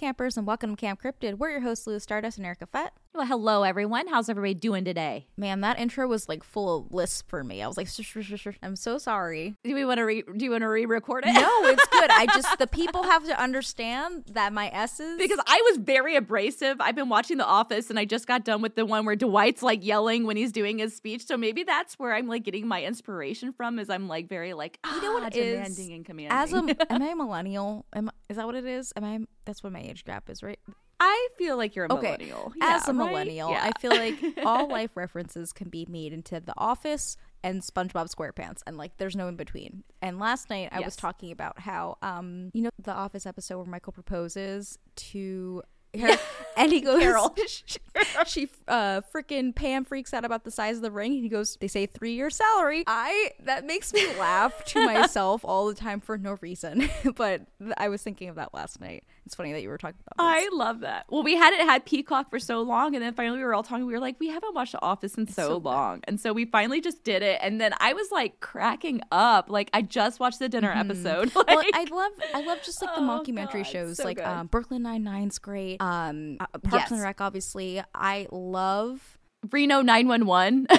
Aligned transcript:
campers, 0.00 0.38
and 0.38 0.46
welcome 0.46 0.74
to 0.74 0.80
Camp 0.80 1.02
Cryptid. 1.02 1.36
We're 1.36 1.50
your 1.50 1.60
hosts, 1.60 1.86
Lou 1.86 2.00
Stardust 2.00 2.38
and 2.38 2.46
Erica 2.46 2.64
Fett. 2.66 2.94
Well, 3.12 3.26
hello 3.26 3.64
everyone. 3.64 4.06
How's 4.06 4.28
everybody 4.30 4.54
doing 4.54 4.84
today? 4.84 5.26
Man, 5.36 5.60
that 5.60 5.78
intro 5.78 6.06
was 6.08 6.26
like 6.28 6.42
full 6.42 6.78
of 6.78 6.94
lisp 6.94 7.28
for 7.28 7.42
me. 7.44 7.60
I 7.60 7.66
was 7.66 7.76
like, 7.76 7.88
"Sh- 7.88 8.00
sh- 8.02 8.18
sh- 8.22 8.34
sh- 8.36 8.46
I'm 8.62 8.76
so 8.76 8.98
sorry. 8.98 9.56
Do 9.64 9.74
we 9.74 9.84
want 9.84 9.98
to 9.98 10.04
re- 10.04 10.22
do 10.22 10.44
you 10.44 10.52
want 10.52 10.62
to 10.62 10.68
re-record 10.68 11.24
it? 11.26 11.34
No, 11.34 11.66
it's 11.66 11.84
good. 11.88 12.08
I 12.10 12.26
just 12.34 12.56
the 12.58 12.68
people 12.68 13.02
have 13.02 13.24
to 13.26 13.38
understand 13.38 14.26
that 14.32 14.52
my 14.52 14.68
S's 14.68 15.18
because 15.18 15.40
I 15.46 15.60
was 15.68 15.78
very 15.78 16.14
abrasive. 16.16 16.80
I've 16.80 16.94
been 16.94 17.08
watching 17.08 17.36
The 17.36 17.44
Office 17.44 17.90
and 17.90 17.98
I 17.98 18.04
just 18.06 18.26
got 18.28 18.44
done 18.44 18.62
with 18.62 18.76
the 18.76 18.86
one 18.86 19.04
where 19.04 19.16
Dwight's 19.16 19.62
like 19.62 19.84
yelling 19.84 20.24
when 20.24 20.36
he's 20.36 20.52
doing 20.52 20.78
his 20.78 20.94
speech. 20.96 21.26
So 21.26 21.36
maybe 21.36 21.64
that's 21.64 21.98
where 21.98 22.14
I'm 22.14 22.28
like 22.28 22.44
getting 22.44 22.66
my 22.68 22.82
inspiration 22.84 23.52
from 23.52 23.78
is 23.80 23.90
I'm 23.90 24.06
like 24.08 24.28
very 24.28 24.54
like 24.54 24.78
You 24.86 25.02
know 25.02 25.12
what 25.14 25.24
ah, 25.24 25.26
is? 25.34 25.34
demanding 25.34 25.92
and 25.94 26.04
commanding. 26.06 26.32
as 26.38 26.52
a 26.52 26.92
am 26.92 27.02
I 27.02 27.08
a 27.08 27.16
millennial? 27.16 27.84
Am 27.92 28.08
is 28.28 28.36
that 28.36 28.46
what 28.46 28.54
it 28.54 28.64
is? 28.64 28.92
Am 28.96 29.02
I? 29.02 29.18
That's 29.44 29.64
what 29.64 29.72
my 29.72 29.80
age 29.90 30.04
gap 30.04 30.30
is, 30.30 30.42
right? 30.42 30.58
I 31.02 31.28
feel 31.38 31.56
like 31.56 31.74
you're 31.74 31.86
a 31.86 31.92
Okay, 31.94 32.08
millennial. 32.12 32.52
as 32.60 32.86
a 32.86 32.92
right? 32.92 32.96
millennial, 33.08 33.50
Yeah. 33.50 33.70
I 33.74 33.80
feel 33.80 33.92
like 33.92 34.16
all 34.44 34.68
life 34.68 34.96
references 34.96 35.52
can 35.52 35.68
be 35.70 35.86
made 35.88 36.12
into 36.12 36.40
The 36.40 36.52
Office 36.58 37.16
and 37.42 37.62
SpongeBob 37.62 38.14
SquarePants, 38.14 38.60
and 38.66 38.76
like 38.76 38.98
there's 38.98 39.16
no 39.16 39.26
in 39.28 39.36
between. 39.36 39.82
And 40.02 40.18
last 40.18 40.50
night 40.50 40.68
I 40.72 40.80
was 40.80 40.96
talking 40.96 41.32
about 41.32 41.58
how, 41.60 41.96
um, 42.02 42.50
you 42.52 42.62
know, 42.62 42.70
the 42.82 42.92
Office 42.92 43.24
episode 43.24 43.56
where 43.56 43.66
Michael 43.66 43.92
proposes 43.94 44.78
to 44.96 45.62
her, 45.98 46.18
and 46.58 46.70
he 46.70 46.80
goes, 46.82 47.00
Carol. 47.02 47.34
she, 48.26 48.48
uh, 48.68 49.00
freaking 49.14 49.54
Pam 49.54 49.84
freaks 49.84 50.12
out 50.12 50.24
about 50.26 50.44
the 50.44 50.50
size 50.50 50.76
of 50.76 50.82
the 50.82 50.90
ring, 50.90 51.12
he 51.12 51.30
goes, 51.30 51.56
they 51.62 51.66
say 51.68 51.86
three 51.86 52.12
year 52.12 52.28
salary. 52.28 52.84
I 52.86 53.30
that 53.44 53.64
makes 53.64 53.94
me 53.94 54.06
laugh 54.18 54.64
to 54.66 54.84
myself 54.84 55.44
all 55.46 55.66
the 55.66 55.74
time 55.74 56.00
for 56.00 56.18
no 56.18 56.36
reason, 56.42 56.90
but 57.16 57.46
I 57.78 57.88
was 57.88 58.02
thinking 58.02 58.28
of 58.28 58.36
that 58.36 58.52
last 58.52 58.80
night. 58.82 59.04
It's 59.30 59.36
funny 59.36 59.52
that 59.52 59.62
you 59.62 59.68
were 59.68 59.78
talking 59.78 59.94
about. 60.10 60.26
This. 60.34 60.48
I 60.52 60.56
love 60.56 60.80
that. 60.80 61.06
Well, 61.08 61.22
we 61.22 61.36
hadn't 61.36 61.60
had 61.60 61.84
Peacock 61.86 62.30
for 62.30 62.40
so 62.40 62.62
long, 62.62 62.96
and 62.96 63.04
then 63.04 63.14
finally 63.14 63.38
we 63.38 63.44
were 63.44 63.54
all 63.54 63.62
talking. 63.62 63.86
We 63.86 63.92
were 63.92 64.00
like, 64.00 64.16
we 64.18 64.26
haven't 64.28 64.56
watched 64.56 64.72
The 64.72 64.82
Office 64.82 65.14
in 65.14 65.28
so, 65.28 65.46
so 65.50 65.56
long, 65.58 66.00
and 66.08 66.18
so 66.18 66.32
we 66.32 66.46
finally 66.46 66.80
just 66.80 67.04
did 67.04 67.22
it. 67.22 67.38
And 67.40 67.60
then 67.60 67.72
I 67.78 67.92
was 67.92 68.10
like 68.10 68.40
cracking 68.40 69.02
up. 69.12 69.48
Like 69.48 69.70
I 69.72 69.82
just 69.82 70.18
watched 70.18 70.40
the 70.40 70.48
dinner 70.48 70.72
episode. 70.72 71.32
Like, 71.36 71.46
Mm-hmm. 71.46 71.54
well, 71.54 71.64
I 71.72 71.84
love 71.90 72.12
I 72.34 72.40
love 72.44 72.58
just 72.64 72.82
like 72.82 72.92
the 72.96 73.00
Oh, 73.02 73.04
mockumentary 73.24 73.52
God, 73.62 73.66
shows 73.66 73.96
so 73.98 74.04
like 74.04 74.16
good. 74.16 74.26
um, 74.26 74.48
Brooklyn 74.48 74.82
Nine 74.82 75.04
Nine's 75.04 75.38
great. 75.38 75.80
Um, 75.80 76.38
uh, 76.40 76.46
Parks 76.58 76.90
and 76.90 77.00
Rec, 77.00 77.20
obviously. 77.20 77.80
I 77.94 78.26
love 78.32 79.16
Reno 79.52 79.80
nine 79.80 80.08
one 80.08 80.26
one. 80.26 80.66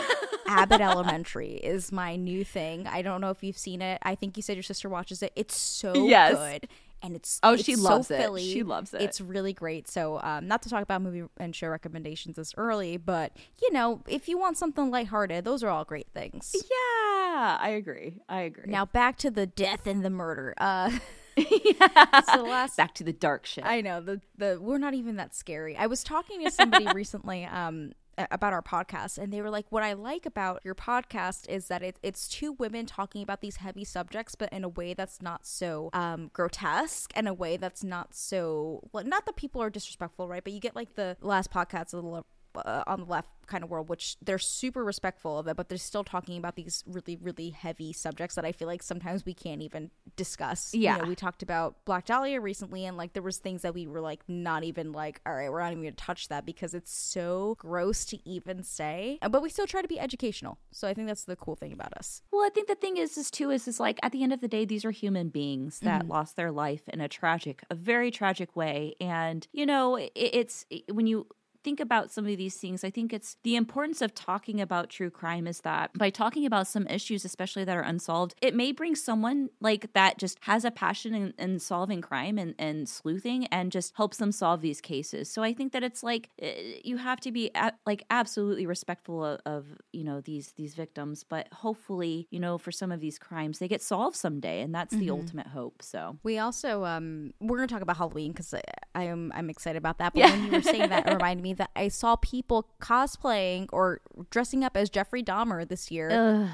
Abbott 0.47 0.81
Elementary 0.81 1.53
is 1.53 1.93
my 1.93 2.17
new 2.17 2.43
thing. 2.43 2.85
I 2.85 3.01
don't 3.01 3.21
know 3.21 3.29
if 3.29 3.41
you've 3.41 3.57
seen 3.57 3.81
it. 3.81 3.99
I 4.03 4.15
think 4.15 4.35
you 4.35 4.43
said 4.43 4.57
your 4.57 4.63
sister 4.63 4.89
watches 4.89 5.23
it. 5.23 5.31
It's 5.37 5.55
so 5.55 5.93
Yes. 6.07 6.35
good. 6.35 6.67
And 7.03 7.15
it's 7.15 7.39
Oh, 7.43 7.53
it's 7.53 7.63
she 7.63 7.75
so 7.75 7.81
loves 7.83 8.11
it. 8.11 8.21
Philly. 8.21 8.43
She 8.43 8.63
loves 8.63 8.93
it. 8.93 9.01
It's 9.01 9.19
really 9.19 9.53
great. 9.53 9.87
So, 9.87 10.19
um, 10.21 10.47
not 10.47 10.61
to 10.63 10.69
talk 10.69 10.83
about 10.83 11.01
movie 11.01 11.23
and 11.37 11.55
show 11.55 11.67
recommendations 11.67 12.35
this 12.35 12.53
early, 12.57 12.97
but 12.97 13.35
you 13.61 13.71
know, 13.73 14.01
if 14.07 14.27
you 14.29 14.37
want 14.37 14.57
something 14.57 14.91
lighthearted, 14.91 15.43
those 15.43 15.63
are 15.63 15.69
all 15.69 15.83
great 15.83 16.07
things. 16.13 16.53
Yeah, 16.55 17.57
I 17.59 17.69
agree. 17.77 18.21
I 18.29 18.41
agree. 18.41 18.65
Now 18.67 18.85
back 18.85 19.17
to 19.19 19.31
the 19.31 19.47
death 19.47 19.87
and 19.87 20.05
the 20.05 20.09
murder. 20.09 20.53
Uh, 20.57 20.91
yeah. 21.37 22.21
so 22.33 22.43
last 22.43 22.77
back 22.77 22.93
to 22.95 23.03
the 23.03 23.13
dark 23.13 23.45
shit. 23.45 23.65
I 23.65 23.81
know 23.81 24.01
the 24.01 24.21
the 24.37 24.59
we're 24.61 24.77
not 24.77 24.93
even 24.93 25.15
that 25.15 25.33
scary. 25.33 25.75
I 25.77 25.87
was 25.87 26.03
talking 26.03 26.43
to 26.45 26.51
somebody 26.51 26.87
recently 26.93 27.45
um 27.45 27.93
about 28.31 28.53
our 28.53 28.61
podcast 28.61 29.17
and 29.17 29.31
they 29.31 29.41
were 29.41 29.49
like 29.49 29.65
what 29.69 29.83
I 29.83 29.93
like 29.93 30.25
about 30.25 30.61
your 30.63 30.75
podcast 30.75 31.49
is 31.49 31.67
that 31.67 31.81
it, 31.81 31.97
it's 32.03 32.27
two 32.27 32.53
women 32.53 32.85
talking 32.85 33.23
about 33.23 33.41
these 33.41 33.57
heavy 33.57 33.83
subjects 33.83 34.35
but 34.35 34.51
in 34.51 34.63
a 34.63 34.69
way 34.69 34.93
that's 34.93 35.21
not 35.21 35.45
so 35.45 35.89
um 35.93 36.29
grotesque 36.33 37.11
and 37.15 37.27
a 37.27 37.33
way 37.33 37.57
that's 37.57 37.83
not 37.83 38.13
so 38.13 38.81
well, 38.91 39.03
not 39.03 39.25
that 39.25 39.35
people 39.35 39.61
are 39.61 39.69
disrespectful 39.69 40.27
right? 40.27 40.43
But 40.43 40.53
you 40.53 40.59
get 40.59 40.75
like 40.75 40.95
the 40.95 41.17
last 41.21 41.51
podcast 41.51 41.93
a 41.93 41.97
little 41.97 42.25
uh, 42.55 42.83
on 42.87 43.01
the 43.01 43.05
left 43.05 43.29
kind 43.47 43.63
of 43.63 43.69
world 43.69 43.89
which 43.89 44.15
they're 44.21 44.37
super 44.39 44.83
respectful 44.83 45.37
of 45.37 45.47
it 45.47 45.57
but 45.57 45.67
they're 45.67 45.77
still 45.77 46.03
talking 46.05 46.37
about 46.37 46.55
these 46.55 46.83
really 46.87 47.17
really 47.21 47.49
heavy 47.49 47.91
subjects 47.91 48.35
that 48.35 48.45
i 48.45 48.51
feel 48.51 48.67
like 48.67 48.81
sometimes 48.81 49.25
we 49.25 49.33
can't 49.33 49.61
even 49.61 49.89
discuss. 50.15 50.73
Yeah. 50.73 50.95
you 50.95 51.01
know, 51.01 51.07
we 51.09 51.15
talked 51.15 51.43
about 51.43 51.83
black 51.85 52.05
dahlia 52.05 52.39
recently 52.39 52.85
and 52.85 52.95
like 52.97 53.13
there 53.13 53.23
was 53.23 53.37
things 53.39 53.61
that 53.63 53.73
we 53.73 53.87
were 53.87 54.01
like 54.01 54.21
not 54.27 54.63
even 54.63 54.91
like 54.91 55.19
all 55.25 55.33
right 55.33 55.51
we're 55.51 55.61
not 55.61 55.71
even 55.71 55.83
gonna 55.83 55.95
touch 55.95 56.27
that 56.29 56.45
because 56.45 56.73
it's 56.73 56.93
so 56.93 57.55
gross 57.59 58.05
to 58.05 58.17
even 58.29 58.63
say 58.63 59.17
Uh, 59.21 59.29
but 59.29 59.41
we 59.41 59.49
still 59.49 59.67
try 59.67 59.81
to 59.81 59.87
be 59.87 59.99
educational. 59.99 60.57
So 60.71 60.87
i 60.87 60.93
think 60.93 61.07
that's 61.07 61.25
the 61.25 61.35
cool 61.35 61.55
thing 61.55 61.73
about 61.73 61.93
us. 61.97 62.21
Well, 62.31 62.45
I 62.45 62.49
think 62.49 62.67
the 62.67 62.75
thing 62.75 62.97
is, 62.97 63.17
is 63.17 63.29
too, 63.31 63.51
is 63.51 63.67
is 63.67 63.79
like 63.79 63.99
at 64.03 64.11
the 64.11 64.23
end 64.23 64.33
of 64.33 64.41
the 64.41 64.47
day, 64.47 64.65
these 64.65 64.85
are 64.85 64.91
human 64.91 65.29
beings 65.29 65.79
that 65.79 66.07
lost 66.07 66.35
their 66.35 66.51
life 66.51 66.83
in 66.87 67.01
a 67.01 67.07
tragic, 67.07 67.63
a 67.69 67.75
very 67.75 68.11
tragic 68.11 68.55
way, 68.55 68.95
and 68.99 69.47
you 69.51 69.65
know, 69.65 69.95
it, 69.95 70.11
it's 70.15 70.65
when 70.91 71.07
you 71.07 71.27
think 71.63 71.79
about 71.79 72.11
some 72.11 72.25
of 72.25 72.37
these 72.37 72.55
things 72.55 72.83
i 72.83 72.89
think 72.89 73.13
it's 73.13 73.37
the 73.43 73.55
importance 73.55 74.01
of 74.01 74.13
talking 74.15 74.59
about 74.61 74.89
true 74.89 75.09
crime 75.09 75.45
is 75.47 75.61
that 75.61 75.91
by 75.97 76.09
talking 76.09 76.45
about 76.45 76.67
some 76.67 76.87
issues 76.87 77.23
especially 77.25 77.63
that 77.63 77.75
are 77.77 77.81
unsolved 77.81 78.33
it 78.41 78.55
may 78.55 78.71
bring 78.71 78.95
someone 78.95 79.49
like 79.59 79.91
that 79.93 80.17
just 80.17 80.37
has 80.41 80.65
a 80.65 80.71
passion 80.71 81.13
in, 81.13 81.33
in 81.37 81.59
solving 81.59 82.01
crime 82.01 82.37
and, 82.37 82.55
and 82.57 82.87
sleuthing 82.89 83.45
and 83.47 83.71
just 83.71 83.95
helps 83.95 84.17
them 84.17 84.31
solve 84.31 84.61
these 84.61 84.81
cases. 84.81 85.29
So 85.31 85.43
i 85.43 85.53
think 85.53 85.71
that 85.73 85.83
it's 85.83 86.03
like 86.03 86.29
eh, 86.41 86.79
you 86.83 86.97
have 86.97 87.19
to 87.21 87.31
be 87.31 87.51
a- 87.55 87.73
like 87.85 88.03
absolutely 88.09 88.65
respectful 88.65 89.23
of, 89.23 89.39
of 89.45 89.65
you 89.93 90.03
know 90.03 90.21
these 90.21 90.53
these 90.53 90.73
victims 90.75 91.23
but 91.23 91.47
hopefully 91.53 92.27
you 92.31 92.39
know 92.39 92.57
for 92.57 92.71
some 92.71 92.91
of 92.91 92.99
these 92.99 93.17
crimes 93.19 93.59
they 93.59 93.67
get 93.67 93.81
solved 93.81 94.15
someday 94.15 94.61
and 94.61 94.73
that's 94.73 94.95
the 94.95 95.09
ultimate 95.09 95.47
hope 95.47 95.81
so. 95.81 96.17
We 96.23 96.37
also 96.39 96.83
um 96.85 97.33
we're 97.39 97.57
gonna 97.57 97.67
talk 97.67 97.81
about 97.81 97.97
halloween 97.97 98.31
because 98.31 98.53
i 98.95 99.03
am 99.03 99.31
i'm 99.35 99.49
excited 99.49 99.77
about 99.77 99.97
that 99.99 100.13
but 100.13 100.19
Yeah. 100.19 100.31
when 100.31 100.45
you 100.45 100.51
were 100.51 100.61
saying 100.61 100.89
that 100.89 101.07
it 101.07 101.13
reminded 101.19 101.43
me 101.43 101.50
that 101.53 101.69
i 101.75 101.87
saw 101.87 102.15
people 102.15 102.67
cosplaying 102.81 103.67
or 103.71 104.01
dressing 104.29 104.63
up 104.63 104.75
as 104.75 104.89
jeffrey 104.89 105.23
dahmer 105.23 105.67
this 105.67 105.91
year. 105.91 106.09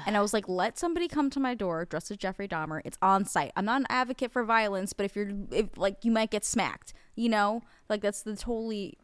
And 0.06 0.16
i 0.16 0.20
was 0.20 0.32
like 0.32 0.48
let 0.48 0.78
somebody 0.78 1.08
come 1.08 1.30
to 1.30 1.40
my 1.40 1.54
door 1.54 1.84
dressed 1.84 2.10
as 2.10 2.16
jeffrey 2.16 2.48
dahmer. 2.48 2.80
It's 2.84 2.98
on 3.02 3.24
site. 3.24 3.52
I'm 3.56 3.64
not 3.64 3.80
an 3.80 3.86
advocate 3.90 4.32
for 4.32 4.44
violence 4.44 4.92
but 4.92 5.04
if 5.04 5.16
you're 5.16 5.30
if 5.50 5.66
like 5.76 6.04
you 6.04 6.10
might 6.10 6.30
get 6.30 6.44
smacked 6.44 6.94
you 7.18 7.28
know? 7.28 7.62
Like 7.88 8.00
that's 8.00 8.22
the 8.22 8.36
totally 8.36 8.96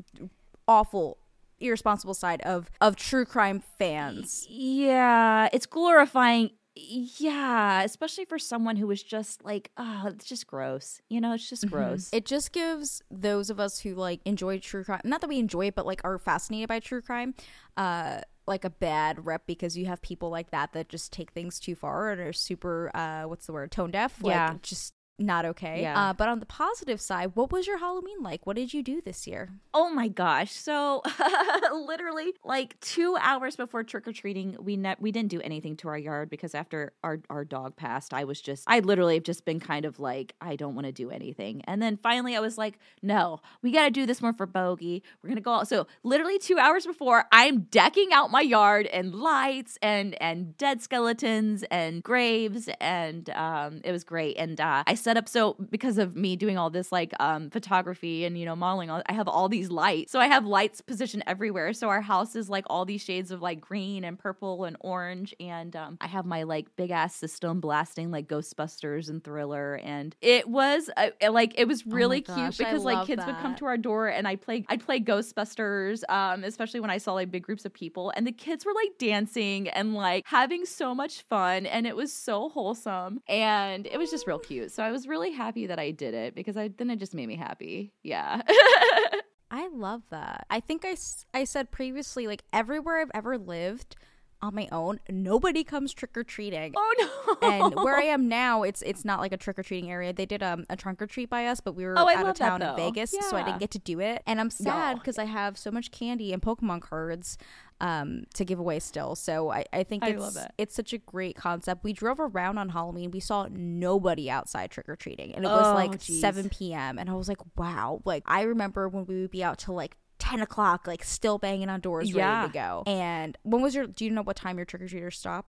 awful 0.66 1.18
irresponsible 1.60 2.14
side 2.14 2.40
of 2.42 2.70
of 2.80 2.96
true 2.96 3.24
crime 3.24 3.62
fans. 3.78 4.46
Yeah, 4.48 5.48
it's 5.52 5.66
glorifying. 5.66 6.50
Yeah, 6.76 7.82
especially 7.82 8.24
for 8.24 8.38
someone 8.38 8.76
who 8.76 8.88
was 8.88 9.02
just 9.02 9.44
like, 9.44 9.70
oh, 9.76 10.04
it's 10.08 10.24
just 10.24 10.46
gross. 10.46 11.00
You 11.08 11.20
know, 11.20 11.34
it's 11.34 11.48
just 11.48 11.68
gross. 11.70 12.10
It 12.12 12.26
just 12.26 12.52
gives 12.52 13.00
those 13.10 13.48
of 13.48 13.60
us 13.60 13.78
who 13.80 13.94
like 13.94 14.20
enjoy 14.24 14.58
true 14.58 14.82
crime, 14.82 15.00
not 15.04 15.20
that 15.20 15.28
we 15.28 15.38
enjoy 15.38 15.66
it, 15.68 15.76
but 15.76 15.86
like 15.86 16.00
are 16.02 16.18
fascinated 16.18 16.68
by 16.68 16.80
true 16.80 17.00
crime, 17.00 17.34
uh, 17.76 18.22
like 18.46 18.64
a 18.64 18.70
bad 18.70 19.24
rep 19.24 19.46
because 19.46 19.76
you 19.76 19.86
have 19.86 20.02
people 20.02 20.30
like 20.30 20.50
that 20.50 20.72
that 20.72 20.88
just 20.88 21.12
take 21.12 21.30
things 21.30 21.60
too 21.60 21.76
far 21.76 22.10
and 22.10 22.20
are 22.20 22.32
super, 22.32 22.90
uh, 22.94 23.22
what's 23.22 23.46
the 23.46 23.52
word, 23.52 23.70
tone 23.70 23.92
deaf. 23.92 24.20
Like, 24.20 24.32
Yeah. 24.32 24.54
just 24.60 24.94
not 25.18 25.44
okay. 25.44 25.82
Yeah. 25.82 26.10
Uh, 26.10 26.12
but 26.12 26.28
on 26.28 26.40
the 26.40 26.46
positive 26.46 27.00
side, 27.00 27.32
what 27.34 27.52
was 27.52 27.68
your 27.68 27.78
Halloween 27.78 28.20
like? 28.20 28.46
What 28.46 28.56
did 28.56 28.74
you 28.74 28.82
do 28.82 29.00
this 29.00 29.26
year? 29.28 29.50
Oh 29.72 29.88
my 29.88 30.08
gosh! 30.08 30.52
So 30.52 31.02
literally, 31.72 32.32
like 32.44 32.78
two 32.80 33.16
hours 33.20 33.54
before 33.54 33.84
trick 33.84 34.08
or 34.08 34.12
treating, 34.12 34.56
we 34.60 34.76
ne- 34.76 34.96
we 34.98 35.12
didn't 35.12 35.30
do 35.30 35.40
anything 35.40 35.76
to 35.78 35.88
our 35.88 35.98
yard 35.98 36.30
because 36.30 36.52
after 36.54 36.92
our 37.04 37.20
our 37.30 37.44
dog 37.44 37.76
passed, 37.76 38.12
I 38.12 38.24
was 38.24 38.40
just 38.40 38.64
I 38.66 38.80
literally 38.80 39.14
have 39.14 39.22
just 39.22 39.44
been 39.44 39.60
kind 39.60 39.84
of 39.84 40.00
like 40.00 40.34
I 40.40 40.56
don't 40.56 40.74
want 40.74 40.86
to 40.86 40.92
do 40.92 41.10
anything. 41.10 41.62
And 41.66 41.80
then 41.80 41.96
finally, 41.96 42.34
I 42.36 42.40
was 42.40 42.58
like, 42.58 42.80
no, 43.00 43.40
we 43.62 43.70
got 43.70 43.84
to 43.84 43.90
do 43.90 44.06
this 44.06 44.20
more 44.20 44.32
for 44.32 44.46
Bogey. 44.46 45.04
We're 45.22 45.28
gonna 45.28 45.40
go. 45.40 45.52
Out. 45.54 45.68
So 45.68 45.86
literally 46.02 46.40
two 46.40 46.58
hours 46.58 46.86
before, 46.86 47.26
I'm 47.30 47.60
decking 47.70 48.12
out 48.12 48.32
my 48.32 48.40
yard 48.40 48.86
and 48.86 49.14
lights 49.14 49.78
and 49.80 50.20
and 50.20 50.56
dead 50.58 50.82
skeletons 50.82 51.62
and 51.70 52.02
graves, 52.02 52.68
and 52.80 53.30
um, 53.30 53.80
it 53.84 53.92
was 53.92 54.02
great. 54.02 54.36
And 54.38 54.60
uh, 54.60 54.82
I 54.88 54.94
set 55.04 55.18
up 55.18 55.28
so 55.28 55.54
because 55.70 55.98
of 55.98 56.16
me 56.16 56.34
doing 56.34 56.56
all 56.56 56.70
this 56.70 56.90
like 56.90 57.12
um 57.20 57.50
photography 57.50 58.24
and 58.24 58.38
you 58.38 58.46
know 58.46 58.56
modeling 58.56 58.88
all 58.90 59.02
I 59.06 59.12
have 59.12 59.28
all 59.28 59.50
these 59.50 59.70
lights. 59.70 60.10
So 60.10 60.18
I 60.18 60.28
have 60.28 60.46
lights 60.46 60.80
positioned 60.80 61.24
everywhere. 61.26 61.74
So 61.74 61.90
our 61.90 62.00
house 62.00 62.34
is 62.34 62.48
like 62.48 62.64
all 62.68 62.86
these 62.86 63.02
shades 63.02 63.30
of 63.30 63.42
like 63.42 63.60
green 63.60 64.02
and 64.02 64.18
purple 64.18 64.64
and 64.64 64.78
orange. 64.80 65.34
And 65.38 65.76
um 65.76 65.98
I 66.00 66.06
have 66.06 66.24
my 66.24 66.44
like 66.44 66.74
big 66.76 66.90
ass 66.90 67.14
system 67.14 67.60
blasting 67.60 68.10
like 68.10 68.28
Ghostbusters 68.28 69.10
and 69.10 69.22
Thriller. 69.22 69.74
And 69.84 70.16
it 70.22 70.48
was 70.48 70.88
uh, 70.96 71.10
like 71.30 71.52
it 71.58 71.68
was 71.68 71.86
really 71.86 72.22
gosh, 72.22 72.56
cute 72.56 72.66
I 72.66 72.70
because 72.70 72.84
like 72.84 73.06
kids 73.06 73.26
would 73.26 73.36
come 73.38 73.54
to 73.56 73.66
our 73.66 73.76
door 73.76 74.08
and 74.08 74.26
I 74.26 74.36
play 74.36 74.64
I'd 74.70 74.82
play 74.82 75.00
Ghostbusters 75.00 76.02
um 76.08 76.44
especially 76.44 76.80
when 76.80 76.90
I 76.90 76.96
saw 76.96 77.12
like 77.12 77.30
big 77.30 77.42
groups 77.42 77.66
of 77.66 77.74
people. 77.74 78.10
And 78.16 78.26
the 78.26 78.32
kids 78.32 78.64
were 78.64 78.72
like 78.72 78.96
dancing 78.98 79.68
and 79.68 79.94
like 79.94 80.24
having 80.26 80.64
so 80.64 80.94
much 80.94 81.22
fun. 81.28 81.66
And 81.66 81.86
it 81.86 81.94
was 81.94 82.10
so 82.10 82.48
wholesome. 82.48 83.20
And 83.28 83.86
it 83.86 83.98
was 83.98 84.10
just 84.10 84.26
real 84.26 84.38
cute. 84.38 84.72
So 84.72 84.82
I 84.82 84.93
was 84.94 85.08
really 85.08 85.32
happy 85.32 85.66
that 85.66 85.78
I 85.78 85.90
did 85.90 86.14
it 86.14 86.34
because 86.36 86.56
I 86.56 86.68
then 86.68 86.88
it 86.88 87.00
just 87.00 87.14
made 87.14 87.26
me 87.26 87.36
happy. 87.36 87.92
Yeah. 88.02 88.40
I 89.50 89.68
love 89.68 90.02
that. 90.10 90.46
I 90.50 90.60
think 90.60 90.84
I, 90.84 90.96
I 91.32 91.44
said 91.44 91.70
previously, 91.70 92.26
like 92.26 92.44
everywhere 92.52 93.00
I've 93.00 93.10
ever 93.12 93.36
lived 93.36 93.96
on 94.44 94.54
my 94.54 94.68
own. 94.70 95.00
Nobody 95.08 95.64
comes 95.64 95.92
trick 95.92 96.16
or 96.16 96.22
treating. 96.24 96.72
Oh 96.76 96.94
no! 97.40 97.48
and 97.48 97.74
where 97.76 97.96
I 97.96 98.02
am 98.16 98.28
now, 98.28 98.62
it's 98.62 98.82
it's 98.82 99.04
not 99.04 99.18
like 99.20 99.32
a 99.32 99.36
trick 99.36 99.58
or 99.58 99.62
treating 99.62 99.90
area. 99.90 100.12
They 100.12 100.26
did 100.26 100.42
um, 100.42 100.64
a 100.70 100.76
trunk 100.76 101.00
or 101.02 101.06
treat 101.06 101.30
by 101.30 101.46
us, 101.46 101.60
but 101.60 101.74
we 101.74 101.84
were 101.84 101.94
Oh, 101.98 102.08
out 102.08 102.26
of 102.26 102.36
town 102.36 102.62
in. 102.62 102.76
Vegas, 102.76 103.14
so 103.30 103.36
I 103.36 103.42
didn't 103.42 103.60
get 103.60 103.70
to 103.72 103.78
do 103.78 104.00
it. 104.00 104.22
And 104.26 104.40
I'm 104.40 104.50
sad 104.50 104.92
No. 104.94 104.98
because 105.00 105.18
I 105.18 105.24
have 105.24 105.56
so 105.58 105.70
much 105.70 105.90
candy 105.90 106.32
and 106.32 106.40
Pokemon 106.42 106.82
cards 106.82 107.38
um, 107.80 108.24
to 108.34 108.44
give 108.44 108.58
away 108.58 108.78
still. 108.78 109.16
So 109.16 109.50
I, 109.50 109.64
I 109.72 109.82
think 109.82 110.04
I 110.04 110.10
it's 110.10 110.20
love 110.20 110.36
it. 110.36 110.52
it's 110.58 110.74
such 110.74 110.92
a 110.92 110.98
great 110.98 111.36
concept. 111.36 111.82
We 111.82 111.92
drove 111.92 112.20
around 112.20 112.58
on 112.58 112.68
Halloween. 112.68 113.10
We 113.10 113.20
saw 113.20 113.48
nobody 113.50 114.30
outside 114.30 114.70
trick 114.70 114.88
or 114.88 114.96
treating, 114.96 115.34
and 115.34 115.44
it 115.44 115.48
was 115.48 115.66
Oh, 115.66 115.74
like 115.74 115.98
geez. 116.00 116.20
7 116.20 116.48
p.m. 116.50 116.98
And 116.98 117.10
I 117.10 117.14
was 117.14 117.28
like, 117.28 117.38
wow. 117.56 118.00
Like 118.04 118.22
I 118.26 118.42
remember 118.42 118.88
when 118.88 119.06
we 119.06 119.20
would 119.22 119.30
be 119.30 119.42
out 119.42 119.58
till 119.58 119.74
like. 119.74 119.96
10 120.18 120.40
o'clock, 120.40 120.86
like 120.86 121.04
still 121.04 121.38
banging 121.38 121.68
on 121.68 121.80
doors, 121.80 122.12
Yeah. 122.12 122.40
ready 122.40 122.48
to 122.48 122.52
go. 122.54 122.82
And 122.86 123.36
when 123.42 123.62
was 123.62 123.74
your, 123.74 123.86
do 123.86 124.04
you 124.04 124.10
know 124.10 124.22
what 124.22 124.36
time 124.36 124.56
your 124.58 124.64
trick 124.64 124.82
or 124.82 124.88
treaters 124.88 125.18
stop? 125.18 125.46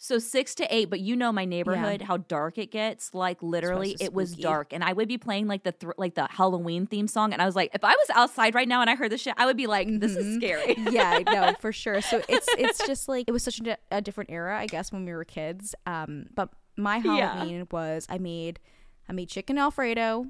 So 0.00 0.20
six 0.20 0.54
to 0.54 0.66
eight, 0.72 0.90
but 0.90 1.00
you 1.00 1.16
know 1.16 1.32
my 1.32 1.44
neighborhood, 1.44 2.02
how 2.02 2.18
dark 2.18 2.56
it 2.56 2.70
gets. 2.70 3.14
Like 3.14 3.42
literally, 3.42 3.96
it 3.98 4.14
was 4.14 4.36
dark, 4.36 4.72
and 4.72 4.84
I 4.84 4.92
would 4.92 5.08
be 5.08 5.18
playing 5.18 5.48
like 5.48 5.64
the 5.64 5.72
thr 5.72 5.90
like 5.98 6.14
the 6.14 6.28
Halloween 6.30 6.86
theme 6.86 7.08
song, 7.08 7.32
and 7.32 7.42
I 7.42 7.46
was 7.46 7.56
like, 7.56 7.72
if 7.74 7.82
I 7.82 7.90
was 7.96 8.06
outside 8.14 8.54
right 8.54 8.68
now 8.68 8.80
and 8.80 8.88
I 8.88 8.94
heard 8.94 9.10
this 9.10 9.20
shit, 9.22 9.34
I 9.36 9.44
would 9.44 9.56
be 9.56 9.66
like, 9.66 9.88
this 9.98 10.12
is 10.14 10.24
Mhm. 10.24 10.34
scary. 10.36 10.74
yeah, 10.92 11.24
no, 11.26 11.52
for 11.58 11.72
sure. 11.82 12.00
So 12.00 12.22
it's 12.28 12.48
it's 12.56 12.86
just 12.86 13.08
like 13.08 13.24
it 13.26 13.32
was 13.32 13.42
such 13.42 13.58
a, 13.58 13.76
a 13.90 14.00
different 14.00 14.30
era, 14.30 14.56
I 14.56 14.68
guess, 14.68 14.92
when 14.92 15.04
we 15.04 15.10
were 15.12 15.24
kids. 15.24 15.74
Um, 15.84 16.26
but 16.32 16.50
my 16.76 16.98
Yeah. 16.98 17.32
Halloween 17.34 17.66
was 17.72 18.06
I 18.08 18.18
made 18.18 18.60
I 19.08 19.12
made 19.14 19.28
chicken 19.28 19.58
alfredo. 19.58 20.26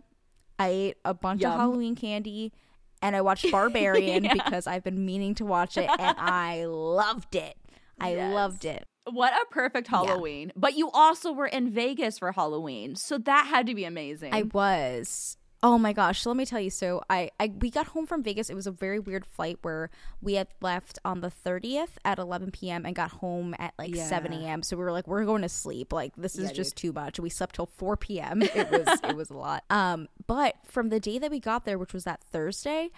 I 0.58 0.68
ate 0.68 0.96
a 1.04 1.12
bunch 1.12 1.42
Yum. 1.42 1.52
of 1.52 1.58
Halloween 1.60 1.94
candy, 1.94 2.54
and 3.02 3.16
I 3.16 3.20
watched 3.22 3.50
Barbarian 3.52 4.24
Yeah. 4.24 4.34
because 4.34 4.66
I've 4.66 4.84
been 4.84 5.04
meaning 5.06 5.34
to 5.36 5.44
watch 5.44 5.76
it, 5.76 5.88
and 5.98 6.16
I 6.18 6.64
loved 6.66 7.34
it. 7.34 7.56
I 8.00 8.12
Yes. 8.14 8.34
loved 8.34 8.64
it. 8.64 8.84
What 9.10 9.32
a 9.32 9.46
perfect 9.50 9.88
Halloween! 9.88 10.52
But 10.54 10.76
you 10.76 10.90
also 10.90 11.32
were 11.32 11.46
in 11.46 11.70
Vegas 11.70 12.18
for 12.18 12.30
Halloween, 12.32 12.94
so 12.94 13.16
that 13.16 13.46
had 13.46 13.66
to 13.68 13.74
be 13.74 13.84
amazing. 13.86 14.34
I 14.34 14.42
was. 14.42 15.37
Oh 15.60 15.76
my 15.76 15.92
gosh! 15.92 16.22
So 16.22 16.30
let 16.30 16.36
me 16.36 16.46
tell 16.46 16.60
you. 16.60 16.70
So 16.70 17.02
I, 17.10 17.30
I 17.40 17.52
we 17.58 17.68
got 17.70 17.88
home 17.88 18.06
from 18.06 18.22
Vegas. 18.22 18.48
It 18.48 18.54
was 18.54 18.68
a 18.68 18.70
very 18.70 19.00
weird 19.00 19.26
flight 19.26 19.58
where 19.62 19.90
we 20.20 20.34
had 20.34 20.46
left 20.60 21.00
on 21.04 21.20
the 21.20 21.30
thirtieth 21.30 21.98
at 22.04 22.20
eleven 22.20 22.52
p.m. 22.52 22.86
and 22.86 22.94
got 22.94 23.10
home 23.10 23.56
at 23.58 23.74
like 23.76 23.94
seven 23.96 24.32
a.m. 24.32 24.62
So 24.62 24.76
we 24.76 24.84
were 24.84 24.92
like, 24.92 25.08
we're 25.08 25.24
going 25.24 25.42
to 25.42 25.48
sleep. 25.48 25.92
Like 25.92 26.14
this 26.16 26.36
is 26.36 26.50
Yeah, 26.50 26.56
just 26.56 26.76
too 26.76 26.92
much. 26.92 27.18
We 27.18 27.28
slept 27.28 27.56
till 27.56 27.66
four 27.66 27.96
p.m. 27.96 28.40
It 28.42 28.70
was 28.70 29.00
it 29.04 29.16
was 29.16 29.30
a 29.30 29.36
lot. 29.36 29.64
Um, 29.68 30.06
but 30.28 30.54
from 30.64 30.90
the 30.90 31.00
day 31.00 31.18
that 31.18 31.30
we 31.30 31.40
got 31.40 31.64
there, 31.64 31.76
which 31.76 31.92
was 31.92 32.04
that 32.04 32.22
Thursday, 32.22 32.90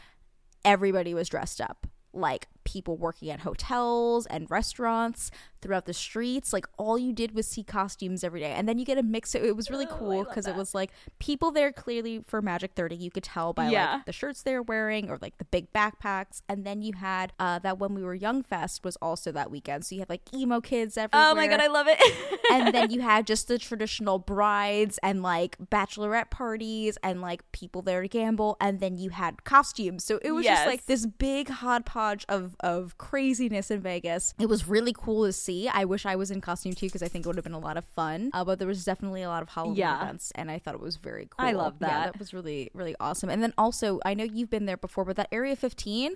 everybody 0.62 1.14
was 1.14 1.28
dressed 1.30 1.62
up. 1.62 1.86
Like 2.12 2.48
people 2.64 2.96
working 2.96 3.30
at 3.30 3.40
hotels 3.40 4.26
and 4.26 4.50
restaurants 4.50 5.30
throughout 5.62 5.86
the 5.86 5.92
streets. 5.94 6.52
Like 6.52 6.66
all 6.76 6.98
you 6.98 7.12
did 7.12 7.34
was 7.34 7.46
see 7.46 7.62
costumes 7.62 8.24
every 8.24 8.40
day. 8.40 8.52
And 8.52 8.68
then 8.68 8.78
you 8.78 8.84
get 8.84 8.98
a 8.98 9.02
mix. 9.02 9.34
It 9.34 9.56
was 9.56 9.70
really 9.70 9.86
cool 9.90 10.24
because 10.24 10.46
it 10.46 10.56
was 10.56 10.74
like 10.74 10.90
people 11.18 11.50
there 11.50 11.72
clearly 11.72 12.22
for 12.26 12.40
Magic 12.42 12.72
30. 12.74 12.96
You 12.96 13.10
could 13.10 13.24
tell 13.24 13.52
by 13.52 13.68
Yeah. 13.70 13.94
like 13.94 14.06
the 14.06 14.12
shirts 14.12 14.42
they 14.42 14.54
were 14.54 14.62
wearing 14.62 15.10
or 15.10 15.18
like 15.20 15.38
the 15.38 15.44
big 15.44 15.72
backpacks. 15.72 16.42
And 16.48 16.64
then 16.64 16.82
you 16.82 16.92
had 16.94 17.32
uh, 17.38 17.58
that 17.60 17.78
when 17.78 17.94
we 17.94 18.02
were 18.02 18.14
young 18.14 18.42
fest 18.42 18.84
was 18.84 18.96
also 18.96 19.32
that 19.32 19.50
weekend. 19.50 19.84
So 19.84 19.94
you 19.94 20.00
had 20.00 20.08
like 20.10 20.22
emo 20.34 20.60
kids 20.60 20.96
everywhere 20.96 21.28
oh 21.30 21.34
my 21.34 21.46
god, 21.46 21.60
I 21.60 21.66
love 21.66 21.86
it. 21.88 21.98
and 22.52 22.74
then 22.74 22.90
you 22.90 23.00
had 23.00 23.26
just 23.26 23.48
the 23.48 23.58
traditional 23.58 24.18
brides 24.18 24.98
and 25.02 25.22
like 25.22 25.56
bachelorette 25.70 26.30
parties 26.30 26.96
and 27.02 27.20
like 27.20 27.42
people 27.52 27.82
there 27.82 28.02
to 28.02 28.08
gamble 28.08 28.56
and 28.60 28.80
then 28.80 28.96
you 28.96 29.10
had 29.10 29.44
costumes 29.44 30.04
so 30.04 30.18
it 30.22 30.32
was 30.32 30.44
just 30.46 30.66
like 30.66 30.86
this 30.86 31.06
big 31.06 31.48
hodgepodge 31.48 32.24
of 32.28 32.56
of 32.60 32.96
craziness 32.98 33.70
in 33.70 33.80
vegas 33.80 34.34
it 34.38 34.46
was 34.48 34.68
really 34.68 34.92
cool 34.96 35.24
to 35.26 35.32
see 35.32 35.49
i 35.72 35.84
wish 35.84 36.04
i 36.06 36.14
was 36.16 36.30
in 36.30 36.40
costume 36.40 36.74
too 36.74 36.86
because 36.86 37.02
i 37.02 37.08
think 37.08 37.24
it 37.24 37.28
would 37.28 37.36
have 37.36 37.44
been 37.44 37.52
a 37.52 37.58
lot 37.58 37.76
of 37.76 37.84
fun 37.84 38.30
uh, 38.32 38.44
but 38.44 38.58
there 38.58 38.68
was 38.68 38.84
definitely 38.84 39.22
a 39.22 39.28
lot 39.28 39.42
of 39.42 39.48
halloween 39.50 39.76
Yeah. 39.76 40.02
events 40.02 40.30
and 40.34 40.50
i 40.50 40.58
thought 40.58 40.74
it 40.74 40.80
was 40.80 40.96
very 40.96 41.26
cool 41.30 41.46
I 41.46 41.52
love 41.52 41.78
that. 41.80 41.88
yeah 41.90 42.04
that. 42.06 42.18
was 42.18 42.32
really 42.32 42.70
really 42.74 42.94
awesome 43.00 43.28
and 43.30 43.42
then 43.42 43.52
also 43.58 44.00
i 44.04 44.14
know 44.14 44.24
you've 44.24 44.50
been 44.50 44.66
there 44.66 44.76
before 44.76 45.04
but 45.04 45.16
that 45.16 45.28
area 45.32 45.56
15 45.56 46.14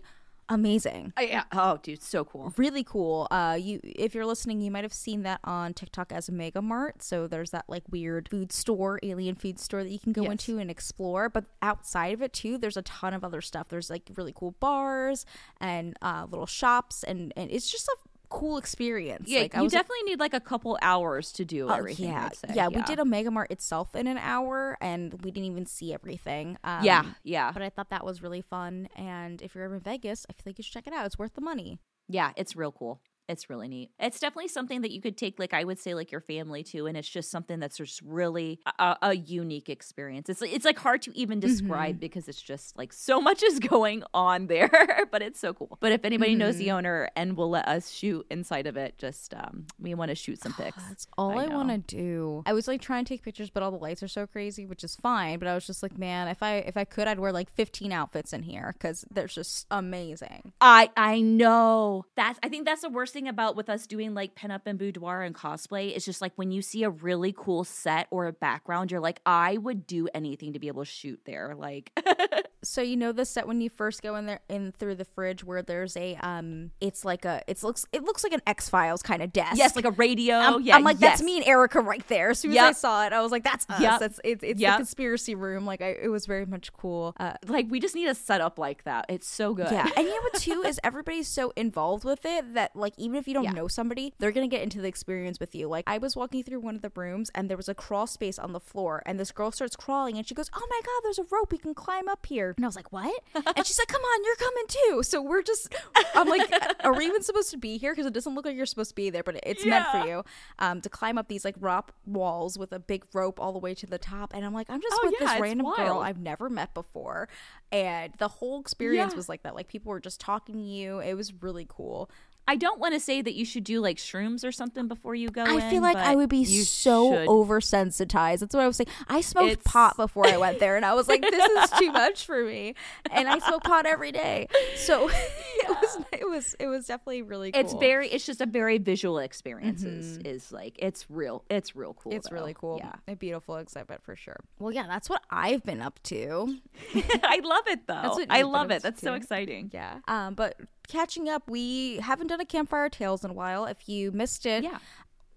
amazing 0.50 1.12
Oh, 1.16 1.22
yeah. 1.22 1.44
Oh, 1.52 1.78
dude, 1.82 2.02
so 2.02 2.22
cool. 2.25 2.52
really 2.58 2.84
cool. 2.84 3.26
Uh, 3.31 3.56
you 3.58 3.81
if 3.82 4.14
you're 4.14 4.26
listening, 4.26 4.60
you 4.60 4.70
might 4.70 4.84
have 4.84 4.92
seen 4.92 5.22
that 5.22 5.40
on 5.42 5.72
TikTok 5.72 6.12
as 6.12 6.28
a 6.28 6.32
Omega 6.32 6.60
Mart. 6.60 7.02
So 7.02 7.26
there's 7.26 7.50
that 7.52 7.64
like 7.66 7.84
weird 7.90 8.28
food 8.28 8.52
store, 8.52 9.00
alien 9.02 9.36
food 9.36 9.58
store 9.58 9.82
that 9.82 9.88
you 9.90 9.98
can 9.98 10.12
go 10.12 10.22
Yes. 10.25 10.32
into 10.32 10.58
and 10.58 10.70
explore. 10.70 11.31
But 11.31 11.44
outside 11.62 12.12
of 12.12 12.20
it 12.20 12.34
too, 12.34 12.58
there's 12.58 12.76
a 12.76 12.82
ton 12.82 13.14
of 13.14 13.25
other 13.25 13.40
stuff. 13.40 13.69
There's 13.70 13.88
like 13.88 14.02
really 14.16 14.34
cool 14.36 14.50
bars 14.60 15.25
and 15.62 15.96
uh, 16.02 16.26
little 16.31 16.46
shops, 16.46 17.02
and 17.04 17.32
and 17.36 17.50
it's 17.50 17.70
just 17.70 17.88
a 17.88 17.96
cool 18.34 18.56
experience. 18.58 19.28
Yeah, 19.28 19.40
like, 19.42 19.54
I 19.56 19.62
you 19.62 19.69
definitely 19.69 20.02
need 20.04 20.19
like 20.20 20.34
a 20.34 20.40
couple 20.40 20.76
hours 20.82 21.32
to 21.32 21.44
do 21.44 21.69
Oh, 21.69 21.75
everything. 21.75 22.08
yeah, 22.08 22.28
say. 22.31 22.48
yeah, 22.54 22.69
We 22.69 22.82
did 22.82 22.98
a 22.98 23.02
Omega 23.02 23.31
Mart 23.31 23.50
itself 23.50 23.94
in 23.94 24.06
an 24.06 24.19
hour, 24.19 24.76
and 24.81 25.12
we 25.25 25.31
didn't 25.31 25.50
even 25.50 25.66
see 25.66 25.92
everything. 25.94 26.58
Um, 26.64 26.84
yeah, 26.84 27.04
yeah, 27.22 27.52
But 27.52 27.62
I 27.62 27.70
thought 27.70 27.90
that 27.90 28.04
was 28.04 28.22
really 28.22 28.42
fun, 28.42 28.88
and 28.96 29.40
if 29.42 29.54
you're 29.54 29.64
ever 29.64 29.76
in 29.76 29.81
Vegas, 29.81 30.26
I 30.28 30.32
feel 30.32 30.42
like 30.46 30.58
you 30.58 30.64
should 30.64 30.75
check 30.75 30.86
it 30.86 30.92
out. 30.92 31.06
It's 31.06 31.19
worth 31.19 31.34
the 31.34 31.40
money. 31.40 31.78
yeah. 32.08 32.32
It's 32.36 32.54
real 32.56 32.72
cool. 32.72 33.00
It's 33.29 33.49
really 33.49 33.69
neat. 33.69 33.91
It's 33.99 34.21
definitely 34.21 34.49
something 34.49 34.82
that 34.82 34.91
you 34.91 35.00
could 35.00 35.17
take, 35.17 35.38
like 35.38 35.55
I 35.55 35.65
would 35.65 35.79
say, 35.79 35.94
like 35.94 36.12
your 36.12 36.21
family 36.21 36.62
to, 36.65 36.87
and 36.87 36.97
it's 36.97 37.09
just 37.09 37.31
something 37.31 37.59
that's 37.59 37.79
just 37.79 38.03
really 38.03 38.61
a, 38.79 38.97
a 39.00 39.17
unique 39.17 39.69
experience. 39.69 40.29
It's 40.29 40.43
it's 40.43 40.65
like 40.65 40.79
hard 40.79 41.03
to 41.03 41.19
even 41.19 41.41
describe 41.41 41.94
mm-hmm. 41.94 42.00
because 42.00 42.29
it's 42.29 42.43
just 42.43 42.76
like 42.76 42.93
so 42.93 43.21
much 43.21 43.43
is 43.43 43.59
going 43.61 44.03
on 44.12 44.47
there, 44.47 45.06
but 45.11 45.23
it's 45.23 45.41
so 45.41 45.55
cool. 45.55 45.79
But 45.81 45.93
if 45.93 46.05
anybody 46.05 46.35
knows 46.35 46.56
the 46.56 46.67
mm-hmm. 46.67 46.76
owner 46.76 47.11
and 47.17 47.37
will 47.37 47.50
let 47.50 47.67
us 47.67 47.91
shoot 47.91 48.26
inside 48.31 48.67
of 48.67 48.76
it, 48.76 48.99
just 48.99 49.32
um, 49.35 49.67
we 49.81 49.94
want 49.94 50.11
to 50.11 50.15
shoot 50.15 50.43
some 50.43 50.55
ah, 50.59 50.62
pics. 50.62 50.85
That's 50.88 51.06
all 51.17 51.38
I 51.38 51.44
I, 51.44 51.55
want 51.55 51.70
to 51.70 51.79
do. 51.79 52.43
I 52.44 52.53
was 52.53 52.69
like 52.69 52.82
trying 52.82 53.05
to 53.05 53.09
take 53.09 53.23
pictures, 53.23 53.49
but 53.49 53.62
all 53.62 53.70
the 53.70 53.79
lights 53.79 54.03
are 54.03 54.09
so 54.09 54.27
crazy, 54.27 54.67
which 54.67 54.85
is 54.85 54.97
fine. 54.97 55.38
But 55.38 55.49
I 55.49 55.55
was 55.55 55.67
just 55.67 55.82
like, 55.82 55.97
man, 55.97 56.29
if 56.29 56.43
I 56.43 56.56
if 56.56 56.77
I 56.77 56.85
could, 56.85 57.09
I'd 57.09 57.19
wear 57.19 57.32
like 57.32 57.50
15 57.50 57.91
outfits 57.91 58.35
in 58.35 58.43
here 58.43 58.75
because 58.75 59.06
they're 59.11 59.27
just 59.29 59.67
amazing. 59.70 60.53
I 60.61 60.91
I 60.94 61.20
know 61.20 62.05
that's 62.17 62.38
I 62.43 62.50
think 62.50 62.67
that's 62.67 62.82
the 62.82 62.91
worst 62.91 63.13
thing 63.14 63.28
about 63.28 63.56
with 63.56 63.70
us 63.70 63.87
doing 63.87 64.12
like 64.12 64.34
pinup 64.34 64.62
and 64.66 64.78
boudoir 64.78 65.22
and 65.22 65.34
cosplay. 65.34 65.96
It's 65.96 66.05
just 66.05 66.20
like 66.20 66.32
when 66.37 66.50
you 66.50 66.61
see 66.61 66.82
a 66.82 66.90
really 66.90 67.32
cool 67.34 67.64
set 67.64 68.06
or 68.11 68.26
a 68.26 68.32
background, 68.32 68.90
you're 68.90 69.00
like, 69.00 69.20
I 69.25 69.56
would 69.56 69.87
do 69.87 70.08
anything 70.12 70.52
to 70.52 70.58
be 70.58 70.69
able 70.69 70.84
to 70.84 70.90
shoot 70.90 71.20
there. 71.25 71.55
Like, 71.56 71.93
So 72.64 72.81
you 72.82 72.96
know 72.96 73.12
the 73.12 73.25
set 73.25 73.46
when 73.46 73.61
you 73.61 73.70
first 73.70 74.02
go 74.02 74.16
in 74.16 74.26
there 74.26 74.40
in 74.49 74.72
through 74.72 74.96
the 74.96 75.05
fridge 75.05 75.44
where 75.44 75.62
there's 75.62 75.96
a 75.96 76.16
um, 76.16 76.70
it's 76.81 77.05
like 77.05 77.25
a 77.25 77.43
it 77.46 77.62
looks 77.62 77.87
it 77.93 78.02
looks 78.02 78.25
like 78.25 78.32
an 78.32 78.43
X 78.46 78.69
Files 78.69 79.03
kind 79.03 79.22
of 79.22 79.32
desk. 79.32 79.56
yes, 79.56 79.77
like 79.77 79.84
a 79.84 79.91
radio. 79.93 80.34
I'm, 80.36 80.62
yeah, 80.62 80.77
I'm 80.77 80.82
like 80.84 81.00
yes. 81.00 81.12
that's 81.19 81.22
me 81.22 81.36
and 81.39 81.46
Erica 81.46 81.81
right 81.81 82.06
there. 82.08 82.31
As 82.31 82.39
soon 82.41 82.53
as 82.53 82.58
I 82.58 82.72
saw 82.72 83.06
it, 83.06 83.12
I 83.12 83.20
was 83.22 83.31
like, 83.32 83.44
that's 83.44 83.67
us. 83.69 83.81
Yep. 83.81 84.00
That's 84.00 84.20
it's 84.24 84.43
it's 84.43 84.60
Yep. 84.60 84.72
the 84.72 84.77
conspiracy 84.79 85.34
room. 85.34 85.65
Like 85.67 85.82
I, 85.82 85.91
it 86.03 86.08
was 86.08 86.27
very 86.27 86.46
much 86.46 86.72
cool. 86.72 87.15
Uh, 87.19 87.34
Like 87.46 87.67
we 87.69 87.81
just 87.81 87.94
need 87.94 88.08
a 88.08 88.15
setup 88.15 88.58
like 88.58 88.84
that. 88.84 89.06
It's 89.08 89.29
so 89.29 89.55
good. 89.55 89.69
Yeah, 89.70 89.89
and 89.96 90.06
you 90.06 90.15
know 90.15 90.22
what 90.22 90.34
too 90.41 90.62
is 90.67 90.81
everybody's 90.82 91.29
so 91.29 91.53
involved 91.56 92.05
with 92.05 92.24
it 92.24 92.55
that 92.55 92.74
like 92.74 92.94
even 92.96 93.17
if 93.17 93.29
you 93.29 93.34
don't 93.34 93.44
Yeah. 93.44 93.53
know 93.53 93.69
somebody, 93.69 94.15
they're 94.19 94.32
gonna 94.32 94.48
get 94.48 94.62
into 94.62 94.81
the 94.81 94.89
experience 94.89 95.39
with 95.41 95.55
you. 95.55 95.69
Like 95.69 95.84
I 95.86 95.98
was 95.98 96.17
walking 96.17 96.43
through 96.43 96.60
one 96.60 96.74
of 96.77 96.82
the 96.82 96.93
rooms 96.94 97.31
and 97.34 97.48
there 97.50 97.56
was 97.56 97.69
a 97.69 97.74
crawl 97.74 98.06
space 98.06 98.39
on 98.39 98.53
the 98.53 98.60
floor, 98.60 99.03
and 99.06 99.19
this 99.20 99.31
girl 99.32 99.50
starts 99.53 99.77
crawling 99.77 100.17
and 100.17 100.27
she 100.27 100.34
goes, 100.34 100.50
"Oh 100.55 100.67
my 100.70 100.81
god, 100.81 101.00
there's 101.03 101.19
a 101.19 101.24
rope 101.31 101.53
we 101.53 101.58
can 101.58 101.74
climb 101.74 102.08
up 102.08 102.27
here." 102.27 102.54
And 102.56 102.65
I 102.65 102.69
was 102.69 102.77
like, 102.77 102.93
"What?" 102.93 103.23
and 103.34 103.67
she's 103.67 103.79
like, 103.79 103.89
"Come 103.89 104.03
on, 104.03 104.25
you're 104.25 104.37
coming 104.37 104.65
too." 104.69 105.03
So 105.03 105.20
we're 105.23 105.43
just, 105.43 105.75
I'm 106.15 106.29
like, 106.29 106.53
"Are 106.84 106.94
we 106.94 107.06
even 107.06 107.23
supposed 107.23 107.51
to 107.51 107.56
be 107.56 107.79
here?" 107.79 107.93
Because 107.93 108.06
it 108.06 108.13
doesn't 108.13 108.34
look 108.34 108.44
like 108.44 108.56
you're 108.56 108.67
supposed 108.67 108.91
to 108.91 108.94
be 108.94 109.11
there, 109.11 109.23
but 109.23 109.41
it's 109.44 109.65
meant 109.67 109.87
for 109.93 110.06
you 110.06 110.25
um, 110.58 110.81
to 110.81 110.89
climb 110.89 111.19
up 111.19 111.29
these 111.29 111.44
like 111.44 111.56
rock 111.61 111.94
walls 112.06 112.58
with 112.58 112.73
a 112.73 112.79
big 112.79 113.05
rope 113.13 113.41
all 113.41 113.53
the 113.53 113.58
way 113.58 113.75
to 113.75 113.87
the 113.87 113.99
top. 113.99 114.32
And 114.34 114.44
I'm 114.44 114.55
like, 114.55 114.69
I'm 114.70 114.81
just 114.81 114.94
Oh, 115.03 115.06
with 115.06 115.15
yeah, 115.20 115.32
this 115.32 115.41
random 115.41 115.67
girl. 115.77 115.99
I've 115.99 116.19
never 116.20 116.49
met 116.49 116.75
before, 116.75 117.29
and 117.73 118.13
the 118.19 118.29
whole 118.29 118.61
experience 118.61 119.13
Yeah. 119.13 119.17
was 119.17 119.29
like 119.29 119.43
that. 119.43 119.55
Like 119.55 119.69
people 119.69 119.91
were 119.91 120.01
just 120.01 120.20
talking 120.20 120.55
to 120.56 120.61
you. 120.61 121.01
It 121.01 121.15
was 121.15 121.32
really 121.43 121.67
cool. 121.69 122.11
I 122.46 122.56
don't 122.56 122.79
want 122.79 122.94
to 122.94 123.01
say 123.01 123.22
that 123.22 123.34
you 123.34 123.44
should 123.44 123.65
do 123.65 123.81
like 123.81 123.96
shrooms 123.96 124.44
or 124.44 124.53
something 124.53 124.86
before 124.89 125.15
you 125.15 125.29
go. 125.31 125.43
I 125.43 125.60
feel 125.70 125.79
in, 125.79 125.82
like 125.82 125.96
I 125.96 126.15
would 126.15 126.29
be 126.29 126.44
so 126.44 127.13
should. 127.13 127.29
oversensitized. 127.29 128.41
That's 128.41 128.55
what 128.55 128.63
I 128.63 128.67
was 128.67 128.77
saying. 128.77 128.89
I 129.08 129.20
smoked 129.20 129.51
It's- 129.53 129.72
pot 129.72 129.96
before 129.96 130.27
I 130.27 130.36
went 130.36 130.58
there, 130.58 130.77
and 130.77 130.84
I 130.84 130.94
was 130.94 131.08
like, 131.08 131.22
"This 131.22 131.44
is 131.44 131.70
too 131.79 131.91
much 131.93 132.27
for 132.27 132.44
me." 132.44 132.74
And 133.10 133.29
I 133.29 133.39
smoke 133.39 133.65
pot 133.65 133.86
every 133.86 134.13
day, 134.13 134.48
so 134.77 135.08
it 135.56 135.69
was 135.69 136.05
it 136.13 136.29
was 136.29 136.56
it 136.60 136.67
was 136.67 136.86
definitely 136.86 137.22
really. 137.22 137.53
cool. 137.53 137.60
It's 137.60 137.74
very. 137.74 138.08
It's 138.08 138.27
just 138.27 138.41
a 138.41 138.46
very 138.46 138.79
visual 138.79 139.19
experience. 139.19 139.82
Is, 139.82 140.19
is 140.19 140.53
like 140.53 140.74
it's 140.79 141.10
real. 141.10 141.44
It's 141.48 141.74
real 141.74 141.94
cool. 141.94 142.13
It's 142.13 142.31
really 142.31 142.55
cool. 142.55 142.79
Yeah, 142.79 142.93
a 143.08 143.17
beautiful 143.17 143.56
exhibit 143.56 144.03
for 144.03 144.17
sure. 144.17 144.41
Well, 144.58 144.72
yeah, 144.72 144.86
that's 144.86 145.08
what 145.08 145.22
I've 145.31 145.65
been 145.65 145.81
up 145.81 146.03
to. 146.05 146.58
I 146.94 147.41
love 147.43 147.65
it 147.69 147.86
though. 147.86 148.19
I 148.29 148.43
love 148.43 148.70
it. 148.70 148.82
That's 148.82 149.01
so 149.01 149.15
exciting. 149.15 149.70
Yeah. 149.72 149.98
Um, 150.08 150.34
but 150.34 150.56
catching 150.88 151.29
up, 151.29 151.48
we 151.48 151.96
haven't 151.96 152.26
done 152.29 152.41
a 152.41 152.44
campfire 152.44 152.88
tales 152.88 153.24
in 153.24 153.31
a 153.31 153.34
while. 153.34 153.64
If 153.67 153.88
you 153.88 154.12
missed 154.12 154.46
it, 154.46 154.64
Yeah. 154.64 154.79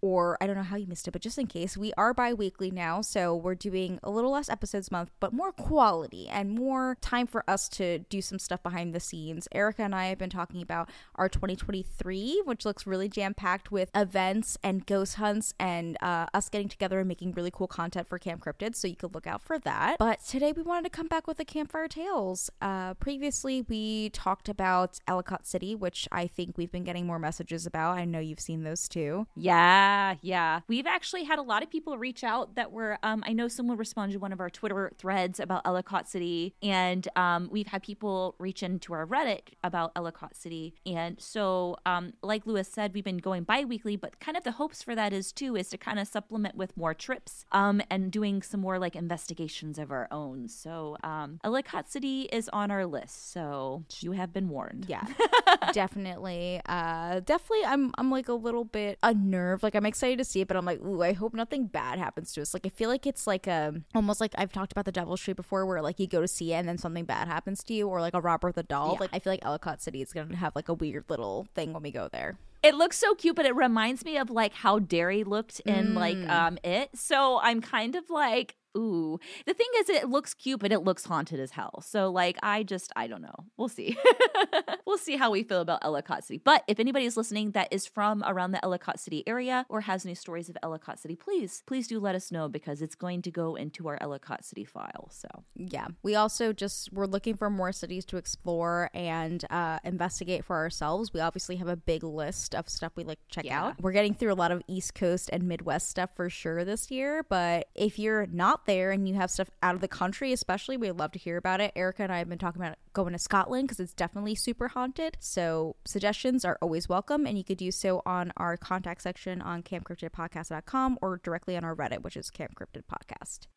Or 0.08 0.38
I 0.40 0.48
don't 0.48 0.56
know 0.56 0.64
how 0.64 0.78
you 0.78 0.88
missed 0.88 1.06
it, 1.10 1.12
but 1.12 1.22
just 1.22 1.38
in 1.38 1.48
case, 1.48 1.76
we 1.76 1.92
are 1.98 2.14
bi 2.14 2.34
weekly 2.34 2.72
now. 2.72 3.02
So 3.02 3.36
we're 3.36 3.56
doing 3.56 4.00
a 4.04 4.10
little 4.10 4.32
less 4.32 4.48
episodes 4.48 4.88
a 4.88 4.94
month, 4.94 5.12
but 5.20 5.34
more 5.34 5.52
quality 5.52 6.30
and 6.30 6.50
more 6.52 6.96
time 7.02 7.28
for 7.28 7.44
us 7.46 7.68
to 7.70 8.00
do 8.00 8.22
some 8.22 8.40
stuff 8.40 8.64
behind 8.64 8.96
the 8.96 9.02
scenes. 9.02 9.50
Erica 9.52 9.82
and 9.82 9.94
I 9.94 10.06
have 10.06 10.18
been 10.18 10.30
talking 10.30 10.62
about 10.62 10.90
our 11.16 11.28
2023, 11.28 12.44
which 12.46 12.64
looks 12.64 12.88
really 12.88 13.10
jam 13.10 13.34
packed 13.34 13.70
with 13.70 13.90
events 13.94 14.58
and 14.64 14.86
ghost 14.86 15.16
hunts 15.16 15.54
and 15.60 15.98
uh, 16.02 16.28
us 16.34 16.48
getting 16.48 16.70
together 16.70 17.00
and 17.00 17.08
making 17.10 17.34
really 17.34 17.52
cool 17.52 17.68
content 17.68 18.08
for 18.08 18.18
Camp 18.18 18.46
Cryptid. 18.46 18.76
So 18.76 18.88
you 18.88 18.96
could 18.96 19.14
look 19.14 19.28
out 19.28 19.42
for 19.42 19.60
that. 19.60 19.98
But 20.00 20.24
today 20.26 20.54
we 20.54 20.62
wanted 20.62 20.86
to 20.86 20.90
come 20.90 21.10
back 21.10 21.28
with 21.28 21.36
the 21.36 21.46
Campfire 21.46 21.90
Tales. 21.90 22.50
Uh, 22.62 22.94
previously, 22.94 23.66
we 23.68 24.10
talked 24.12 24.48
about 24.48 25.00
Ellicott 25.06 25.46
City, 25.46 25.76
which 25.76 26.08
I 26.14 26.28
think 26.28 26.58
we've 26.58 26.72
been 26.72 26.86
getting 26.86 27.06
more 27.06 27.20
messages 27.20 27.66
about. 27.66 27.98
I 27.98 28.06
know 28.06 28.20
you've 28.20 28.40
seen 28.40 28.64
those 28.64 28.88
too. 28.88 29.28
Yeah, 29.36 29.97
yeah. 29.98 30.16
yeah. 30.22 30.60
We've 30.68 30.88
actually 30.88 31.24
had 31.24 31.40
a 31.40 31.42
lot 31.42 31.64
of 31.64 31.70
people 31.70 31.98
reach 31.98 32.24
out 32.24 32.56
that 32.56 32.72
were, 32.72 32.98
um, 33.04 33.24
I 33.26 33.34
know 33.34 33.48
someone 33.48 33.78
responded 33.78 34.14
to 34.14 34.20
one 34.20 34.34
of 34.34 34.40
our 34.40 34.50
Twitter 34.50 34.92
threads 34.98 35.40
about 35.40 35.62
Ellicott 35.66 36.08
City, 36.08 36.56
and 36.62 37.08
um, 37.16 37.50
we've 37.52 37.68
had 37.68 37.84
people 37.84 38.36
reach 38.40 38.64
into 38.64 38.94
our 38.94 39.06
Reddit 39.06 39.54
about 39.64 39.92
Ellicott 39.96 40.36
City. 40.36 40.76
And 40.86 41.20
so, 41.20 41.78
um, 41.86 42.14
like 42.22 42.46
Lewis 42.46 42.68
said, 42.68 42.94
we've 42.94 43.04
been 43.04 43.18
going 43.18 43.44
bi 43.44 43.64
weekly, 43.64 43.96
but 43.96 44.20
kind 44.20 44.38
of 44.38 44.44
the 44.44 44.54
hopes 44.54 44.82
for 44.84 44.96
that 44.96 45.14
is 45.14 45.32
too, 45.32 45.56
is 45.56 45.70
to 45.70 45.78
kind 45.78 46.00
of 46.00 46.08
supplement 46.08 46.56
with 46.56 46.76
more 46.78 46.94
trips 46.94 47.46
um, 47.52 47.82
and 47.90 48.12
doing 48.12 48.42
some 48.42 48.62
more 48.62 48.80
like 48.80 48.96
investigations 48.96 49.78
of 49.80 49.92
our 49.92 50.08
own. 50.12 50.48
So, 50.48 50.98
um, 51.04 51.40
Ellicott 51.44 51.90
City 51.90 52.24
is 52.32 52.50
on 52.50 52.72
our 52.72 52.86
list. 52.86 53.32
So, 53.32 53.84
you 54.00 54.12
have 54.14 54.34
been 54.34 54.50
warned. 54.50 54.86
Yeah, 54.88 55.06
definitely. 55.74 56.62
Uh, 56.66 57.22
definitely, 57.22 57.66
I'm 57.66 57.94
I'm 57.98 58.12
like 58.12 58.28
a 58.28 58.34
little 58.34 58.66
bit 58.66 59.00
unnerved. 59.04 59.64
Like 59.64 59.76
I'm 59.78 59.86
excited 59.86 60.18
to 60.18 60.26
see 60.26 60.42
it, 60.42 60.48
but 60.48 60.58
I'm 60.58 60.66
like, 60.66 60.82
ooh, 60.82 61.02
I 61.02 61.14
hope 61.14 61.34
nothing 61.34 61.68
bad 61.68 62.00
happens 62.00 62.34
to 62.34 62.42
us. 62.42 62.54
Like 62.54 62.66
I 62.66 62.70
feel 62.70 62.90
like 62.90 63.08
it's 63.08 63.28
like 63.28 63.48
a 63.48 63.70
um, 63.70 63.86
almost 63.96 64.20
like 64.20 64.34
I've 64.38 64.52
talked 64.52 64.72
about 64.72 64.86
the 64.86 64.92
Devil's 64.92 65.22
Tree 65.22 65.34
before, 65.34 65.66
where 65.66 65.82
like 65.82 66.00
you 66.00 66.08
go 66.08 66.22
to 66.22 66.28
see 66.28 66.54
it 66.54 66.58
and 66.58 66.68
then 66.68 66.78
something 66.78 67.06
bad 67.06 67.28
happens 67.28 67.64
to 67.66 67.74
you, 67.74 67.88
or 67.88 68.02
like 68.02 68.14
a 68.14 68.22
Robert 68.22 68.56
the 68.56 68.64
Doll. 68.64 68.94
Yeah. 68.94 69.00
Like 69.00 69.10
I 69.14 69.20
feel 69.20 69.34
like 69.34 69.46
Ellicott 69.46 69.82
City 69.82 70.02
is 70.02 70.12
gonna 70.12 70.36
have 70.36 70.56
like 70.56 70.70
a 70.70 70.74
weird 70.74 71.06
little 71.10 71.48
thing 71.56 71.74
when 71.74 71.84
we 71.84 71.92
go 71.92 72.10
there. 72.12 72.38
It 72.64 72.76
looks 72.76 72.98
so 72.98 73.14
cute, 73.14 73.36
but 73.36 73.46
it 73.46 73.56
reminds 73.56 74.04
me 74.04 74.18
of 74.18 74.30
like 74.30 74.54
how 74.54 74.80
Derry 74.80 75.24
looked 75.24 75.60
in 75.62 75.90
mm. 75.90 75.96
like 75.96 76.18
um 76.30 76.58
it. 76.64 76.90
So 76.96 77.40
I'm 77.42 77.62
kind 77.62 77.96
of 77.96 78.10
like, 78.10 78.56
ooh. 78.78 79.20
The 79.46 79.54
thing 79.54 79.68
is, 79.80 79.90
it 79.90 80.10
looks 80.10 80.34
cute, 80.34 80.60
but 80.60 80.72
it 80.72 80.80
looks 80.80 81.06
haunted 81.06 81.40
as 81.40 81.52
hell. 81.52 81.82
So, 81.82 82.10
like, 82.10 82.38
I 82.44 82.64
just, 82.64 82.92
I 82.96 83.08
don't 83.08 83.22
know. 83.22 83.46
We'll 83.58 83.68
see. 83.68 83.98
we'll 84.86 84.98
see 84.98 85.18
how 85.18 85.32
we 85.32 85.44
feel 85.44 85.62
about 85.62 85.80
Ellicott 85.84 86.24
City. 86.24 86.42
But 86.44 86.64
if 86.68 86.80
anybody's 86.80 87.18
listening 87.18 87.52
that 87.52 87.68
is 87.72 87.88
from 87.88 88.24
around 88.26 88.52
the 88.52 88.64
Ellicott 88.64 89.00
City 89.00 89.24
area 89.28 89.66
or 89.70 89.82
has 89.82 90.06
any 90.06 90.16
stories 90.16 90.50
of 90.50 90.58
Ellicott 90.62 91.00
City, 91.00 91.16
please, 91.16 91.64
please 91.66 91.88
do 91.88 92.00
let 92.00 92.16
us 92.16 92.32
know 92.32 92.48
because 92.48 92.82
it's 92.82 92.96
going 92.96 93.22
to 93.24 93.32
go 93.32 93.56
into 93.56 93.88
our 93.88 93.98
Ellicott 94.02 94.46
City 94.46 94.64
file. 94.64 95.10
So, 95.12 95.28
yeah. 95.56 95.88
We 96.04 96.16
also 96.16 96.54
just, 96.54 96.94
we're 96.94 97.06
looking 97.06 97.36
for 97.36 97.50
more 97.50 97.72
cities 97.72 98.06
to 98.06 98.18
explore 98.18 98.90
and 98.94 99.44
uh, 99.50 99.80
investigate 99.84 100.46
for 100.46 100.56
ourselves. 100.56 101.14
We 101.14 101.20
obviously 101.20 101.56
have 101.56 101.68
a 101.68 101.76
big 101.76 102.04
list 102.04 102.54
of 102.54 102.70
stuff 102.70 102.94
we 102.96 103.04
like 103.04 103.20
to 103.20 103.36
check 103.36 103.46
yeah. 103.46 103.64
out. 103.64 103.82
We're 103.82 103.92
getting 103.92 104.14
through 104.14 104.34
a 104.34 104.36
lot 104.36 104.52
of 104.52 104.62
East 104.68 104.94
Coast 104.94 105.30
and 105.34 105.44
Midwest 105.44 105.90
stuff 105.90 106.12
for 106.16 106.30
sure 106.30 106.64
this 106.64 106.92
year. 106.92 107.24
But 107.28 107.68
if 107.74 107.98
you're 107.98 108.28
not 108.28 108.67
there 108.68 108.92
and 108.92 109.10
you 109.10 109.16
have 109.16 109.32
stuff 109.32 109.50
out 109.64 109.74
of 109.74 109.82
the 109.82 109.88
country, 109.88 110.32
especially, 110.32 110.78
we'd 110.78 110.92
love 110.92 111.12
to 111.14 111.20
hear 111.20 111.38
about 111.38 111.60
it. 111.60 111.72
Erica 111.76 112.04
and 112.04 112.12
I 112.12 112.20
have 112.20 112.30
been 112.30 112.38
talking 112.38 112.62
about 112.62 112.78
going 112.94 113.14
to 113.14 113.20
Scotland 113.20 113.68
because 113.68 113.80
it's 113.80 113.94
definitely 113.94 114.36
super 114.36 114.68
haunted. 114.68 115.18
So 115.20 115.76
suggestions 115.86 116.46
are 116.46 116.60
always 116.62 116.88
welcome, 116.88 117.26
and 117.26 117.38
you 117.38 117.44
could 117.44 117.58
do 117.58 117.72
so 117.72 118.04
on 118.06 118.32
our 118.38 118.56
contact 118.58 119.02
section 119.02 119.42
on 119.42 119.64
campcryptidpodcast.com 119.64 121.00
or 121.02 121.20
directly 121.24 121.58
on 121.58 121.64
our 121.64 121.76
Reddit, 121.76 122.04
which 122.04 122.16
is 122.16 122.30
Camp 122.30 122.54
Cryptid 122.54 122.84
Podcast. 122.84 123.48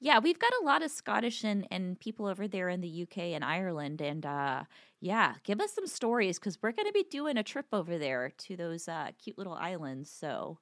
Yeah, 0.00 0.20
we've 0.20 0.38
got 0.38 0.52
a 0.62 0.64
lot 0.64 0.82
of 0.82 0.92
Scottish 0.92 1.42
and, 1.42 1.66
and 1.72 1.98
people 1.98 2.26
over 2.26 2.46
there 2.46 2.68
in 2.68 2.80
the 2.80 3.02
UK 3.02 3.18
and 3.18 3.44
Ireland. 3.44 4.00
And 4.00 4.24
uh, 4.24 4.64
yeah, 5.00 5.34
give 5.42 5.60
us 5.60 5.74
some 5.74 5.88
stories 5.88 6.38
because 6.38 6.58
we're 6.62 6.72
going 6.72 6.86
to 6.86 6.92
be 6.92 7.04
doing 7.10 7.36
a 7.36 7.42
trip 7.42 7.66
over 7.72 7.98
there 7.98 8.32
to 8.38 8.56
those 8.56 8.86
uh, 8.86 9.10
cute 9.22 9.36
little 9.36 9.54
islands. 9.54 10.10
So 10.10 10.58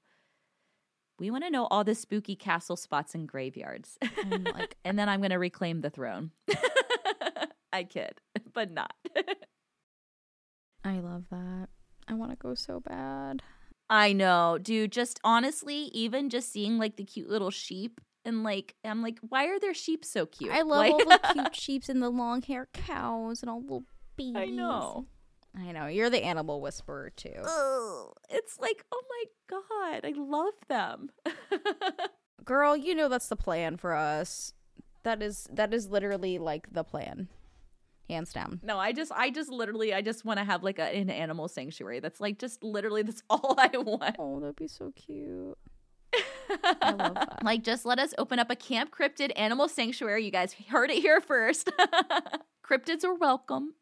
we 1.18 1.30
want 1.30 1.44
to 1.44 1.50
know 1.50 1.66
all 1.66 1.84
the 1.84 1.94
spooky 1.94 2.36
castle 2.36 2.76
spots 2.76 3.14
and 3.14 3.26
graveyards. 3.28 3.98
And, 4.30 4.44
like, 4.54 4.76
and 4.84 4.98
then 4.98 5.08
I'm 5.08 5.20
going 5.20 5.30
to 5.30 5.38
reclaim 5.38 5.80
the 5.80 5.90
throne. 5.90 6.32
I 7.72 7.84
kid, 7.84 8.20
but 8.54 8.70
not. 8.72 8.92
I 10.84 11.00
love 11.00 11.24
that. 11.30 11.68
I 12.08 12.14
want 12.14 12.30
to 12.32 12.36
go 12.36 12.54
so 12.54 12.80
bad. 12.80 13.42
I 13.88 14.12
know, 14.12 14.58
dude. 14.60 14.92
Just 14.92 15.20
honestly, 15.24 15.90
even 15.92 16.28
just 16.30 16.52
seeing 16.52 16.78
like 16.78 16.96
the 16.96 17.04
cute 17.04 17.28
little 17.28 17.50
sheep 17.50 18.00
and 18.24 18.42
like 18.42 18.74
I'm 18.84 19.02
like, 19.02 19.18
why 19.28 19.46
are 19.46 19.60
their 19.60 19.74
sheep 19.74 20.04
so 20.04 20.26
cute? 20.26 20.52
I 20.52 20.62
love 20.62 20.78
like- 20.78 20.92
all 20.92 20.98
the 20.98 21.20
cute 21.32 21.56
sheeps 21.56 21.88
and 21.88 22.02
the 22.02 22.10
long 22.10 22.42
hair 22.42 22.68
cows 22.72 23.42
and 23.42 23.50
all 23.50 23.60
the 23.60 23.80
babies. 24.16 24.36
I 24.36 24.46
know. 24.46 25.06
I 25.58 25.72
know. 25.72 25.86
You're 25.86 26.10
the 26.10 26.24
animal 26.24 26.60
whisperer 26.60 27.10
too. 27.10 27.32
Ugh, 27.42 28.12
it's 28.28 28.58
like, 28.58 28.84
oh 28.92 29.02
my 29.08 29.24
god, 29.48 30.04
I 30.04 30.12
love 30.16 30.54
them. 30.68 31.10
Girl, 32.44 32.76
you 32.76 32.94
know 32.94 33.08
that's 33.08 33.28
the 33.28 33.36
plan 33.36 33.76
for 33.76 33.94
us. 33.94 34.52
That 35.02 35.22
is 35.22 35.48
that 35.52 35.72
is 35.72 35.88
literally 35.88 36.38
like 36.38 36.72
the 36.72 36.84
plan. 36.84 37.28
Hands 38.08 38.32
down. 38.32 38.60
No, 38.62 38.78
I 38.78 38.92
just 38.92 39.10
I 39.12 39.30
just 39.30 39.50
literally 39.50 39.92
I 39.92 40.02
just 40.02 40.24
want 40.24 40.38
to 40.38 40.44
have 40.44 40.62
like 40.62 40.78
a, 40.78 40.84
an 40.84 41.10
animal 41.10 41.48
sanctuary. 41.48 42.00
That's 42.00 42.20
like 42.20 42.38
just 42.38 42.62
literally 42.62 43.02
that's 43.02 43.22
all 43.30 43.54
I 43.58 43.70
want. 43.76 44.16
Oh, 44.18 44.40
that'd 44.40 44.56
be 44.56 44.68
so 44.68 44.92
cute. 44.94 45.56
like 47.42 47.62
just 47.62 47.84
let 47.84 47.98
us 47.98 48.14
open 48.18 48.38
up 48.38 48.50
a 48.50 48.56
camp 48.56 48.94
cryptid 48.96 49.32
animal 49.36 49.68
sanctuary. 49.68 50.24
You 50.24 50.30
guys 50.30 50.54
heard 50.68 50.90
it 50.90 50.98
here 50.98 51.20
first. 51.20 51.70
Cryptids 52.68 53.04
are 53.04 53.14
welcome. 53.14 53.74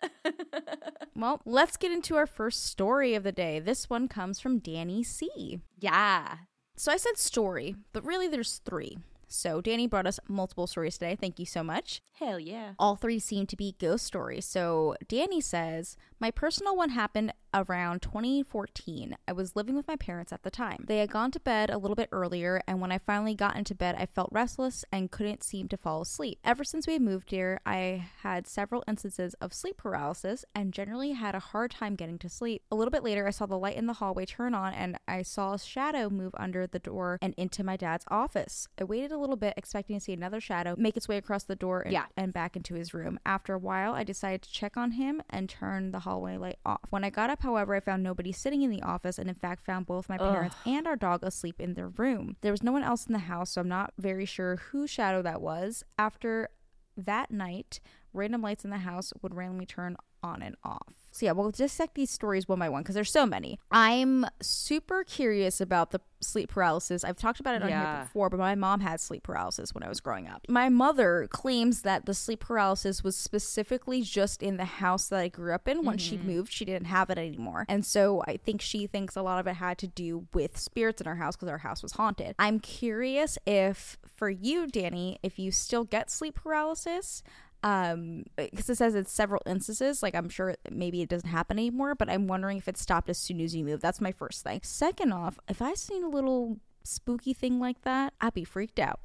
well, 1.17 1.41
let's 1.47 1.77
get 1.79 1.91
into 1.91 2.17
our 2.17 2.27
first 2.27 2.67
story 2.67 3.15
of 3.15 3.23
the 3.23 3.33
day. 3.33 3.59
This 3.59 3.89
one 3.89 4.09
comes 4.09 4.41
from 4.41 4.59
Danny 4.59 5.03
C. 5.03 5.61
Yeah. 5.79 6.37
So 6.77 6.93
I 6.93 6.99
said 6.99 7.17
story, 7.17 7.77
but 7.93 8.05
really 8.05 8.29
there's 8.29 8.61
three. 8.65 8.99
So 9.27 9.61
Danny 9.61 9.87
brought 9.87 10.07
us 10.07 10.21
multiple 10.29 10.67
stories 10.67 10.99
today. 10.99 11.17
Thank 11.17 11.39
you 11.39 11.47
so 11.47 11.65
much. 11.65 12.01
Hell 12.19 12.39
yeah. 12.39 12.75
All 12.79 12.95
three 12.95 13.19
seem 13.19 13.47
to 13.47 13.57
be 13.57 13.75
ghost 13.81 14.05
stories. 14.05 14.45
So 14.45 14.97
Danny 15.09 15.41
says, 15.41 15.97
My 16.21 16.31
personal 16.31 16.77
one 16.77 16.91
happened 16.91 17.33
around 17.55 18.03
2014. 18.03 19.17
I 19.27 19.33
was 19.33 19.57
living 19.57 19.77
with 19.77 19.89
my 19.89 19.97
parents 19.97 20.33
at 20.33 20.43
the 20.43 20.51
time. 20.51 20.85
They 20.87 20.99
had 20.99 21.11
gone 21.11 21.31
to 21.31 21.41
bed 21.41 21.71
a 21.71 21.79
little 21.79 21.95
bit 21.95 22.09
earlier, 22.13 22.61
and 22.67 22.81
when 22.81 22.93
I 22.93 22.99
finally 22.99 23.35
got 23.35 23.57
into 23.57 23.75
bed, 23.75 23.95
I 23.99 24.07
felt 24.07 24.29
restless 24.33 24.85
and 24.93 25.11
couldn't 25.11 25.45
seem 25.45 25.69
to 25.69 25.77
fall 25.77 26.03
asleep. 26.03 26.39
Ever 26.45 26.65
since 26.65 26.87
we 26.87 26.99
moved 26.99 27.31
here, 27.31 27.61
I 27.65 28.09
had 28.23 28.47
several 28.47 28.83
instances 28.89 29.35
of 29.35 29.55
sleep 29.55 29.77
paralysis 29.77 30.45
and 30.55 30.73
generally 30.73 31.13
had 31.13 31.35
a 31.35 31.41
hard 31.41 31.71
time 31.71 31.95
getting 31.95 32.19
to 32.19 32.29
sleep. 32.29 32.63
A 32.71 32.75
little 32.75 32.91
bit 32.91 33.05
later, 33.05 33.27
I 33.27 33.31
saw 33.31 33.47
the 33.47 33.59
light 33.59 33.77
in 33.77 33.87
the 33.87 33.95
hallway 33.95 34.27
turn 34.27 34.55
on 34.55 34.75
and 34.75 34.99
I 35.07 35.23
saw 35.23 35.55
a 35.55 35.59
shadow 35.59 36.11
move 36.11 36.35
under 36.37 36.67
the 36.67 36.79
door 36.79 37.19
and 37.23 37.35
into 37.37 37.63
my 37.63 37.77
dad's 37.77 38.05
office. 38.09 38.69
I 38.81 38.85
waited 38.85 39.13
a 39.13 39.19
little 39.19 39.37
bit, 39.37 39.55
expecting 39.57 39.97
to 39.97 40.05
see 40.05 40.13
another 40.13 40.41
shadow 40.41 40.75
make 40.77 40.97
its 40.97 41.09
way 41.09 41.19
across 41.19 41.45
the 41.45 41.57
door 41.57 41.83
and, 41.83 41.93
yeah. 41.93 42.07
and 42.17 42.33
back 42.33 42.57
into 42.57 42.75
his 42.75 42.93
room. 42.93 43.19
After 43.25 43.55
a 43.55 43.59
while, 43.59 43.95
I 43.95 44.03
decided 44.03 44.43
to 44.43 44.53
check 44.53 44.77
on 44.77 44.93
him 44.93 45.23
and 45.31 45.49
turn 45.49 45.93
the 45.93 46.01
hallway 46.01 46.37
light 46.37 46.59
off. 46.67 46.81
When 46.91 47.05
I 47.05 47.11
got 47.11 47.31
up, 47.31 47.44
however, 47.45 47.75
I 47.75 47.81
found 47.81 48.03
nobody 48.03 48.33
sitting 48.33 48.63
in 48.63 48.71
the 48.71 48.83
office 48.83 49.19
and, 49.19 49.29
in 49.29 49.35
fact, 49.37 49.65
found 49.65 49.87
both 49.87 50.09
my 50.09 50.19
parents 50.19 50.57
Ugh. 50.67 50.73
and 50.75 50.87
our 50.87 50.97
dog 50.97 51.23
asleep 51.23 51.61
in 51.61 51.75
their 51.75 51.89
room. 51.89 52.37
There 52.41 52.51
was 52.51 52.63
no 52.63 52.73
one 52.73 52.83
else 52.83 53.07
in 53.07 53.13
the 53.13 53.21
house, 53.21 53.51
so 53.51 53.61
I'm 53.61 53.69
not 53.69 53.93
very 53.99 54.25
sure 54.25 54.57
whose 54.57 54.91
shadow 54.91 55.23
that 55.23 55.41
was. 55.41 55.85
After 55.97 56.49
that 56.97 57.31
night, 57.31 57.81
random 58.13 58.43
lights 58.43 58.65
in 58.65 58.71
the 58.71 58.79
house 58.79 59.13
would 59.23 59.35
randomly 59.35 59.67
turn 59.67 59.97
on 60.25 60.43
and 60.43 60.57
off. 60.65 60.95
So 61.15 61.27
yeah, 61.27 61.33
we'll 61.33 61.53
dissect 61.53 61.95
these 61.95 62.11
stories 62.11 62.49
one 62.49 62.59
by 62.59 62.69
one 62.69 62.83
because 62.83 62.97
there's 62.97 63.13
so 63.13 63.25
many. 63.25 63.61
I'm 63.71 64.27
super 64.43 65.05
curious 65.05 65.61
about 65.61 65.93
the 65.93 66.01
sleep 66.21 66.51
paralysis. 66.51 67.05
I've 67.05 67.17
talked 67.17 67.39
about 67.39 67.55
it 67.55 67.63
on 67.63 67.69
yeah. 67.69 67.97
here 67.99 68.05
before, 68.05 68.29
but 68.31 68.41
my 68.41 68.57
mom 68.57 68.81
had 68.81 68.99
sleep 68.99 69.23
paralysis 69.23 69.73
when 69.73 69.85
I 69.85 69.89
was 69.89 70.01
growing 70.01 70.27
up. 70.27 70.45
My 70.49 70.69
mother 70.69 71.29
claims 71.31 71.83
that 71.83 72.07
the 72.07 72.15
sleep 72.15 72.41
paralysis 72.41 73.05
was 73.05 73.15
specifically 73.15 74.03
just 74.03 74.43
in 74.43 74.57
the 74.57 74.65
house 74.65 75.07
that 75.07 75.21
I 75.21 75.29
grew 75.29 75.55
up 75.55 75.69
in. 75.69 75.79
Mm-hmm. 75.79 75.87
When 75.87 75.99
she 75.99 76.17
mm-hmm. 76.17 76.27
moved, 76.27 76.53
she 76.53 76.65
didn't 76.65 76.87
have 76.87 77.11
it 77.11 77.19
anymore. 77.19 77.65
And 77.69 77.87
so 77.87 78.25
I 78.27 78.37
think 78.37 78.61
she 78.61 78.89
thinks 78.89 79.15
a 79.15 79.23
lot 79.23 79.39
of 79.39 79.47
it 79.47 79.55
had 79.55 79.79
to 79.79 79.87
do 79.87 80.27
with 80.35 80.59
spirits 80.59 81.01
in 81.01 81.07
our 81.07 81.15
house 81.15 81.37
because 81.37 81.49
our 81.49 81.59
house 81.59 81.81
was 81.81 81.93
haunted. 81.93 82.35
I'm 82.41 82.59
curious 82.59 83.39
if 83.47 83.99
for 84.17 84.31
you, 84.31 84.67
Danny, 84.67 85.21
if 85.23 85.39
you 85.39 85.53
still 85.53 85.85
get 85.85 86.11
sleep 86.11 86.35
paralysis, 86.35 87.23
um 87.65 88.23
because 88.37 88.69
it 88.71 88.77
says 88.77 88.95
it's 88.95 89.11
several 89.11 89.43
instances 89.47 90.03
like 90.03 90.15
i'm 90.15 90.29
sure 90.29 90.55
maybe 90.71 91.03
it 91.03 91.09
doesn't 91.09 91.29
happen 91.31 91.59
anymore 91.59 91.95
but 91.97 92.09
i'm 92.11 92.27
wondering 92.29 92.59
if 92.59 92.69
it 92.69 92.77
stopped 92.77 93.09
as 93.09 93.19
soon 93.19 93.41
as 93.41 93.55
you 93.57 93.65
move 93.65 93.81
that's 93.81 94.01
my 94.01 94.13
first 94.13 94.45
thing 94.45 94.61
second 94.63 95.13
off 95.13 95.39
if 95.49 95.61
i 95.63 95.75
seen 95.75 96.05
a 96.05 96.09
little 96.09 96.59
spooky 96.85 97.33
thing 97.33 97.59
like 97.59 97.81
that 97.83 98.13
i'd 98.21 98.35
be 98.35 98.45
freaked 98.45 98.79
out 98.79 99.01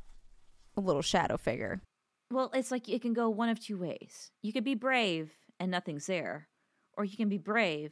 a 0.78 0.82
little 0.82 1.02
shadow 1.02 1.38
figure 1.38 1.82
well 2.32 2.52
it's 2.54 2.70
like 2.70 2.88
it 2.90 3.02
can 3.02 3.14
go 3.14 3.30
one 3.30 3.50
of 3.50 3.60
two 3.60 3.78
ways 3.78 4.30
you 4.44 4.52
could 4.54 4.66
be 4.66 4.76
brave 4.76 5.32
and 5.60 5.72
nothing's 5.72 6.06
there 6.06 6.48
or 6.98 7.06
you 7.06 7.16
can 7.18 7.30
be 7.30 7.38
brave 7.38 7.92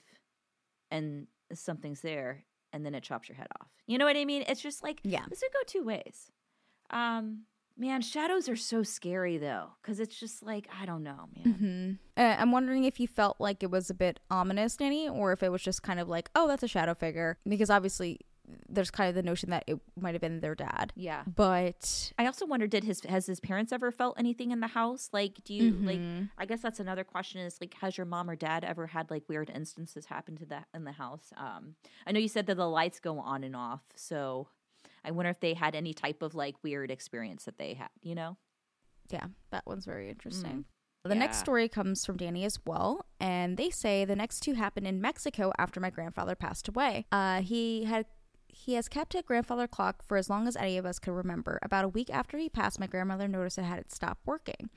and 0.92 1.28
something's 1.54 2.02
there 2.02 2.44
and 2.74 2.86
then 2.86 2.94
it 2.94 3.04
chops 3.04 3.30
your 3.30 3.38
head 3.38 3.48
off. 3.62 3.68
You 3.88 3.98
know 3.98 4.04
what 4.06 4.18
I 4.18 4.26
mean? 4.26 4.44
It's 4.48 4.62
just 4.62 4.84
like 4.84 5.00
Yeah. 5.04 5.24
this 5.30 5.42
would 5.42 5.54
go 5.54 5.60
two 5.66 5.84
ways. 5.86 6.30
Um, 6.90 7.44
man, 7.78 8.02
shadows 8.02 8.50
are 8.50 8.56
so 8.56 8.84
scary 8.84 9.38
though, 9.38 9.70
because 9.82 10.00
it's 10.00 10.20
just 10.20 10.44
like 10.44 10.68
I 10.82 10.86
don't 10.86 11.04
know, 11.04 11.30
man. 11.36 11.54
hmm 12.16 12.22
Uh, 12.22 12.36
I'm 12.40 12.52
wondering 12.52 12.84
if 12.86 13.00
you 13.00 13.08
felt 13.08 13.38
like 13.40 13.62
it 13.64 13.70
was 13.72 13.90
a 13.90 13.94
bit 13.94 14.20
ominous, 14.32 14.76
Danny, 14.76 15.08
or 15.08 15.32
if 15.34 15.44
it 15.44 15.52
was 15.52 15.62
just 15.62 15.84
kind 15.84 16.00
of 16.00 16.08
like, 16.10 16.30
oh, 16.36 16.48
that's 16.48 16.64
a 16.64 16.68
shadow 16.68 16.94
figure. 16.96 17.38
Because 17.48 17.70
obviously, 17.70 18.20
there's 18.70 18.90
kind 18.90 19.10
of 19.10 19.14
the 19.16 19.22
notion 19.24 19.50
that 19.50 19.66
it 19.68 19.78
might 20.00 20.14
have 20.16 20.22
been 20.22 20.40
their 20.40 20.56
dad. 20.56 20.94
Yeah. 20.96 21.24
But 21.28 22.14
I 22.18 22.26
also 22.26 22.46
wonder, 22.46 22.66
did 22.66 22.86
his 22.86 23.02
has 23.04 23.26
his 23.26 23.40
parents 23.42 23.72
ever 23.74 23.92
felt 23.92 24.16
anything 24.18 24.52
in 24.52 24.62
the 24.62 24.68
house? 24.68 25.10
Like, 25.12 25.44
do 25.44 25.54
you 25.54 25.72
like? 25.74 26.00
Mhm. 26.00 26.30
I 26.38 26.46
guess 26.46 26.62
that's 26.62 26.80
another 26.80 27.04
question. 27.04 27.42
Is 27.42 27.58
like, 27.60 27.74
has 27.82 27.98
your 27.98 28.06
mom 28.06 28.30
or 28.30 28.36
dad 28.38 28.64
ever 28.64 28.88
had 28.88 29.12
like 29.12 29.24
weird 29.28 29.52
instances 29.54 30.06
happen 30.06 30.38
to 30.38 30.46
that 30.46 30.68
in 30.74 30.86
the 30.86 30.94
house? 30.94 31.34
Um, 31.36 31.76
I 32.08 32.14
know 32.14 32.20
you 32.20 32.30
said 32.30 32.46
that 32.48 32.56
the 32.56 32.70
lights 32.70 33.00
go 33.02 33.20
on 33.20 33.44
and 33.44 33.56
off, 33.56 33.82
so 33.96 34.48
I 35.08 35.12
wonder 35.12 35.32
if 35.32 35.40
they 35.40 35.54
had 35.54 35.76
any 35.76 35.94
type 35.94 36.22
of 36.22 36.36
like 36.36 36.56
weird 36.64 36.92
experience 36.92 37.46
that 37.46 37.58
they 37.58 37.74
had. 37.74 37.90
You 38.02 38.16
know? 38.16 38.38
yeah, 39.12 39.28
that 39.52 39.66
one's 39.66 39.86
very 39.86 40.10
interesting. 40.10 40.66
Mm. 41.06 41.10
The 41.10 41.16
next 41.16 41.38
story 41.38 41.70
comes 41.70 42.06
from 42.06 42.18
Danny 42.18 42.44
as 42.44 42.60
well, 42.66 43.06
and 43.20 43.56
they 43.56 43.70
say 43.70 44.04
the 44.04 44.16
next 44.16 44.42
two 44.42 44.54
happened 44.56 44.88
in 44.88 45.00
Mexico 45.00 45.54
after 45.58 45.80
my 45.80 45.90
grandfather 45.90 46.36
passed 46.36 46.68
away. 46.68 47.06
Uh, 47.12 47.42
he 47.42 47.86
had 47.86 48.08
he 48.50 48.74
has 48.74 48.90
kept 48.90 49.16
a 49.16 49.22
grandfather 49.22 49.68
clock 49.68 50.04
for 50.04 50.18
as 50.18 50.30
long 50.30 50.48
as 50.48 50.58
any 50.58 50.78
of 50.78 50.86
us 50.86 51.00
could 51.00 51.14
remember. 51.14 51.60
About 51.62 51.86
a 51.86 51.90
week 51.90 52.10
after 52.10 52.38
he 52.38 52.50
passed, 52.50 52.80
my 52.80 52.88
grandmother 52.88 53.28
noticed 53.28 53.58
it 53.58 53.64
had 53.64 53.92
stopped 53.92 54.26
working. 54.26 54.70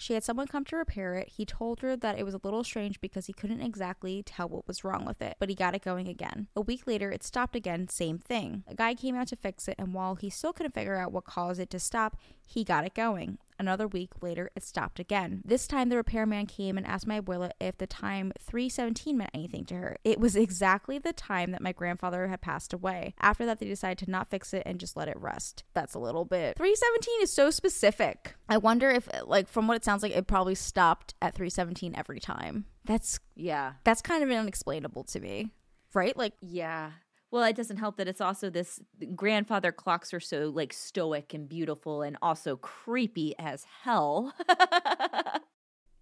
She 0.00 0.14
had 0.14 0.24
someone 0.24 0.46
come 0.46 0.64
to 0.64 0.76
repair 0.76 1.14
it. 1.16 1.28
He 1.28 1.44
told 1.44 1.80
her 1.80 1.94
that 1.94 2.18
it 2.18 2.24
was 2.24 2.32
a 2.32 2.40
little 2.42 2.64
strange 2.64 3.02
because 3.02 3.26
he 3.26 3.34
couldn't 3.34 3.60
exactly 3.60 4.22
tell 4.22 4.48
what 4.48 4.66
was 4.66 4.82
wrong 4.82 5.04
with 5.04 5.20
it, 5.20 5.36
but 5.38 5.50
he 5.50 5.54
got 5.54 5.74
it 5.74 5.84
going 5.84 6.08
again. 6.08 6.48
A 6.56 6.62
week 6.62 6.86
later, 6.86 7.12
it 7.12 7.22
stopped 7.22 7.54
again, 7.54 7.86
same 7.86 8.18
thing. 8.18 8.64
A 8.66 8.74
guy 8.74 8.94
came 8.94 9.14
out 9.14 9.28
to 9.28 9.36
fix 9.36 9.68
it, 9.68 9.74
and 9.78 9.92
while 9.92 10.14
he 10.14 10.30
still 10.30 10.54
couldn't 10.54 10.72
figure 10.72 10.96
out 10.96 11.12
what 11.12 11.24
caused 11.24 11.60
it 11.60 11.68
to 11.68 11.78
stop, 11.78 12.16
he 12.46 12.64
got 12.64 12.86
it 12.86 12.94
going. 12.94 13.36
Another 13.60 13.86
week 13.86 14.22
later, 14.22 14.50
it 14.56 14.62
stopped 14.64 14.98
again. 14.98 15.42
This 15.44 15.66
time, 15.66 15.90
the 15.90 15.96
repairman 15.98 16.46
came 16.46 16.78
and 16.78 16.86
asked 16.86 17.06
my 17.06 17.20
abuela 17.20 17.50
if 17.60 17.76
the 17.76 17.86
time 17.86 18.32
317 18.40 19.18
meant 19.18 19.28
anything 19.34 19.66
to 19.66 19.74
her. 19.74 19.96
It 20.02 20.18
was 20.18 20.34
exactly 20.46 20.98
the 20.98 21.12
time 21.12 21.50
that 21.52 21.60
my 21.60 21.72
grandfather 21.72 22.26
had 22.28 22.40
passed 22.40 22.72
away. 22.72 23.14
After 23.20 23.44
that, 23.44 23.58
they 23.60 23.66
decided 23.68 23.98
to 24.06 24.10
not 24.10 24.30
fix 24.30 24.54
it 24.54 24.62
and 24.64 24.80
just 24.80 24.96
let 24.96 25.08
it 25.08 25.20
rest. 25.20 25.64
That's 25.74 25.92
a 25.94 25.98
little 25.98 26.24
bit. 26.24 26.56
317 26.56 27.22
is 27.22 27.30
so 27.30 27.50
specific. 27.50 28.34
I 28.48 28.56
wonder 28.56 28.88
if, 28.88 29.06
like, 29.26 29.46
from 29.46 29.68
what 29.68 29.76
it 29.76 29.84
sounds 29.84 30.02
like, 30.02 30.16
it 30.16 30.26
probably 30.26 30.54
stopped 30.54 31.12
at 31.20 31.34
317 31.34 31.94
every 31.94 32.18
time. 32.18 32.64
That's 32.86 33.20
Yeah. 33.36 33.74
that's 33.84 34.00
kind 34.00 34.24
of 34.24 34.30
unexplainable 34.30 35.04
to 35.04 35.20
me, 35.20 35.50
right? 35.92 36.16
Like, 36.16 36.32
Yeah. 36.40 36.92
Well, 37.30 37.44
it 37.44 37.54
doesn't 37.54 37.76
help 37.76 37.96
that 37.98 38.08
it's 38.08 38.20
also 38.20 38.50
this 38.50 38.80
grandfather 39.14 39.70
clocks 39.70 40.12
are 40.12 40.20
so 40.20 40.50
like 40.52 40.72
stoic 40.72 41.32
and 41.32 41.48
beautiful 41.48 42.02
and 42.02 42.16
also 42.20 42.56
creepy 42.56 43.34
as 43.38 43.64
hell. 43.84 44.34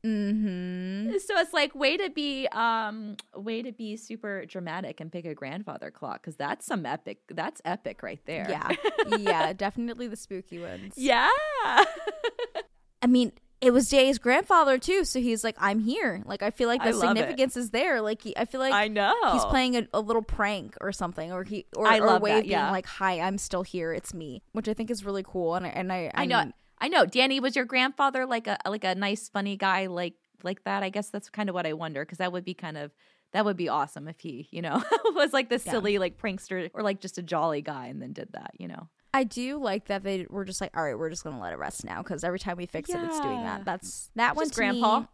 mm-hmm. 0.06 1.10
so 1.18 1.38
it's 1.38 1.52
like 1.52 1.74
way 1.74 1.98
to 1.98 2.08
be 2.08 2.46
um 2.52 3.16
way 3.34 3.60
to 3.60 3.72
be 3.72 3.96
super 3.96 4.46
dramatic 4.46 5.00
and 5.00 5.12
pick 5.12 5.26
a 5.26 5.34
grandfather 5.34 5.90
clock 5.90 6.22
cuz 6.22 6.36
that's 6.36 6.64
some 6.64 6.86
epic 6.86 7.18
that's 7.28 7.60
epic 7.64 8.02
right 8.02 8.24
there. 8.24 8.46
Yeah, 8.48 8.70
yeah, 9.18 9.52
definitely 9.52 10.08
the 10.08 10.16
spooky 10.16 10.58
ones. 10.58 10.94
yeah. 10.96 11.28
I 13.02 13.06
mean, 13.06 13.32
it 13.60 13.72
was 13.72 13.88
Jay's 13.90 14.18
grandfather 14.18 14.78
too, 14.78 15.04
so 15.04 15.20
he's 15.20 15.42
like, 15.42 15.56
"I'm 15.58 15.80
here." 15.80 16.22
Like, 16.24 16.42
I 16.42 16.50
feel 16.50 16.68
like 16.68 16.82
the 16.82 16.92
significance 16.92 17.56
is 17.56 17.70
there. 17.70 18.00
Like, 18.00 18.22
he, 18.22 18.36
I 18.36 18.44
feel 18.44 18.60
like 18.60 18.72
I 18.72 18.88
know. 18.88 19.14
he's 19.32 19.44
playing 19.46 19.76
a, 19.76 19.86
a 19.92 20.00
little 20.00 20.22
prank 20.22 20.76
or 20.80 20.92
something, 20.92 21.32
or 21.32 21.44
he 21.44 21.66
or, 21.76 21.86
I 21.86 21.98
or 21.98 22.06
love 22.06 22.22
way 22.22 22.30
that, 22.32 22.38
of 22.38 22.42
being 22.44 22.52
yeah. 22.52 22.70
like, 22.70 22.86
"Hi, 22.86 23.20
I'm 23.20 23.36
still 23.38 23.62
here. 23.62 23.92
It's 23.92 24.14
me," 24.14 24.42
which 24.52 24.68
I 24.68 24.74
think 24.74 24.90
is 24.90 25.04
really 25.04 25.24
cool. 25.26 25.54
And 25.56 25.66
I 25.66 25.70
and 25.70 25.92
I 25.92 26.10
I 26.14 26.26
know. 26.26 26.38
mean, 26.44 26.54
I 26.78 26.88
know. 26.88 27.04
Danny, 27.04 27.40
was 27.40 27.56
your 27.56 27.64
grandfather 27.64 28.26
like 28.26 28.46
a 28.46 28.58
like 28.66 28.84
a 28.84 28.94
nice 28.94 29.28
funny 29.28 29.56
guy 29.56 29.86
like 29.86 30.14
like 30.44 30.62
that? 30.64 30.82
I 30.84 30.90
guess 30.90 31.10
that's 31.10 31.28
kind 31.28 31.48
of 31.48 31.54
what 31.54 31.66
I 31.66 31.72
wonder 31.72 32.04
because 32.04 32.18
that 32.18 32.30
would 32.32 32.44
be 32.44 32.54
kind 32.54 32.76
of 32.78 32.92
that 33.32 33.44
would 33.44 33.56
be 33.56 33.68
awesome 33.68 34.08
if 34.08 34.20
he, 34.20 34.48
you 34.52 34.62
know, 34.62 34.82
was 35.14 35.32
like 35.32 35.48
this 35.50 35.66
Yeah. 35.66 35.72
silly 35.72 35.98
like 35.98 36.16
prankster 36.16 36.70
or 36.72 36.82
like 36.82 37.00
just 37.00 37.18
a 37.18 37.22
jolly 37.22 37.60
guy 37.60 37.88
and 37.88 38.00
then 38.00 38.12
did 38.12 38.28
that, 38.32 38.52
you 38.58 38.68
know. 38.68 38.88
I 39.14 39.24
do 39.24 39.58
like 39.58 39.86
that 39.86 40.02
they 40.02 40.26
were 40.28 40.44
just 40.44 40.60
like, 40.60 40.76
"All 40.76 40.82
right, 40.84 40.96
we're 40.98 41.08
just 41.10 41.24
gonna 41.24 41.40
let 41.40 41.52
it 41.52 41.58
rest 41.58 41.84
now," 41.84 42.02
because 42.02 42.24
every 42.24 42.38
time 42.38 42.56
we 42.58 42.66
fix 42.66 42.90
it, 42.90 43.00
it's 43.02 43.20
doing 43.20 43.42
that. 43.42 43.64
That's 43.64 44.10
that 44.16 44.36
one 44.36 44.48
grandpa. 44.50 45.00
me 45.00 45.06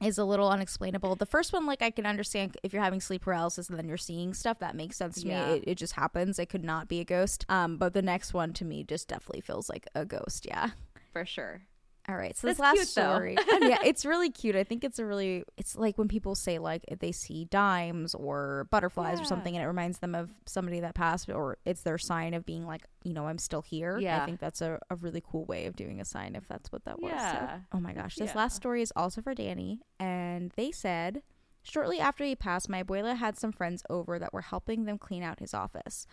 is 0.02 0.18
a 0.18 0.24
little 0.24 0.48
unexplainable. 0.48 1.14
The 1.16 1.26
first 1.26 1.52
one, 1.52 1.66
like 1.66 1.82
I 1.82 1.90
can 1.90 2.06
understand 2.06 2.56
if 2.62 2.72
you're 2.72 2.82
having 2.82 3.00
sleep 3.00 3.22
paralysis 3.22 3.68
and 3.68 3.78
then 3.78 3.86
you're 3.88 3.96
seeing 3.98 4.32
stuff, 4.34 4.58
that 4.60 4.74
makes 4.74 4.96
sense 4.96 5.20
to 5.22 5.28
Yeah. 5.28 5.46
me. 5.46 5.52
It, 5.58 5.64
it 5.66 5.74
just 5.76 5.92
happens. 5.94 6.38
It 6.38 6.46
could 6.48 6.64
not 6.64 6.88
be 6.88 7.00
a 7.00 7.04
ghost. 7.04 7.44
Um, 7.48 7.76
but 7.76 7.92
the 7.92 8.02
next 8.02 8.32
one 8.34 8.52
to 8.54 8.64
me 8.64 8.82
just 8.82 9.08
definitely 9.08 9.42
feels 9.42 9.68
like 9.68 9.86
a 9.94 10.04
ghost. 10.04 10.46
Yeah. 10.46 10.70
For 11.12 11.24
sure. 11.26 11.62
All 12.08 12.14
right. 12.16 12.36
So 12.36 12.46
That's 12.46 12.58
this 12.58 12.62
last 12.62 12.74
cute, 12.76 12.88
story, 12.88 13.36
yeah, 13.62 13.78
it's 13.84 14.06
really 14.06 14.30
cute. 14.30 14.54
I 14.54 14.62
think 14.62 14.84
it's 14.84 15.00
a 15.00 15.04
really, 15.04 15.42
it's 15.56 15.74
like 15.74 15.98
when 15.98 16.06
people 16.06 16.36
say 16.36 16.58
like 16.58 16.84
they 17.00 17.10
see 17.10 17.46
dimes 17.46 18.14
or 18.14 18.68
butterflies 18.70 19.20
or 19.20 19.24
something, 19.24 19.56
and 19.56 19.64
it 19.64 19.66
reminds 19.66 19.98
them 19.98 20.14
of 20.14 20.30
somebody 20.46 20.78
that 20.80 20.94
passed, 20.94 21.28
or 21.28 21.58
it's 21.64 21.82
their 21.82 21.98
sign 21.98 22.32
of 22.34 22.46
being 22.46 22.64
like, 22.64 22.82
you 23.02 23.12
know, 23.12 23.26
I'm 23.26 23.38
still 23.38 23.62
here. 23.62 23.98
Yeah. 23.98 24.22
I 24.22 24.24
think 24.26 24.38
that's 24.38 24.60
a, 24.60 24.78
a 24.88 24.94
really 24.96 25.20
cool 25.28 25.44
way 25.46 25.66
of 25.66 25.74
doing 25.74 26.00
a 26.00 26.04
sign 26.04 26.36
if 26.36 26.46
that's 26.46 26.70
what 26.70 26.84
that 26.84 27.00
was. 27.00 27.10
So- 27.10 27.16
Yeah. 27.16 27.58
oh 27.72 27.80
my 27.80 27.92
gosh, 27.92 28.14
this 28.14 28.30
Yeah. 28.30 28.38
last 28.38 28.54
story 28.54 28.82
is 28.82 28.92
also 28.94 29.20
for 29.20 29.34
Danny, 29.34 29.80
and 29.98 30.52
they 30.56 30.70
said. 30.70 31.22
Shortly 31.68 31.98
after 31.98 32.22
he 32.24 32.36
passed, 32.36 32.68
my 32.68 32.84
abuela 32.84 33.16
had 33.16 33.36
some 33.36 33.50
friends 33.50 33.82
over 33.90 34.20
that 34.20 34.32
were 34.32 34.42
helping 34.42 34.84
them 34.84 34.98
clean 34.98 35.24
out 35.24 35.40
his 35.40 35.52
office. 35.52 36.06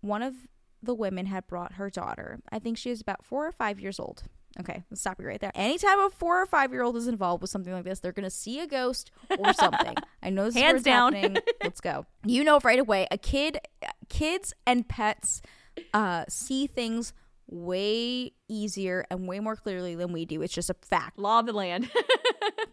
One 0.00 0.22
of 0.22 0.34
the 0.82 0.94
women 0.94 1.26
had 1.26 1.46
brought 1.46 1.74
her 1.74 1.90
daughter. 1.90 2.38
I 2.50 2.58
think 2.58 2.78
she 2.78 2.88
was 2.88 3.02
about 3.02 3.22
four 3.22 3.46
or 3.46 3.52
five 3.52 3.78
years 3.78 4.00
old. 4.00 4.22
Okay, 4.60 4.82
let's 4.90 5.00
stop 5.00 5.20
you 5.20 5.26
right 5.26 5.40
there. 5.40 5.52
Anytime 5.54 6.00
a 6.00 6.10
four 6.10 6.42
or 6.42 6.46
five 6.46 6.72
year 6.72 6.82
old 6.82 6.96
is 6.96 7.06
involved 7.06 7.42
with 7.42 7.50
something 7.50 7.72
like 7.72 7.84
this, 7.84 8.00
they're 8.00 8.12
gonna 8.12 8.28
see 8.30 8.60
a 8.60 8.66
ghost 8.66 9.10
or 9.38 9.52
something. 9.52 9.94
I 10.22 10.30
know 10.30 10.46
this 10.46 10.56
is 10.56 10.62
Hands 10.62 10.76
it's 10.76 10.84
down. 10.84 11.12
happening. 11.12 11.42
Let's 11.62 11.80
go. 11.80 12.06
You 12.24 12.42
know 12.42 12.58
right 12.64 12.78
away. 12.80 13.06
A 13.10 13.18
kid, 13.18 13.58
kids 14.08 14.52
and 14.66 14.88
pets, 14.88 15.42
uh, 15.94 16.24
see 16.28 16.66
things 16.66 17.12
way 17.46 18.32
easier 18.48 19.04
and 19.10 19.28
way 19.28 19.40
more 19.40 19.56
clearly 19.56 19.94
than 19.94 20.12
we 20.12 20.24
do. 20.24 20.42
It's 20.42 20.54
just 20.54 20.70
a 20.70 20.74
fact 20.74 21.18
Law 21.18 21.40
of 21.40 21.46
the 21.46 21.52
land. 21.52 21.90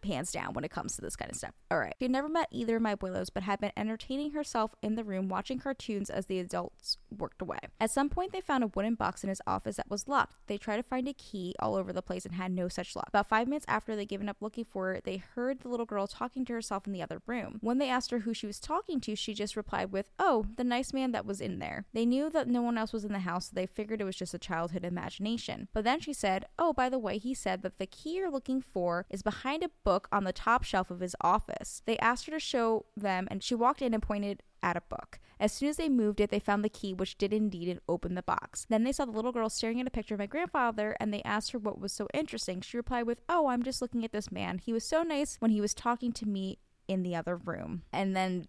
hands 0.06 0.32
down 0.32 0.54
when 0.54 0.64
it 0.64 0.72
comes 0.72 0.96
to 0.96 1.02
this 1.02 1.16
kind 1.16 1.30
of 1.30 1.38
stuff. 1.38 1.54
All 1.70 1.80
right. 1.80 1.94
She 2.00 2.06
had 2.06 2.12
never 2.12 2.30
met 2.30 2.48
either 2.52 2.78
of 2.78 2.82
my 2.82 2.96
abuelos, 2.96 3.30
but 3.34 3.44
had 3.44 3.60
been 3.60 3.72
entertaining 3.76 4.32
herself 4.32 4.76
in 4.82 4.96
the 4.96 5.04
room 5.04 5.28
watching 5.28 5.60
cartoons 5.60 6.10
as 6.10 6.28
the 6.28 6.40
adults 6.40 6.98
worked 7.16 7.42
away. 7.42 7.60
At 7.80 7.92
some 7.92 8.10
point, 8.10 8.32
they 8.32 8.42
found 8.42 8.64
a 8.64 8.68
wooden 8.68 8.96
box 8.96 9.24
in 9.24 9.30
his 9.30 9.42
office 9.46 9.78
that 9.78 9.90
was 9.90 10.08
locked. 10.08 10.36
They 10.48 10.58
tried 10.58 10.78
to 10.78 10.84
find 10.84 11.08
a 11.08 11.14
key 11.14 11.56
all 11.60 11.76
over 11.76 11.92
the 11.92 12.02
place 12.02 12.26
and 12.26 12.36
had 12.36 12.52
no 12.52 12.68
such 12.68 12.96
luck. 12.96 13.08
About 13.10 13.28
five 13.28 13.48
minutes 13.48 13.66
after 13.68 13.96
they'd 13.96 14.06
given 14.06 14.30
up 14.30 14.38
looking 14.40 14.66
for 14.66 14.94
it, 14.94 15.04
they 15.04 15.18
heard 15.18 15.60
the 15.60 15.70
little 15.70 15.86
girl 15.86 16.08
talking 16.08 16.46
to 16.46 16.54
herself 16.54 16.88
in 16.88 16.94
the 16.94 17.02
other 17.02 17.22
room. 17.26 17.58
When 17.62 17.78
they 17.78 17.90
asked 17.90 18.12
her 18.12 18.20
who 18.20 18.34
she 18.34 18.48
was 18.48 18.60
talking 18.60 19.02
to, 19.02 19.16
she 19.16 19.34
just 19.34 19.56
replied 19.56 19.92
with, 19.92 20.10
Oh, 20.20 20.46
the 20.56 20.64
nice 20.64 20.94
man 20.94 21.12
that 21.12 21.26
was 21.26 21.42
in 21.42 21.60
there. 21.60 21.86
They 21.94 22.06
knew 22.06 22.30
that 22.30 22.48
no 22.48 22.62
one 22.62 22.78
else 22.78 22.94
was 22.94 23.06
in 23.06 23.14
the 23.14 23.20
house, 23.20 23.48
so 23.48 23.52
they 23.54 23.66
figured 23.66 24.02
it 24.02 24.06
was 24.06 24.16
just 24.16 24.34
a 24.34 24.40
childhood 24.40 24.86
imagination. 24.86 25.65
But 25.74 25.84
then 25.84 26.00
she 26.00 26.14
said, 26.14 26.46
Oh, 26.58 26.74
by 26.74 26.90
the 26.90 27.00
way, 27.00 27.18
he 27.18 27.34
said 27.34 27.62
that 27.64 27.78
the 27.78 27.86
key 27.86 28.16
you're 28.16 28.32
looking 28.32 28.62
for 28.62 29.06
is 29.10 29.22
behind 29.24 29.64
a 29.64 29.72
book 29.84 30.08
on 30.12 30.24
the 30.24 30.34
top 30.34 30.64
shelf 30.64 30.92
of 30.92 31.00
his 31.00 31.16
office. 31.22 31.82
They 31.86 31.98
asked 32.00 32.26
her 32.26 32.32
to 32.32 32.40
show 32.40 32.86
them, 32.96 33.28
and 33.30 33.44
she 33.44 33.56
walked 33.56 33.82
in 33.82 33.94
and 33.94 34.04
pointed 34.04 34.44
at 34.62 34.78
a 34.78 34.82
book. 34.82 35.20
As 35.40 35.52
soon 35.52 35.70
as 35.70 35.78
they 35.78 35.90
moved 35.90 36.20
it, 36.20 36.30
they 36.30 36.40
found 36.40 36.64
the 36.64 36.70
key, 36.70 36.94
which 36.94 37.18
did 37.18 37.34
indeed 37.34 37.80
open 37.88 38.16
the 38.16 38.24
box. 38.24 38.66
Then 38.70 38.84
they 38.84 38.92
saw 38.92 39.06
the 39.06 39.12
little 39.12 39.32
girl 39.32 39.50
staring 39.50 39.80
at 39.82 39.88
a 39.88 39.92
picture 39.92 40.16
of 40.16 40.20
my 40.20 40.26
grandfather, 40.26 40.96
and 41.00 41.14
they 41.14 41.22
asked 41.24 41.52
her 41.52 41.60
what 41.60 41.80
was 41.80 41.92
so 41.92 42.08
interesting. 42.14 42.62
She 42.62 42.78
replied 42.78 43.04
with, 43.06 43.22
Oh, 43.30 43.48
I'm 43.48 43.64
just 43.64 43.82
looking 43.82 44.04
at 44.06 44.12
this 44.12 44.32
man. 44.32 44.60
He 44.60 44.74
was 44.74 44.84
so 44.84 45.04
nice 45.04 45.36
when 45.40 45.52
he 45.52 45.62
was 45.62 45.74
talking 45.74 46.12
to 46.14 46.26
me 46.26 46.58
in 46.88 47.04
the 47.04 47.16
other 47.16 47.36
room. 47.36 47.84
And 47.92 48.16
then 48.16 48.48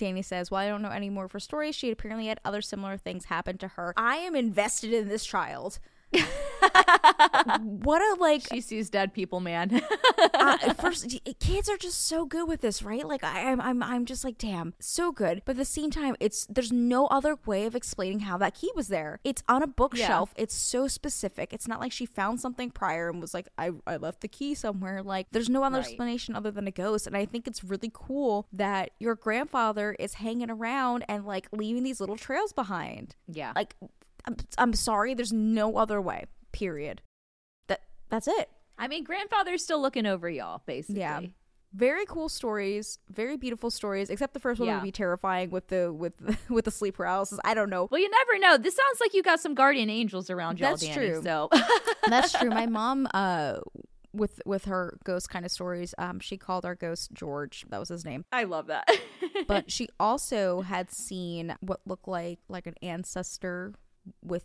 Danny 0.00 0.22
says, 0.22 0.50
Well, 0.50 0.60
I 0.60 0.68
don't 0.68 0.82
know 0.82 0.90
any 0.90 1.10
more 1.10 1.24
of 1.24 1.32
her 1.32 1.40
stories. 1.40 1.74
She 1.74 1.90
apparently 1.90 2.26
had 2.26 2.40
other 2.44 2.62
similar 2.62 2.96
things 2.96 3.26
happen 3.26 3.58
to 3.58 3.68
her. 3.68 3.92
I 3.96 4.16
am 4.16 4.36
invested 4.36 4.92
in 4.92 5.08
this 5.08 5.24
child. 5.24 5.78
what 7.62 8.02
a 8.02 8.20
like 8.20 8.46
she 8.52 8.60
sees 8.60 8.90
dead 8.90 9.12
people, 9.14 9.40
man. 9.40 9.80
uh, 10.34 10.74
first 10.74 11.18
kids 11.38 11.68
are 11.68 11.76
just 11.76 12.06
so 12.06 12.24
good 12.26 12.48
with 12.48 12.60
this 12.60 12.82
right? 12.82 13.06
Like 13.06 13.24
I, 13.24 13.50
I'm, 13.50 13.60
I'm 13.60 13.82
i'm 13.82 14.04
just 14.04 14.24
like 14.24 14.38
damn 14.38 14.74
so 14.78 15.12
good. 15.12 15.42
But 15.44 15.52
at 15.52 15.58
the 15.58 15.64
same 15.64 15.90
time 15.90 16.16
it's 16.20 16.46
there's 16.46 16.72
no 16.72 17.06
other 17.06 17.36
way 17.46 17.66
of 17.66 17.74
explaining 17.74 18.20
how 18.20 18.36
that 18.38 18.54
key 18.54 18.70
was 18.74 18.88
there. 18.88 19.20
It's 19.24 19.42
on 19.48 19.62
a 19.62 19.66
bookshelf. 19.66 20.34
It's 20.36 20.54
so 20.54 20.88
specific. 20.88 21.52
It's 21.52 21.68
not 21.68 21.80
like 21.80 21.92
she 21.92 22.06
found 22.06 22.40
something 22.40 22.70
prior 22.70 23.08
and 23.10 23.20
was 23.20 23.34
like 23.34 23.48
i, 23.58 23.70
I 23.86 23.96
left 23.96 24.20
the 24.20 24.28
key 24.28 24.54
somewhere. 24.54 25.02
Like 25.02 25.28
there's 25.32 25.48
no 25.48 25.62
other 25.62 25.78
Right. 25.78 25.86
explanation 25.86 26.34
other 26.34 26.50
than 26.50 26.66
a 26.66 26.70
ghost. 26.72 27.06
And 27.06 27.16
i 27.16 27.24
think 27.24 27.46
it's 27.46 27.62
really 27.64 27.90
cool 27.92 28.46
that 28.52 28.90
your 28.98 29.14
grandfather 29.14 29.96
is 29.98 30.14
hanging 30.14 30.50
around 30.50 31.04
and 31.08 31.24
like 31.24 31.48
leaving 31.52 31.82
these 31.84 32.00
little 32.00 32.16
trails 32.16 32.52
behind. 32.52 33.14
Yeah. 33.28 33.52
like 33.54 33.76
i'm, 34.26 34.36
I'm 34.58 34.72
sorry 34.74 35.14
there's 35.14 35.32
no 35.32 35.76
other 35.76 36.00
way 36.00 36.24
period 36.52 37.02
that 37.68 37.82
that's 38.08 38.28
it 38.28 38.48
I 38.82 38.88
mean, 38.88 39.04
grandfather's 39.04 39.62
still 39.62 39.82
looking 39.82 40.06
over 40.06 40.26
y'all, 40.30 40.62
basically. 40.64 41.00
Yeah. 41.00 41.20
very 41.74 42.06
cool 42.06 42.30
stories, 42.30 42.98
very 43.10 43.36
beautiful 43.36 43.70
stories. 43.70 44.08
Except 44.08 44.32
the 44.32 44.40
first 44.40 44.58
one 44.58 44.68
Yeah. 44.70 44.76
would 44.76 44.82
be 44.84 44.90
terrifying 44.90 45.50
with 45.50 45.68
the 45.68 45.92
with 45.92 46.14
with 46.48 46.64
the 46.64 46.70
sleep 46.70 46.94
paralysis. 46.96 47.38
I 47.44 47.52
don't 47.52 47.68
know. 47.68 47.88
Well, 47.90 48.00
you 48.00 48.08
never 48.10 48.38
know. 48.38 48.56
This 48.56 48.74
sounds 48.74 48.98
like 48.98 49.12
you 49.12 49.22
got 49.22 49.38
some 49.38 49.52
guardian 49.54 49.90
angels 49.90 50.30
around 50.30 50.58
y'all, 50.60 50.70
That's 50.70 50.80
Danny. 50.80 50.94
true. 51.10 51.22
So 51.22 51.50
That's 52.08 52.32
true. 52.32 52.48
My 52.48 52.64
mom, 52.78 53.06
uh, 53.12 53.58
with 54.14 54.40
with 54.46 54.64
her 54.64 54.96
ghost 55.04 55.28
kind 55.28 55.44
of 55.44 55.50
stories, 55.52 55.94
um, 55.98 56.18
she 56.18 56.38
called 56.38 56.64
our 56.64 56.74
ghost 56.74 57.12
George. 57.12 57.66
That 57.68 57.80
was 57.80 57.90
his 57.90 58.06
name. 58.06 58.24
I 58.32 58.44
love 58.44 58.68
that. 58.68 58.88
But 59.46 59.70
she 59.70 59.90
also 60.00 60.62
had 60.62 60.90
seen 60.90 61.54
what 61.60 61.80
looked 61.84 62.08
like 62.08 62.38
like 62.48 62.66
an 62.66 62.76
ancestor 62.80 63.74
with 64.22 64.44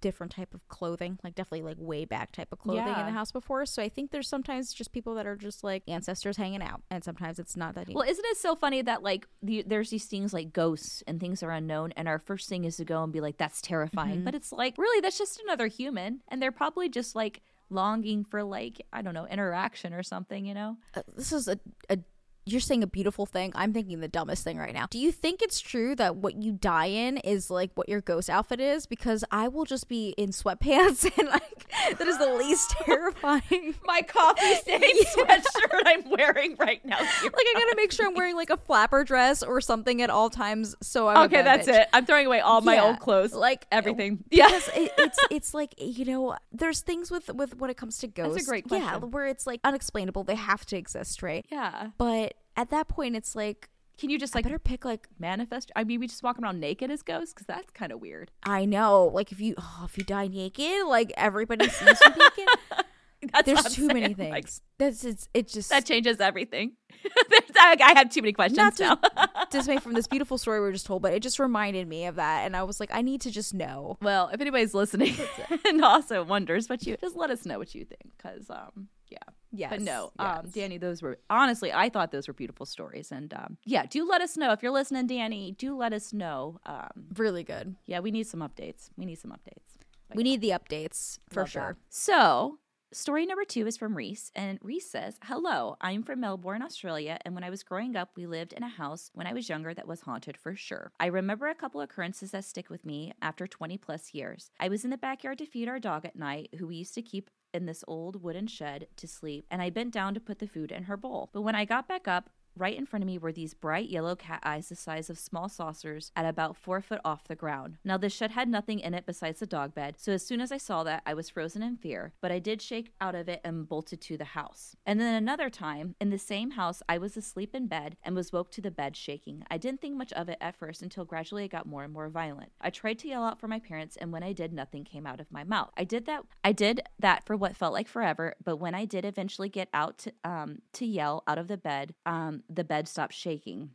different 0.00 0.32
type 0.32 0.54
of 0.54 0.66
clothing, 0.68 1.18
like 1.22 1.34
definitely 1.34 1.60
like 1.62 1.76
way 1.78 2.06
back 2.06 2.32
type 2.32 2.48
of 2.52 2.58
clothing 2.58 2.86
in 3.00 3.04
the 3.06 3.12
house 3.12 3.30
before. 3.32 3.66
So 3.66 3.82
I 3.82 3.90
think 3.90 4.10
there's 4.10 4.28
sometimes 4.28 4.72
just 4.72 4.92
people 4.92 5.14
that 5.16 5.26
are 5.26 5.36
just 5.36 5.62
like 5.62 5.82
ancestors 5.86 6.38
hanging 6.38 6.62
out, 6.62 6.80
and 6.90 7.04
sometimes 7.04 7.38
it's 7.38 7.54
not 7.56 7.74
that. 7.74 7.88
well, 7.92 8.08
isn't 8.08 8.24
it 8.24 8.36
so 8.38 8.56
funny 8.56 8.80
that 8.82 9.02
like 9.02 9.26
the, 9.42 9.62
there's 9.66 9.90
these 9.90 10.06
things 10.06 10.32
like 10.32 10.52
ghosts 10.54 11.02
and 11.06 11.20
things 11.20 11.42
are 11.42 11.50
unknown, 11.50 11.92
and 11.96 12.08
our 12.08 12.18
first 12.18 12.48
thing 12.48 12.64
is 12.64 12.76
to 12.78 12.84
go 12.84 13.02
and 13.02 13.12
be 13.12 13.20
like, 13.20 13.36
"That's 13.36 13.60
terrifying," 13.60 14.16
Mm-hmm. 14.16 14.24
but 14.24 14.34
it's 14.34 14.52
like 14.52 14.78
really 14.78 15.00
that's 15.02 15.18
just 15.18 15.38
another 15.40 15.66
human, 15.66 16.20
and 16.28 16.40
they're 16.40 16.50
probably 16.52 16.88
just 16.88 17.14
like 17.14 17.42
longing 17.68 18.24
for 18.24 18.42
like 18.42 18.80
I 18.92 19.02
don't 19.02 19.14
know 19.14 19.26
interaction 19.26 19.92
or 19.92 20.02
something, 20.02 20.44
you 20.46 20.54
know? 20.54 20.76
uh, 20.94 21.02
this 21.14 21.30
is 21.32 21.46
a, 21.46 21.60
a 21.88 21.98
you're 22.46 22.60
saying 22.60 22.82
a 22.82 22.86
beautiful 22.86 23.26
thing. 23.26 23.52
I'm 23.54 23.72
thinking 23.72 24.00
the 24.00 24.08
dumbest 24.08 24.42
thing 24.44 24.58
right 24.58 24.72
now. 24.74 24.86
Do 24.90 24.98
you 24.98 25.12
think 25.12 25.42
it's 25.42 25.60
true 25.60 25.94
that 25.96 26.16
what 26.16 26.34
you 26.42 26.52
die 26.52 26.86
in 26.86 27.18
is 27.18 27.50
like 27.50 27.70
what 27.74 27.88
your 27.88 28.00
ghost 28.00 28.28
outfit 28.30 28.60
is? 28.60 28.86
Because 28.86 29.24
I 29.30 29.48
will 29.48 29.64
just 29.64 29.88
be 29.88 30.14
in 30.16 30.30
sweatpants 30.30 31.04
and 31.18 31.28
like 31.28 31.66
that 31.98 32.06
is 32.06 32.18
the 32.18 32.32
least 32.34 32.70
terrifying. 32.84 33.74
My 33.84 34.02
coffee 34.02 34.54
stain 34.62 35.04
sweatshirt 35.04 35.82
I'm 35.86 36.10
wearing 36.10 36.56
right 36.58 36.84
now. 36.84 36.98
Like 36.98 37.34
I 37.34 37.52
gotta 37.54 37.74
make 37.76 37.92
sure 37.92 38.06
I'm 38.06 38.14
wearing 38.14 38.36
like 38.36 38.50
a 38.50 38.56
flapper 38.56 39.04
dress 39.04 39.42
or 39.42 39.60
something 39.60 40.02
at 40.02 40.10
all 40.10 40.30
times. 40.30 40.74
So 40.82 41.08
I'm 41.08 41.26
okay, 41.26 41.42
that's 41.42 41.68
bitch. 41.68 41.82
it. 41.82 41.88
I'm 41.92 42.06
throwing 42.06 42.26
away 42.26 42.40
all 42.40 42.60
my 42.62 42.74
Yeah. 42.74 42.84
old 42.84 43.00
clothes, 43.00 43.32
Like 43.32 43.66
everything. 43.70 44.24
Yeah. 44.30 44.46
because 44.46 44.68
it, 44.74 44.92
it's 44.98 45.18
it's 45.30 45.54
like 45.54 45.74
you 45.78 46.04
know 46.04 46.36
there's 46.52 46.80
things 46.80 47.10
with 47.10 47.32
with 47.34 47.56
when 47.56 47.70
it 47.70 47.76
comes 47.76 47.98
to 47.98 48.06
a 48.06 48.10
ghosts 48.10 48.46
great 48.48 48.64
yeah 48.70 48.96
where 48.96 49.26
it's 49.26 49.46
like 49.46 49.60
unexplainable 49.64 50.24
they 50.24 50.34
have 50.34 50.64
to 50.66 50.76
exist 50.76 51.22
right 51.22 51.46
Yeah. 51.50 51.88
but 51.98 52.34
at 52.56 52.70
that 52.70 52.88
point 52.88 53.16
it's 53.16 53.34
like 53.34 53.68
Can 53.98 54.10
you 54.10 54.18
just 54.18 54.34
I 54.34 54.38
like 54.38 54.44
better 54.44 54.58
pick 54.58 54.84
like 54.84 55.08
manifest? 55.18 55.70
I 55.76 55.84
mean, 55.84 56.00
we 56.00 56.06
just 56.06 56.22
walking 56.22 56.44
around 56.44 56.60
naked 56.60 56.90
as 56.90 57.02
ghosts 57.02 57.34
because 57.34 57.46
that's 57.46 57.70
kind 57.70 57.92
of 57.92 58.00
weird. 58.00 58.30
I 58.42 58.64
know 58.64 59.10
like 59.12 59.32
if 59.32 59.40
you 59.40 59.54
oh, 59.58 59.82
if 59.84 59.96
you 59.98 60.04
die 60.04 60.28
naked 60.28 60.86
like 60.86 61.12
everybody 61.16 61.68
sees 61.68 62.00
you 62.04 62.10
naked 62.10 62.48
That's 63.32 63.44
there's 63.44 63.74
too 63.74 63.86
many 63.86 64.14
saying. 64.14 64.30
Like, 64.30 64.44
things 64.44 64.62
that's 64.78 65.04
it's 65.04 65.28
it 65.34 65.48
just 65.48 65.68
that 65.68 65.84
changes 65.84 66.20
everything. 66.20 66.72
I, 67.56 67.76
I 67.78 67.98
have 67.98 68.10
too 68.10 68.22
many 68.22 68.32
questions 68.32 68.56
not 68.56 68.76
to 68.76 68.98
now. 69.14 69.26
dismay 69.50 69.76
from 69.76 69.92
this 69.92 70.06
beautiful 70.06 70.38
story 70.38 70.60
we 70.60 70.66
were 70.66 70.72
just 70.72 70.86
told 70.86 71.02
but 71.02 71.12
it 71.12 71.22
just 71.22 71.38
reminded 71.38 71.86
me 71.86 72.06
of 72.06 72.16
that 72.16 72.46
and 72.46 72.56
I 72.56 72.62
was 72.62 72.80
like 72.80 72.90
I 72.92 73.02
need 73.02 73.20
to 73.22 73.30
just 73.30 73.52
know 73.52 73.98
well, 74.00 74.28
if 74.32 74.40
anybody's 74.40 74.72
listening 74.72 75.14
and 75.66 75.84
also 75.84 76.24
wonders 76.24 76.68
what 76.68 76.86
you, 76.86 76.96
just 77.00 77.16
let 77.16 77.30
us 77.30 77.44
know 77.44 77.58
what 77.58 77.74
you 77.74 77.84
think. 77.84 78.12
Because, 78.16 78.48
um, 78.48 78.88
yeah. 79.08 79.18
Yes 79.52 79.70
But 79.70 79.80
no, 79.82 80.12
um. 80.18 80.48
Danny, 80.52 80.78
those 80.78 81.02
were 81.02 81.18
honestly, 81.28 81.72
I 81.72 81.88
thought 81.88 82.12
those 82.12 82.28
were 82.28 82.34
beautiful 82.34 82.66
stories, 82.66 83.10
and 83.12 83.32
um, 83.34 83.56
yeah, 83.64 83.86
do 83.86 84.08
let 84.08 84.20
us 84.20 84.36
know 84.36 84.52
if 84.52 84.62
you're 84.62 84.72
listening, 84.72 85.06
Danny. 85.06 85.52
Do 85.52 85.76
let 85.76 85.92
us 85.92 86.12
know. 86.12 86.58
Um, 86.66 86.90
really 87.16 87.44
good 87.44 87.74
yeah, 87.86 88.00
we 88.00 88.10
need 88.10 88.26
some 88.26 88.40
updates. 88.40 88.90
We 88.96 89.04
need 89.06 89.18
some 89.18 89.30
updates. 89.32 89.78
we 90.14 90.22
need 90.22 90.40
the 90.40 90.50
updates 90.50 91.18
for 91.30 91.40
Love 91.40 91.46
that. 91.48 91.52
sure 91.52 91.76
So, 91.88 92.58
story 92.92 93.24
number 93.26 93.44
two 93.44 93.66
is 93.66 93.76
from 93.76 93.96
Reese, 93.96 94.30
and 94.34 94.58
Reese 94.62 94.90
says, 94.90 95.18
Hello, 95.24 95.76
I'm 95.80 96.02
from 96.02 96.20
Melbourne, 96.20 96.62
Australia, 96.62 97.18
and 97.24 97.34
when 97.34 97.44
I 97.44 97.50
was 97.50 97.62
growing 97.62 97.94
up, 97.96 98.10
we 98.16 98.26
lived 98.26 98.52
in 98.52 98.62
a 98.62 98.68
house 98.68 99.10
when 99.14 99.26
I 99.26 99.32
was 99.32 99.48
younger 99.48 99.72
that 99.74 99.86
was 99.88 100.00
haunted 100.02 100.36
for 100.36 100.54
sure. 100.56 100.92
I 100.98 101.06
remember 101.06 101.46
a 101.48 101.54
couple 101.54 101.80
occurrences 101.80 102.32
that 102.32 102.44
stick 102.44 102.68
with 102.70 102.84
me 102.84 103.12
after 103.22 103.46
20 103.46 103.78
plus 103.78 104.12
years. 104.14 104.50
I 104.58 104.68
was 104.68 104.84
in 104.84 104.90
the 104.90 104.98
backyard 104.98 105.38
to 105.38 105.46
feed 105.46 105.68
our 105.68 105.78
dog 105.78 106.04
at 106.04 106.16
night, 106.16 106.50
who 106.58 106.66
we 106.66 106.76
used 106.76 106.94
to 106.94 107.02
keep 107.02 107.30
in 107.52 107.66
this 107.66 107.84
old 107.86 108.22
wooden 108.22 108.46
shed 108.46 108.86
to 108.96 109.08
sleep, 109.08 109.46
and 109.50 109.60
I 109.60 109.70
bent 109.70 109.92
down 109.92 110.14
to 110.14 110.20
put 110.20 110.38
the 110.38 110.46
food 110.46 110.70
in 110.72 110.84
her 110.84 110.96
bowl. 110.96 111.30
But 111.32 111.42
when 111.42 111.54
I 111.54 111.64
got 111.64 111.88
back 111.88 112.06
up, 112.06 112.30
Right 112.56 112.76
in 112.76 112.86
front 112.86 113.02
of 113.02 113.06
me 113.06 113.18
were 113.18 113.32
these 113.32 113.54
bright 113.54 113.88
yellow 113.88 114.16
cat 114.16 114.40
eyes 114.42 114.68
the 114.68 114.76
size 114.76 115.08
of 115.08 115.18
small 115.18 115.48
saucers 115.48 116.12
at 116.16 116.26
about 116.26 116.56
four 116.56 116.80
foot 116.80 117.00
off 117.04 117.28
the 117.28 117.34
ground. 117.34 117.78
Now, 117.84 117.96
this 117.96 118.12
shed 118.12 118.32
had 118.32 118.48
nothing 118.48 118.80
in 118.80 118.94
it 118.94 119.06
besides 119.06 119.40
a 119.40 119.46
dog 119.46 119.74
bed, 119.74 119.94
so 119.98 120.12
as 120.12 120.26
soon 120.26 120.40
as 120.40 120.52
I 120.52 120.58
saw 120.58 120.82
that, 120.84 121.02
I 121.06 121.14
was 121.14 121.30
frozen 121.30 121.62
in 121.62 121.76
fear, 121.76 122.12
but 122.20 122.32
I 122.32 122.38
did 122.38 122.60
shake 122.60 122.92
out 123.00 123.14
of 123.14 123.28
it 123.28 123.40
and 123.44 123.68
bolted 123.68 124.00
to 124.02 124.16
the 124.16 124.24
house. 124.24 124.76
And 124.84 125.00
then 125.00 125.14
another 125.14 125.48
time, 125.48 125.94
in 126.00 126.10
the 126.10 126.18
same 126.18 126.52
house, 126.52 126.82
I 126.88 126.98
was 126.98 127.16
asleep 127.16 127.54
in 127.54 127.66
bed 127.66 127.96
and 128.02 128.14
was 128.14 128.32
woke 128.32 128.50
to 128.52 128.60
the 128.60 128.70
bed 128.70 128.96
shaking. 128.96 129.44
I 129.50 129.56
didn't 129.56 129.80
think 129.80 129.96
much 129.96 130.12
of 130.12 130.28
it 130.28 130.38
at 130.40 130.56
first 130.56 130.82
until 130.82 131.04
gradually 131.04 131.44
it 131.44 131.52
got 131.52 131.66
more 131.66 131.84
and 131.84 131.92
more 131.92 132.08
violent. 132.08 132.52
I 132.60 132.70
tried 132.70 132.98
to 133.00 133.08
yell 133.08 133.24
out 133.24 133.40
for 133.40 133.48
my 133.48 133.58
parents, 133.58 133.96
and 133.96 134.12
when 134.12 134.22
I 134.22 134.32
did, 134.32 134.52
nothing 134.52 134.84
came 134.84 135.06
out 135.06 135.20
of 135.20 135.30
my 135.30 135.44
mouth. 135.44 135.70
I 135.76 135.84
did 135.84 136.06
that. 136.06 136.24
I 136.44 136.52
did 136.52 136.82
that 136.98 137.24
for 137.24 137.36
what 137.36 137.56
felt 137.56 137.72
like 137.72 137.88
forever, 137.88 138.34
but 138.44 138.56
when 138.56 138.74
I 138.74 138.84
did 138.84 139.04
eventually 139.04 139.48
get 139.48 139.68
out 139.72 139.98
to 139.98 140.12
um 140.24 140.58
to 140.74 140.84
yell 140.84 141.22
out 141.26 141.38
of 141.38 141.48
the 141.48 141.56
bed, 141.56 141.94
um 142.04 142.39
the 142.48 142.64
bed 142.64 142.88
stopped 142.88 143.14
shaking. 143.14 143.70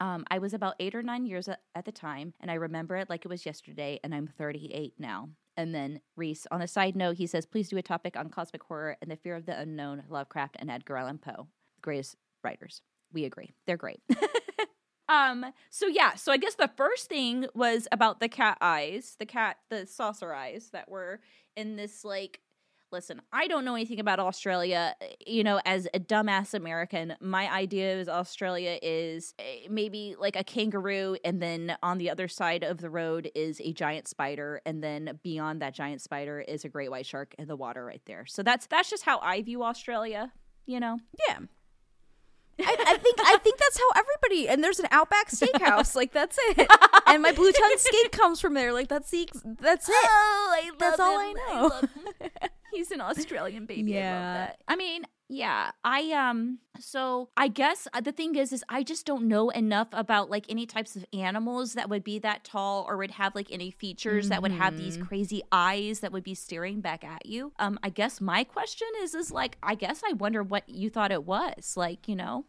Um, 0.00 0.24
I 0.30 0.38
was 0.38 0.54
about 0.54 0.76
eight 0.78 0.94
or 0.94 1.02
nine 1.02 1.26
years 1.26 1.48
at, 1.48 1.84
the 1.84 1.92
time, 1.92 2.34
and 2.40 2.50
I 2.50 2.54
remember 2.54 2.96
it 2.96 3.10
like 3.10 3.24
it 3.24 3.28
was 3.28 3.44
yesterday, 3.44 3.98
and 4.04 4.14
I'm 4.14 4.28
38 4.28 4.94
now. 4.98 5.30
And 5.56 5.74
then 5.74 6.00
Reese, 6.14 6.46
on 6.52 6.62
a 6.62 6.68
side 6.68 6.94
note, 6.94 7.16
he 7.16 7.26
says, 7.26 7.46
please 7.46 7.68
do 7.68 7.78
a 7.78 7.82
topic 7.82 8.16
on 8.16 8.28
cosmic 8.28 8.62
horror 8.62 8.96
and 9.02 9.10
the 9.10 9.16
fear 9.16 9.34
of 9.34 9.44
the 9.44 9.58
unknown, 9.58 10.04
Lovecraft 10.08 10.56
and 10.60 10.70
Edgar 10.70 10.96
Allan 10.96 11.18
Poe, 11.18 11.48
the 11.74 11.80
greatest 11.82 12.14
writers. 12.44 12.80
We 13.12 13.24
agree. 13.24 13.54
They're 13.66 13.76
great. 13.76 14.00
um, 15.08 15.46
so 15.70 15.88
yeah, 15.88 16.14
so 16.14 16.30
I 16.30 16.36
guess 16.36 16.54
the 16.54 16.70
first 16.76 17.08
thing 17.08 17.46
was 17.54 17.88
about 17.90 18.20
the 18.20 18.28
cat 18.28 18.58
eyes, 18.60 19.16
the 19.18 19.26
cat, 19.26 19.56
the 19.68 19.84
saucer 19.86 20.32
eyes 20.32 20.70
that 20.72 20.88
were 20.88 21.18
in 21.56 21.74
this 21.74 22.04
like 22.04 22.40
listen, 22.90 23.20
I 23.32 23.46
don't 23.48 23.64
know 23.64 23.74
anything 23.74 24.00
about 24.00 24.18
Australia. 24.20 24.94
You 25.26 25.44
know, 25.44 25.60
as 25.64 25.86
a 25.94 26.00
dumbass 26.00 26.54
American, 26.54 27.14
my 27.20 27.52
idea 27.52 27.96
is 27.98 28.08
Australia 28.08 28.78
is 28.82 29.34
eh, 29.38 29.66
maybe 29.70 30.14
like 30.18 30.36
a 30.36 30.44
kangaroo, 30.44 31.16
and 31.24 31.40
then 31.42 31.76
on 31.82 31.98
the 31.98 32.10
other 32.10 32.28
side 32.28 32.62
of 32.62 32.78
the 32.78 32.90
road 32.90 33.30
is 33.34 33.60
a 33.60 33.72
giant 33.72 34.08
spider, 34.08 34.60
and 34.66 34.82
then 34.82 35.18
beyond 35.22 35.62
that 35.62 35.74
giant 35.74 36.00
spider 36.00 36.40
is 36.40 36.64
a 36.64 36.68
great 36.68 36.90
white 36.90 37.06
shark 37.06 37.34
in 37.38 37.48
the 37.48 37.56
water 37.56 37.84
right 37.84 38.02
there. 38.06 38.24
So 38.26 38.42
that's 38.42 38.66
that's 38.66 38.90
just 38.90 39.04
how 39.04 39.18
I 39.20 39.42
view 39.42 39.62
Australia. 39.62 40.32
You 40.66 40.80
know, 40.80 40.98
Yeah. 41.28 41.38
I, 42.60 42.76
I 42.88 42.96
think 42.98 43.16
I 43.20 43.36
think 43.38 43.56
that's 43.58 43.78
how 43.78 43.88
everybody 44.00 44.48
and 44.48 44.64
there's 44.64 44.80
an 44.80 44.88
Outback 44.90 45.30
Steakhouse 45.30 45.94
like 45.94 46.12
that's 46.12 46.36
it 46.40 46.68
and 47.06 47.22
my 47.22 47.30
blue 47.30 47.52
tongue 47.52 47.74
steak 47.76 48.10
comes 48.10 48.40
from 48.40 48.54
there 48.54 48.72
like 48.72 48.88
that's 48.88 49.10
the 49.10 49.28
that's 49.60 49.88
it 49.88 49.94
Oh, 49.94 50.60
I 50.60 50.68
love 50.70 50.78
That's 50.78 51.00
all. 51.00 51.18
I 51.18 51.32
know. 51.32 51.68
him. 51.70 52.30
He's 52.78 52.92
an 52.92 53.00
Australian 53.00 53.66
baby. 53.66 53.92
I 53.92 53.98
Yeah. 54.00 54.34
that. 54.34 54.62
I 54.68 54.76
mean, 54.76 55.04
yeah. 55.28 55.72
I 55.82 56.12
um 56.12 56.58
so 56.78 57.28
I 57.36 57.48
guess 57.48 57.88
uh, 57.92 58.00
the 58.00 58.12
thing 58.12 58.36
is 58.36 58.52
is 58.52 58.64
I 58.68 58.82
just 58.82 59.04
don't 59.04 59.26
know 59.26 59.50
enough 59.50 59.88
about 59.92 60.30
like 60.30 60.46
any 60.48 60.64
types 60.64 60.94
of 60.96 61.04
animals 61.12 61.74
that 61.74 61.88
would 61.90 62.04
be 62.04 62.18
that 62.20 62.44
tall 62.44 62.86
or 62.88 62.96
would 62.96 63.10
have 63.22 63.34
like 63.34 63.50
any 63.50 63.70
features 63.72 64.28
that 64.28 64.42
would 64.42 64.52
have 64.52 64.76
these 64.76 64.96
Mm-hmm. 64.96 65.06
crazy 65.08 65.42
eyes 65.50 66.00
that 66.00 66.12
would 66.12 66.22
be 66.24 66.34
staring 66.34 66.80
back 66.80 67.02
at 67.04 67.26
you. 67.26 67.52
Um 67.58 67.78
I 67.82 67.90
guess 67.90 68.20
my 68.20 68.44
question 68.44 68.88
is 69.02 69.14
is 69.14 69.30
like 69.32 69.58
I 69.62 69.74
guess 69.74 70.02
I 70.08 70.12
wonder 70.12 70.42
what 70.42 70.68
you 70.68 70.88
thought 70.88 71.12
it 71.12 71.24
was. 71.24 71.76
Like, 71.76 72.06
you 72.08 72.14
know, 72.16 72.44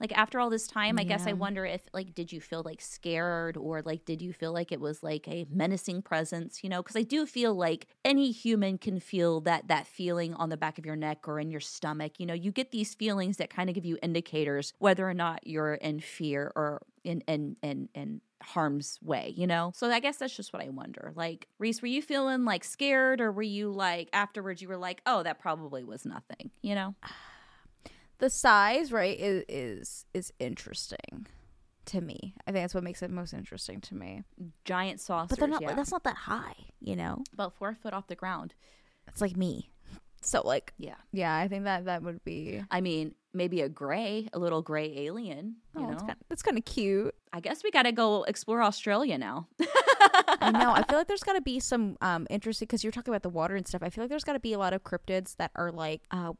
like 0.00 0.16
after 0.16 0.40
all 0.40 0.50
this 0.50 0.66
time 0.66 0.98
i 0.98 1.04
guess 1.04 1.26
i 1.26 1.32
wonder 1.32 1.64
if 1.64 1.82
like 1.92 2.14
did 2.14 2.32
you 2.32 2.40
feel 2.40 2.62
like 2.64 2.80
scared 2.80 3.56
or 3.56 3.82
like 3.82 4.04
did 4.04 4.20
you 4.22 4.32
feel 4.32 4.52
like 4.52 4.72
it 4.72 4.80
was 4.80 5.02
like 5.02 5.28
a 5.28 5.46
menacing 5.50 6.02
presence 6.02 6.64
you 6.64 6.70
know? 6.70 6.82
Because 6.82 6.96
i 6.96 7.02
do 7.02 7.26
feel 7.26 7.54
like 7.54 7.86
any 8.04 8.30
human 8.30 8.78
can 8.78 8.98
feel 8.98 9.40
that 9.42 9.68
that 9.68 9.86
feeling 9.86 10.34
on 10.34 10.48
the 10.48 10.56
back 10.56 10.78
of 10.78 10.86
your 10.86 10.96
neck 10.96 11.28
or 11.28 11.38
in 11.38 11.50
your 11.50 11.60
stomach 11.60 12.12
you 12.18 12.26
know? 12.26 12.34
You 12.34 12.50
get 12.50 12.70
these 12.70 12.94
feelings 12.94 13.36
that 13.36 13.50
kind 13.50 13.68
of 13.68 13.74
give 13.74 13.84
you 13.84 13.98
indicators 14.02 14.72
whether 14.78 15.08
or 15.08 15.14
not 15.14 15.46
you're 15.46 15.74
in 15.74 16.00
fear 16.00 16.52
or 16.56 16.82
in 17.04 17.20
in 17.22 17.56
in 17.62 17.88
in 17.94 18.20
harm's 18.42 18.98
way 19.02 19.34
you 19.36 19.46
know? 19.46 19.72
So 19.74 19.90
i 19.90 20.00
guess 20.00 20.16
that's 20.16 20.34
just 20.34 20.52
what 20.52 20.62
i 20.62 20.68
wonder. 20.68 21.12
Like 21.14 21.46
reese 21.58 21.82
were 21.82 21.88
you 21.88 22.02
feeling 22.02 22.44
like 22.44 22.64
scared 22.64 23.20
or 23.20 23.30
were 23.30 23.42
you 23.42 23.70
like 23.70 24.08
afterwards 24.12 24.62
you 24.62 24.68
were 24.68 24.78
like 24.78 25.02
oh 25.06 25.22
that 25.22 25.38
probably 25.38 25.84
was 25.84 26.04
nothing 26.06 26.50
you 26.62 26.74
know 26.74 26.94
the 28.20 28.30
size 28.30 28.92
right 28.92 29.18
is 29.18 29.44
is 29.48 30.06
is 30.14 30.32
interesting 30.38 31.26
to 31.86 32.00
me 32.00 32.34
I 32.46 32.52
think 32.52 32.62
that's 32.62 32.74
what 32.74 32.84
makes 32.84 33.02
it 33.02 33.10
most 33.10 33.32
interesting 33.32 33.80
to 33.82 33.94
me 33.94 34.22
giant 34.64 35.00
saucers 35.00 35.30
but 35.30 35.38
they're 35.38 35.48
not 35.48 35.62
yeah. 35.62 35.74
that's 35.74 35.90
not 35.90 36.04
that 36.04 36.16
high 36.16 36.54
you 36.80 36.96
know 36.96 37.24
about 37.32 37.54
four 37.54 37.74
foot 37.74 37.92
off 37.92 38.06
the 38.06 38.14
ground 38.14 38.54
it's 39.08 39.20
like 39.20 39.36
me 39.36 39.70
so 40.22 40.42
like 40.44 40.72
yeah 40.78 40.96
yeah 41.12 41.34
I 41.34 41.48
think 41.48 41.64
that 41.64 41.86
that 41.86 42.02
would 42.02 42.22
be 42.24 42.62
I 42.70 42.80
mean, 42.80 43.14
maybe 43.32 43.62
a 43.62 43.68
gray, 43.68 44.28
a 44.32 44.38
little 44.38 44.60
gray 44.60 44.92
alien. 44.98 45.56
You 45.74 45.82
oh 45.82 45.90
know, 45.90 45.92
it's 46.30 46.42
kind, 46.42 46.56
kind 46.56 46.58
of 46.58 46.64
cute 46.64 47.14
I 47.32 47.40
guess 47.40 47.64
we 47.64 47.70
got 47.70 47.84
to 47.84 47.92
go 47.92 48.24
explore 48.24 48.62
Australia 48.62 49.16
now. 49.16 49.48
I 50.40 50.50
know. 50.50 50.72
I 50.72 50.82
feel 50.82 50.98
like 50.98 51.08
there's 51.08 51.22
got 51.22 51.34
to 51.34 51.40
be 51.40 51.60
some 51.60 51.96
um 52.00 52.26
interesting 52.28 52.66
because 52.66 52.84
you're 52.84 52.92
talking 52.92 53.12
about 53.12 53.22
the 53.22 53.30
water 53.30 53.56
and 53.56 53.66
stuff. 53.66 53.82
I 53.82 53.90
feel 53.90 54.04
like 54.04 54.10
there's 54.10 54.24
got 54.24 54.34
to 54.34 54.40
be 54.40 54.52
a 54.52 54.58
lot 54.58 54.72
of 54.72 54.84
cryptids 54.84 55.36
that 55.36 55.52
are 55.54 55.72
like 55.72 56.02
uh 56.10 56.32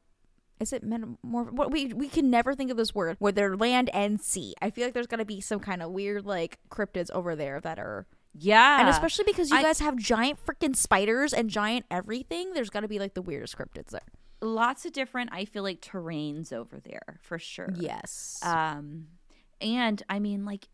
is 0.61 0.73
it 0.73 0.85
metamorph? 0.85 1.51
What 1.53 1.71
we 1.73 1.87
we 1.95 2.09
can 2.09 2.31
never 2.31 2.55
think 2.55 2.71
of 2.71 2.77
this 2.77 2.95
word 2.95 3.17
where 3.19 3.33
they're 3.33 3.57
land 3.57 3.91
and 3.95 4.21
sea. 4.21 4.55
I 4.63 4.71
feel 4.71 4.85
like 4.85 4.95
there's 4.95 5.07
gonna 5.07 5.25
be 5.25 5.41
some 5.41 5.59
kind 5.61 5.83
of 5.83 5.91
weird 5.91 6.27
like 6.27 6.59
cryptids 6.71 7.11
over 7.11 7.35
there 7.35 7.61
that 7.63 7.79
are 7.79 8.07
Yeah. 8.35 8.81
and 8.81 8.89
especially 8.89 9.25
because 9.25 9.51
you 9.51 9.57
I- 9.57 9.63
guys 9.63 9.81
have 9.81 9.97
giant 9.97 10.39
freaking 10.45 10.77
spiders 10.77 11.33
and 11.33 11.49
giant 11.51 11.87
everything. 11.91 12.53
There's 12.53 12.71
got 12.71 12.81
to 12.81 12.89
be 12.89 12.99
like 12.99 13.15
the 13.15 13.23
weirdest 13.23 13.57
cryptids 13.59 13.89
there. 13.91 14.01
lots 14.43 14.87
of 14.87 14.93
different 14.93 15.31
I 15.33 15.45
feel 15.45 15.63
like 15.63 15.81
terrains 15.81 16.53
over 16.53 16.79
there 16.81 17.19
for 17.23 17.39
sure. 17.39 17.71
Yes. 17.75 18.41
Um 18.43 19.09
and 19.61 20.03
I 20.09 20.19
mean 20.19 20.45
like 20.45 20.69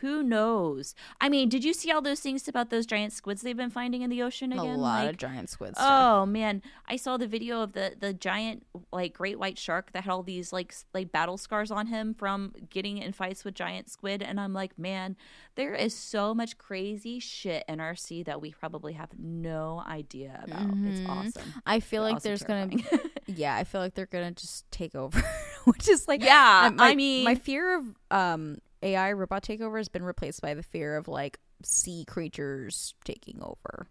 who 0.00 0.22
knows? 0.22 0.94
I 1.20 1.28
mean, 1.28 1.48
did 1.48 1.64
you 1.64 1.72
see 1.72 1.90
all 1.90 2.02
those 2.02 2.20
things 2.20 2.46
about 2.48 2.70
those 2.70 2.84
giant 2.86 3.12
squids 3.12 3.42
they've 3.42 3.56
been 3.56 3.70
finding 3.70 4.02
in 4.02 4.10
the 4.10 4.22
ocean 4.22 4.52
again? 4.52 4.64
a 4.74 4.76
lot 4.76 5.04
like, 5.04 5.10
of 5.10 5.16
giant 5.16 5.48
squids. 5.50 5.78
Oh 5.80 6.26
man, 6.26 6.62
I 6.88 6.96
saw 6.96 7.16
the 7.16 7.26
video 7.26 7.62
of 7.62 7.72
the 7.72 7.94
the 7.98 8.12
giant 8.12 8.66
like 8.92 9.14
great 9.14 9.38
white 9.38 9.58
shark 9.58 9.92
that 9.92 10.04
had 10.04 10.10
all 10.12 10.22
these 10.22 10.52
like 10.52 10.74
like 10.92 11.12
battle 11.12 11.38
scars 11.38 11.70
on 11.70 11.86
him 11.86 12.12
from 12.14 12.52
getting 12.70 12.98
in 12.98 13.12
fights 13.12 13.44
with 13.44 13.54
giant 13.54 13.88
squid 13.88 14.22
and 14.22 14.38
I'm 14.40 14.52
like, 14.52 14.78
man, 14.78 15.16
there 15.54 15.74
is 15.74 15.94
so 15.94 16.34
much 16.34 16.58
crazy 16.58 17.18
shit 17.20 17.64
in 17.68 17.80
our 17.80 17.94
sea 17.94 18.22
that 18.24 18.40
we 18.40 18.52
probably 18.52 18.94
have 18.94 19.10
no 19.18 19.82
idea 19.86 20.40
about. 20.44 20.62
It's 20.84 21.00
Mhm. 21.00 21.08
awesome. 21.08 21.54
I 21.66 21.80
feel 21.80 22.02
like 22.02 22.20
there's 22.22 22.42
gonna 22.42 22.66
be 22.66 22.84
yeah, 23.26 23.54
I 23.56 23.64
feel 23.64 23.80
like 23.80 23.94
they're 23.94 24.06
gonna 24.06 24.32
just 24.32 24.70
take 24.70 24.94
over, 24.94 25.22
which 25.64 25.88
is 25.88 26.08
like 26.08 26.22
Yeah, 26.22 26.64
um, 26.66 26.76
my- 26.76 26.88
I 26.90 26.94
mean- 26.94 27.24
my 27.24 27.36
fear 27.36 27.76
of 27.78 27.84
um 28.10 28.58
AI 28.84 29.12
robot 29.12 29.42
takeover 29.42 29.78
has 29.78 29.88
been 29.88 30.04
replaced 30.04 30.42
by 30.42 30.54
the 30.54 30.62
fear 30.62 30.96
of 30.96 31.08
like 31.08 31.40
sea 31.62 32.04
creatures 32.06 32.94
taking 33.04 33.40
over. 33.42 33.88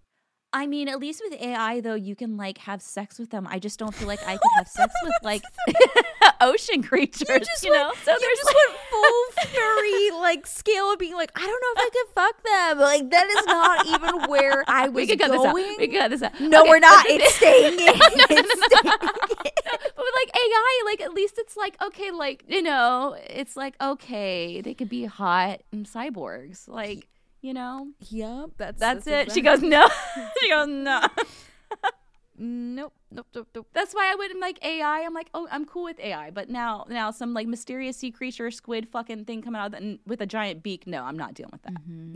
I 0.56 0.68
mean, 0.68 0.88
at 0.88 1.00
least 1.00 1.22
with 1.28 1.40
AI 1.42 1.82
though, 1.82 1.96
you 1.96 2.16
can 2.16 2.38
like 2.38 2.60
have 2.60 2.82
sex 2.82 3.18
with 3.18 3.32
them. 3.32 3.48
I 3.50 3.58
just 3.60 3.80
don't 3.80 3.94
feel 3.94 4.08
like 4.08 4.22
I 4.26 4.34
could 4.38 4.52
have 4.56 4.68
sex 4.68 4.94
with 5.04 5.14
like 5.24 5.42
ocean 6.42 6.84
creatures. 6.84 7.28
You, 7.28 7.40
just 7.40 7.64
know, 7.64 7.92
so 8.04 8.12
you 8.12 8.20
there's 8.20 8.38
just 8.38 8.54
went 8.56 8.80
full 8.92 9.24
furry 9.56 10.12
like 10.12 10.46
scale 10.46 10.94
of 10.94 11.00
being 11.00 11.16
like, 11.16 11.32
I 11.36 11.42
don't 11.42 11.50
know 11.50 11.74
if 11.76 11.80
I 11.80 11.90
could 11.92 12.14
fuck 12.14 12.44
them. 12.44 12.80
Like 12.80 13.10
that 13.10 13.28
is 13.28 13.46
not 13.48 13.88
even 13.88 14.30
where 14.30 14.64
I 14.68 14.90
was 14.90 14.96
we 14.96 15.08
could 15.08 15.20
cut 15.20 15.32
this 15.32 15.40
out. 15.44 15.54
going. 15.54 15.76
We 15.80 15.88
could 15.88 15.98
cut 16.00 16.12
this 16.12 16.22
out. 16.22 16.40
no, 16.40 16.62
Okay, 16.62 16.70
we're 16.70 16.80
not. 16.80 17.06
It's 17.08 17.34
staying 17.36 17.74
in. 17.80 17.86
no, 17.86 17.92
no, 17.94 18.26
It's 18.30 18.66
staying 18.66 18.84
in. 18.84 19.00
but 19.00 19.98
with 19.98 20.14
like 20.16 20.36
AI, 20.36 20.82
like 20.86 21.02
at 21.02 21.14
least 21.14 21.36
it's 21.38 21.58
like 21.58 21.82
okay, 21.82 22.12
like 22.12 22.44
you 22.48 22.62
know, 22.62 23.18
it's 23.28 23.56
like 23.58 23.76
okay, 23.82 24.62
they 24.62 24.74
could 24.76 24.90
be 24.90 25.06
hot 25.06 25.62
and 25.72 25.86
cyborgs, 25.88 26.68
like 26.68 27.08
you 27.44 27.54
know, 27.54 27.90
Yep, 28.10 28.52
that's 28.58 28.80
that's, 28.80 29.06
it. 29.06 29.32
She 29.32 29.42
goes 29.42 29.62
no, 29.62 29.88
she 30.40 30.50
goes 30.50 30.68
no. 30.68 31.08
Nope, 32.36 32.94
nope, 33.12 33.28
nope, 33.36 33.48
nope. 33.54 33.68
That's 33.74 33.94
why 33.94 34.12
I 34.12 34.16
wouldn't 34.16 34.42
like 34.42 34.58
AI. 34.66 35.04
I'm 35.06 35.14
like, 35.14 35.30
oh, 35.36 35.48
I'm 35.52 35.66
cool 35.66 35.84
with 35.84 36.00
AI, 36.00 36.32
but 36.32 36.50
now, 36.50 36.86
now 36.90 37.12
some 37.12 37.32
like 37.34 37.48
mysterious 37.48 37.96
sea 37.98 38.10
creature, 38.10 38.50
squid, 38.50 38.90
fucking 38.90 39.26
thing 39.26 39.44
coming 39.44 39.62
out 39.62 39.76
with 40.08 40.20
a 40.20 40.26
giant 40.26 40.64
beak. 40.64 40.88
No, 40.88 41.04
I'm 41.04 41.16
not 41.16 41.36
dealing 41.36 41.52
with 41.54 41.62
that. 41.62 41.74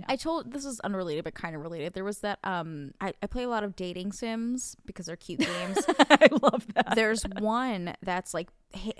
I 0.10 0.16
told 0.16 0.52
this 0.52 0.66
is 0.66 0.80
unrelated 0.80 1.24
but 1.24 1.36
kind 1.36 1.56
of 1.56 1.62
related. 1.62 1.94
There 1.94 2.04
was 2.04 2.20
that 2.20 2.40
um 2.44 2.94
I, 3.00 3.14
I 3.22 3.28
play 3.28 3.44
a 3.44 3.50
lot 3.50 3.64
of 3.64 3.76
dating 3.76 4.12
sims 4.12 4.76
because 4.86 5.06
they're 5.06 5.16
cute 5.18 5.42
games. 5.42 5.78
I 6.10 6.30
love 6.42 6.66
that. 6.74 6.96
There's 6.96 7.24
one 7.40 7.94
that's 8.02 8.34
like 8.34 8.50
hit, 8.74 8.98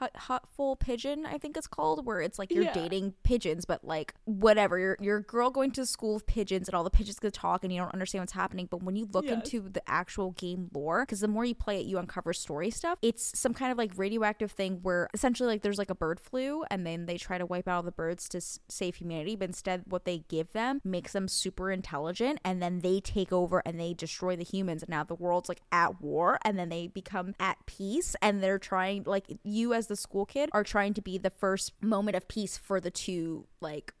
hot, 0.00 0.12
Hatoful 0.14 0.78
pigeon, 0.80 1.26
I 1.26 1.38
think 1.38 1.56
it's 1.56 1.66
called, 1.66 2.06
where 2.06 2.20
it's 2.20 2.38
like 2.38 2.52
you're 2.52 2.64
Yeah. 2.64 2.72
dating 2.72 3.14
pigeons, 3.22 3.64
but 3.64 3.84
like 3.84 4.14
whatever. 4.24 4.78
You're 4.78 4.96
you're 5.00 5.18
a 5.18 5.22
girl 5.22 5.50
going 5.50 5.70
to 5.72 5.86
school 5.86 6.14
with 6.14 6.26
pigeons, 6.26 6.68
and 6.68 6.74
all 6.74 6.82
the 6.84 6.90
pigeons 6.90 7.18
can 7.18 7.30
talk, 7.30 7.62
and 7.64 7.72
you 7.72 7.80
don't 7.80 7.92
understand 7.92 8.22
what's 8.22 8.32
happening. 8.32 8.66
But 8.70 8.82
when 8.82 8.96
you 8.96 9.06
look 9.12 9.26
Yes. 9.26 9.34
into 9.34 9.68
the 9.68 9.82
actual 9.88 10.32
game 10.32 10.70
lore, 10.72 11.02
because 11.04 11.20
the 11.20 11.28
more 11.28 11.44
you 11.44 11.54
play 11.54 11.80
it, 11.80 11.86
you 11.86 11.98
uncover 11.98 12.32
story 12.32 12.70
stuff. 12.70 12.98
It's 13.02 13.38
some 13.38 13.54
kind 13.54 13.70
of 13.70 13.78
like 13.78 13.92
radioactive 13.96 14.52
thing 14.52 14.80
where 14.82 15.08
essentially 15.14 15.46
like 15.48 15.62
there's 15.62 15.78
like 15.78 15.90
a 15.90 15.94
bird 15.94 16.18
flu, 16.18 16.64
and 16.70 16.86
then 16.86 17.06
they 17.06 17.18
try 17.18 17.38
to 17.38 17.46
wipe 17.46 17.68
out 17.68 17.76
all 17.76 17.82
the 17.82 17.92
birds 17.92 18.28
to 18.30 18.38
s- 18.38 18.58
save 18.68 18.96
humanity, 18.96 19.36
but 19.36 19.48
instead 19.48 19.82
what 19.86 20.04
they 20.04 20.18
give 20.28 20.52
them 20.52 20.80
makes 20.84 21.12
them 21.12 21.28
super 21.28 21.70
intelligent, 21.70 22.40
and 22.44 22.62
then 22.62 22.80
they 22.80 23.00
take 23.00 23.32
over 23.32 23.62
and 23.66 23.78
they 23.78 23.92
destroy 23.94 24.34
the 24.36 24.44
humans, 24.44 24.82
and 24.82 24.88
now 24.90 25.04
the 25.04 25.14
world's 25.14 25.48
like 25.48 25.60
at 25.70 26.00
war, 26.00 26.38
and 26.44 26.58
then 26.58 26.68
they 26.70 26.86
become 26.86 27.34
at 27.38 27.58
peace, 27.66 28.16
and 28.22 28.42
they're 28.42 28.58
trying 28.58 29.02
like 29.04 29.26
you 29.44 29.74
as 29.74 29.86
the 29.90 29.96
school 29.96 30.24
kid 30.24 30.48
are 30.52 30.64
trying 30.64 30.94
to 30.94 31.02
be 31.02 31.18
the 31.18 31.30
first 31.30 31.72
moment 31.82 32.16
of 32.16 32.28
peace 32.28 32.56
for 32.56 32.80
the 32.80 32.90
two 32.90 33.46
like 33.60 33.92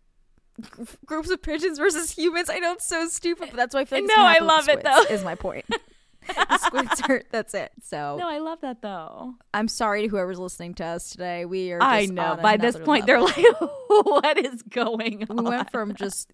gr- 0.60 0.84
groups 1.04 1.30
of 1.30 1.42
pigeons 1.42 1.78
versus 1.78 2.12
humans. 2.12 2.48
I 2.48 2.60
know 2.60 2.72
it's 2.72 2.88
so 2.88 3.06
stupid, 3.08 3.48
but 3.50 3.56
that's 3.56 3.74
why 3.74 3.80
I 3.80 3.84
feel 3.84 3.98
like 3.98 4.08
No, 4.16 4.24
I 4.24 4.38
love 4.38 4.68
it, 4.68 4.82
though. 4.82 5.02
Is 5.10 5.24
my 5.24 5.34
point. 5.34 5.66
the 5.68 6.58
squids 6.58 7.02
are 7.08 7.22
that's 7.32 7.54
it. 7.54 7.72
So 7.82 8.16
No, 8.18 8.28
I 8.28 8.38
love 8.38 8.60
that 8.60 8.82
though. 8.82 9.34
I'm 9.52 9.68
sorry 9.68 10.02
to 10.02 10.08
whoever's 10.08 10.38
listening 10.38 10.74
to 10.74 10.84
us 10.84 11.10
today. 11.10 11.44
We 11.44 11.72
are. 11.72 11.82
I 11.82 12.06
know. 12.06 12.38
By 12.40 12.56
this 12.56 12.78
point, 12.78 13.08
level. 13.08 13.26
they're 13.26 13.44
like, 13.44 13.60
what 13.88 14.38
is 14.38 14.62
going 14.62 15.26
on? 15.28 15.36
we 15.36 15.42
went 15.42 15.70
from 15.72 15.94
just 15.96 16.30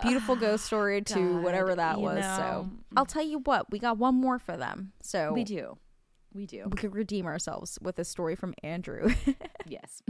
beautiful 0.00 0.36
ghost 0.36 0.64
story 0.64 1.02
to 1.02 1.14
God, 1.14 1.42
whatever 1.42 1.74
that 1.74 2.00
was. 2.00 2.24
So. 2.24 2.70
I'll 2.96 3.06
tell 3.06 3.24
you 3.24 3.40
what, 3.40 3.70
we 3.70 3.78
got 3.78 3.98
one 3.98 4.14
more 4.14 4.38
for 4.38 4.56
them. 4.56 4.92
So 5.02 5.32
we 5.32 5.44
do. 5.44 5.76
We 6.34 6.46
do. 6.46 6.64
we 6.70 6.76
could 6.76 6.94
redeem 6.94 7.26
ourselves 7.26 7.78
with 7.82 7.98
a 7.98 8.04
story 8.04 8.34
from 8.36 8.54
Andrew. 8.62 9.10
Yes. 9.64 10.02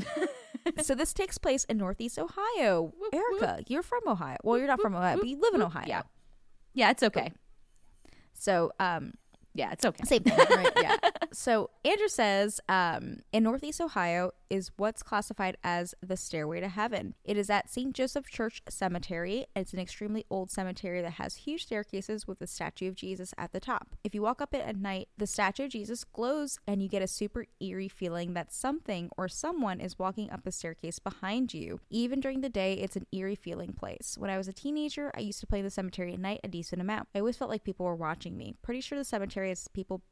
so 0.81 0.95
this 0.95 1.13
takes 1.13 1.37
place 1.37 1.65
in 1.65 1.77
Northeast 1.77 2.19
Ohio. 2.19 2.93
Whoop, 2.99 3.15
Erica, 3.15 3.63
you're 3.69 3.83
from 3.83 4.01
Ohio. 4.07 4.39
Well, 4.43 4.57
you're 4.59 4.67
not 4.67 4.81
from 4.81 4.95
Ohio, 4.95 5.19
but 5.19 5.29
you 5.29 5.39
live 5.41 5.55
in 5.55 5.63
Ohio. 5.63 5.85
Yeah. 5.87 6.03
Yeah, 6.73 6.91
it's 6.91 7.03
okay. 7.03 7.33
So 8.33 8.73
um, 8.81 9.13
Yeah, 9.55 9.73
it's 9.73 9.85
okay. 9.85 10.03
Same 10.05 10.23
thing, 10.23 10.37
right? 10.37 10.73
yeah. 10.81 10.97
So 11.33 11.69
Andrew 11.85 12.09
says, 12.09 12.61
um, 12.69 13.19
in 13.33 13.43
Northeast 13.43 13.81
Ohio 13.81 14.33
is 14.53 14.71
what's 14.77 15.03
classified 15.03 15.57
as 15.65 15.95
the 16.03 16.15
Stairway 16.15 16.61
to 16.61 16.69
Heaven. 16.69 17.15
It 17.25 17.39
is 17.39 17.49
at 17.49 17.71
St. 17.71 17.95
Joseph 17.95 18.29
Church 18.29 18.61
Cemetery. 18.69 19.47
It's 19.57 19.73
an 19.73 19.79
extremely 19.79 20.27
old 20.29 20.51
cemetery 20.51 21.01
that 21.01 21.13
has 21.13 21.37
huge 21.37 21.65
staircases 21.65 22.29
with 22.29 22.39
the 22.39 22.47
statue 22.47 22.89
of 22.89 22.95
Jesus 22.95 23.33
at 23.39 23.53
the 23.53 23.61
top. 23.61 23.97
If 24.05 24.15
you 24.15 24.21
walk 24.21 24.43
up 24.43 24.53
it 24.53 24.61
at 24.61 24.77
night, 24.77 25.09
the 25.17 25.27
statue 25.27 25.65
of 25.65 25.71
Jesus 25.71 26.05
glows 26.05 26.59
and 26.67 26.83
you 26.83 26.89
get 26.91 27.01
a 27.01 27.07
super 27.07 27.47
eerie 27.61 27.89
feeling 27.89 28.35
that 28.35 28.53
something 28.53 29.09
or 29.17 29.27
someone 29.27 29.81
is 29.81 29.99
walking 29.99 30.31
up 30.31 30.45
the 30.45 30.53
staircase 30.53 30.99
behind 30.99 31.55
you. 31.55 31.81
Even 31.89 32.21
during 32.21 32.43
the 32.43 32.51
day, 32.51 32.75
it's 32.75 32.97
an 32.97 33.07
eerie 33.11 33.35
feeling 33.35 33.73
place. 33.73 34.17
When 34.19 34.29
I 34.29 34.37
was 34.37 34.49
a 34.49 34.53
teenager, 34.53 35.11
I 35.17 35.21
used 35.21 35.41
to 35.41 35.47
play 35.47 35.61
in 35.61 35.65
the 35.65 35.71
cemetery 35.71 36.13
at 36.13 36.21
night 36.21 36.41
a 36.45 36.49
decent 36.49 36.83
amount. 36.83 37.09
I 37.15 37.21
always 37.21 37.39
felt 37.39 37.51
like 37.51 37.65
people 37.65 37.87
were 37.87 37.97
watching 37.97 38.37
me. 38.37 38.55
Pretty 38.61 38.83
sure 38.83 38.99
the 38.99 39.05
cemetery 39.05 39.49
has 39.49 39.67
people 39.69 40.03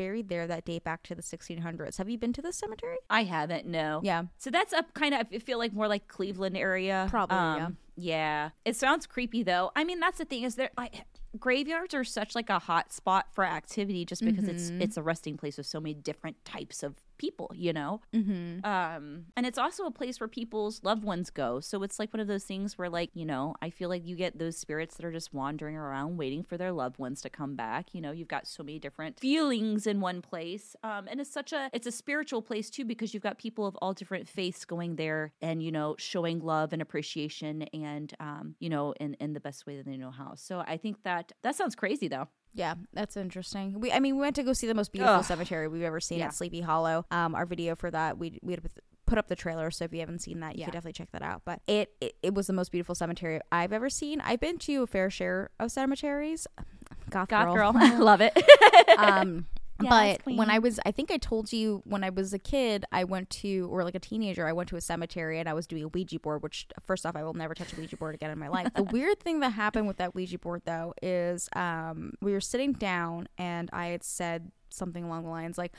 buried 0.00 0.30
there 0.30 0.46
that 0.46 0.64
date 0.64 0.82
back 0.82 1.02
to 1.02 1.14
the 1.14 1.20
1600s. 1.20 1.98
Have 1.98 2.08
you 2.08 2.16
been 2.16 2.32
to 2.32 2.40
this 2.40 2.56
cemetery? 2.56 2.96
I 3.10 3.24
haven't, 3.24 3.66
no. 3.66 4.00
Yeah. 4.02 4.22
So 4.38 4.48
that's 4.50 4.72
up 4.72 4.94
kind 4.94 5.12
of, 5.12 5.26
I 5.30 5.38
feel 5.40 5.58
like 5.58 5.74
more 5.74 5.88
like 5.88 6.08
Cleveland 6.08 6.56
area. 6.56 7.06
Probably, 7.10 7.36
yeah. 7.36 7.68
Yeah. 7.96 8.50
It 8.64 8.76
sounds 8.76 9.06
creepy 9.06 9.42
though. 9.42 9.72
I 9.76 9.84
mean, 9.84 10.00
that's 10.00 10.16
the 10.16 10.24
thing 10.24 10.44
is 10.44 10.54
there, 10.54 10.70
like, 10.78 11.04
graveyards 11.38 11.92
are 11.92 12.02
such 12.02 12.34
like 12.34 12.48
a 12.48 12.58
hot 12.58 12.92
spot 12.94 13.26
for 13.34 13.44
activity 13.44 14.06
just 14.06 14.24
because 14.24 14.48
it's 14.48 14.70
Mm-hmm. 14.70 14.82
it's 14.82 14.96
a 14.96 15.02
resting 15.02 15.36
place 15.36 15.58
with 15.58 15.66
so 15.66 15.80
many 15.80 15.94
different 15.94 16.42
types 16.46 16.82
of 16.82 16.94
people 17.20 17.50
you 17.54 17.72
know 17.72 18.00
Mm-hmm. 18.14 18.64
um 18.64 19.26
and 19.36 19.44
it's 19.46 19.58
also 19.58 19.84
a 19.84 19.90
place 19.90 20.18
where 20.20 20.28
people's 20.28 20.82
loved 20.82 21.04
ones 21.04 21.28
go 21.30 21.60
so 21.60 21.82
it's 21.82 21.98
like 21.98 22.12
one 22.14 22.20
of 22.20 22.26
those 22.28 22.44
things 22.44 22.78
where 22.78 22.88
like 22.88 23.10
you 23.14 23.26
know 23.26 23.54
i 23.60 23.68
feel 23.68 23.88
like 23.90 24.06
you 24.06 24.16
get 24.16 24.38
those 24.38 24.56
spirits 24.56 24.96
that 24.96 25.04
are 25.04 25.12
just 25.12 25.32
wandering 25.34 25.76
around 25.76 26.16
waiting 26.16 26.42
for 26.42 26.56
their 26.56 26.72
loved 26.72 26.98
ones 26.98 27.20
to 27.20 27.28
come 27.28 27.54
back 27.56 27.94
you 27.94 28.00
know 28.00 28.10
you've 28.10 28.28
got 28.36 28.46
so 28.46 28.62
many 28.62 28.78
different 28.78 29.20
feelings 29.20 29.86
in 29.86 30.00
one 30.00 30.22
place 30.22 30.74
um 30.82 31.06
and 31.10 31.20
it's 31.20 31.32
such 31.32 31.52
a 31.52 31.68
it's 31.72 31.86
a 31.86 31.92
spiritual 31.92 32.40
place 32.42 32.70
too 32.70 32.84
because 32.84 33.12
you've 33.12 33.22
got 33.22 33.38
people 33.38 33.66
of 33.66 33.76
all 33.82 33.92
different 33.92 34.26
faiths 34.28 34.64
going 34.64 34.96
there 34.96 35.32
and 35.42 35.62
you 35.62 35.70
know 35.70 35.94
showing 35.98 36.40
love 36.40 36.72
and 36.72 36.80
appreciation 36.82 37.62
and 37.74 38.14
um 38.20 38.54
you 38.60 38.68
know 38.70 38.92
in 39.00 39.14
in 39.14 39.34
the 39.34 39.40
best 39.40 39.66
way 39.66 39.76
that 39.76 39.84
they 39.86 39.96
know 39.96 40.10
how 40.10 40.34
so 40.34 40.64
i 40.66 40.76
think 40.76 41.02
that 41.04 41.32
that 41.42 41.54
sounds 41.54 41.74
crazy 41.74 42.08
though 42.08 42.28
Yeah, 42.52 42.74
that's 42.92 43.16
interesting. 43.16 43.78
We, 43.78 43.92
I 43.92 44.00
mean, 44.00 44.16
we 44.16 44.22
went 44.22 44.34
to 44.34 44.42
go 44.42 44.52
see 44.54 44.66
the 44.66 44.74
most 44.74 44.90
beautiful 44.90 45.22
Ugh. 45.22 45.24
cemetery 45.24 45.68
we've 45.68 45.84
ever 45.86 46.00
seen 46.00 46.18
Yeah. 46.18 46.26
at 46.26 46.34
Sleepy 46.34 46.60
Hollow. 46.60 47.04
Um, 47.10 47.34
our 47.34 47.46
video 47.46 47.74
for 47.76 47.90
that, 47.90 48.18
we 48.18 48.38
we 48.42 48.52
had 48.52 48.62
put 49.06 49.18
up 49.18 49.26
the 49.28 49.36
trailer, 49.36 49.70
so 49.70 49.84
if 49.84 49.92
you 49.92 50.00
haven't 50.00 50.20
seen 50.20 50.40
that, 50.40 50.54
you 50.54 50.60
Yeah. 50.60 50.66
could 50.66 50.72
definitely 50.74 50.92
check 50.92 51.10
that 51.12 51.22
out. 51.22 51.42
But 51.44 51.60
it, 51.66 51.92
it 52.00 52.14
it 52.22 52.34
was 52.34 52.46
the 52.46 52.52
most 52.52 52.70
beautiful 52.70 52.94
cemetery 52.94 53.40
I've 53.50 53.72
ever 53.72 53.90
seen. 53.90 54.20
I've 54.20 54.40
been 54.40 54.58
to 54.58 54.82
a 54.82 54.86
fair 54.86 55.10
share 55.10 55.50
of 55.58 55.70
cemeteries. 55.72 56.46
Goth, 57.10 57.28
goth 57.28 57.54
girl. 57.54 57.72
girl, 57.72 57.98
love 58.04 58.20
it 58.20 58.36
um 58.98 59.46
Yes, 59.82 60.18
but 60.26 60.34
when 60.36 60.50
i 60.50 60.58
was 60.58 60.78
i 60.84 60.90
think 60.90 61.10
i 61.10 61.16
told 61.16 61.52
you 61.54 61.80
when 61.86 62.04
i 62.04 62.10
was 62.10 62.34
a 62.34 62.38
kid 62.38 62.84
i 62.92 63.02
went 63.04 63.30
to 63.30 63.66
or 63.72 63.82
like 63.82 63.94
a 63.94 63.98
teenager 63.98 64.46
i 64.46 64.52
went 64.52 64.68
to 64.68 64.76
a 64.76 64.80
cemetery 64.80 65.38
and 65.40 65.48
i 65.48 65.54
was 65.54 65.66
doing 65.66 65.82
a 65.84 65.88
ouija 65.88 66.18
board 66.20 66.42
which 66.42 66.66
first 66.82 67.06
off 67.06 67.16
i 67.16 67.22
will 67.24 67.32
never 67.32 67.54
touch 67.54 67.72
a 67.72 67.76
ouija 67.76 67.96
board 67.96 68.14
again 68.14 68.30
in 68.30 68.38
my 68.38 68.48
life 68.56 68.68
the 68.74 68.82
weird 68.82 69.18
thing 69.20 69.40
that 69.40 69.50
happened 69.50 69.86
with 69.88 69.96
that 69.96 70.14
ouija 70.14 70.38
board 70.38 70.60
though 70.66 70.92
is 71.00 71.48
um 71.56 72.12
we 72.20 72.32
were 72.32 72.42
sitting 72.42 72.72
down 72.74 73.26
and 73.38 73.70
i 73.72 73.86
had 73.86 74.02
said 74.04 74.52
something 74.68 75.02
along 75.04 75.24
the 75.24 75.30
lines 75.30 75.56
like 75.56 75.72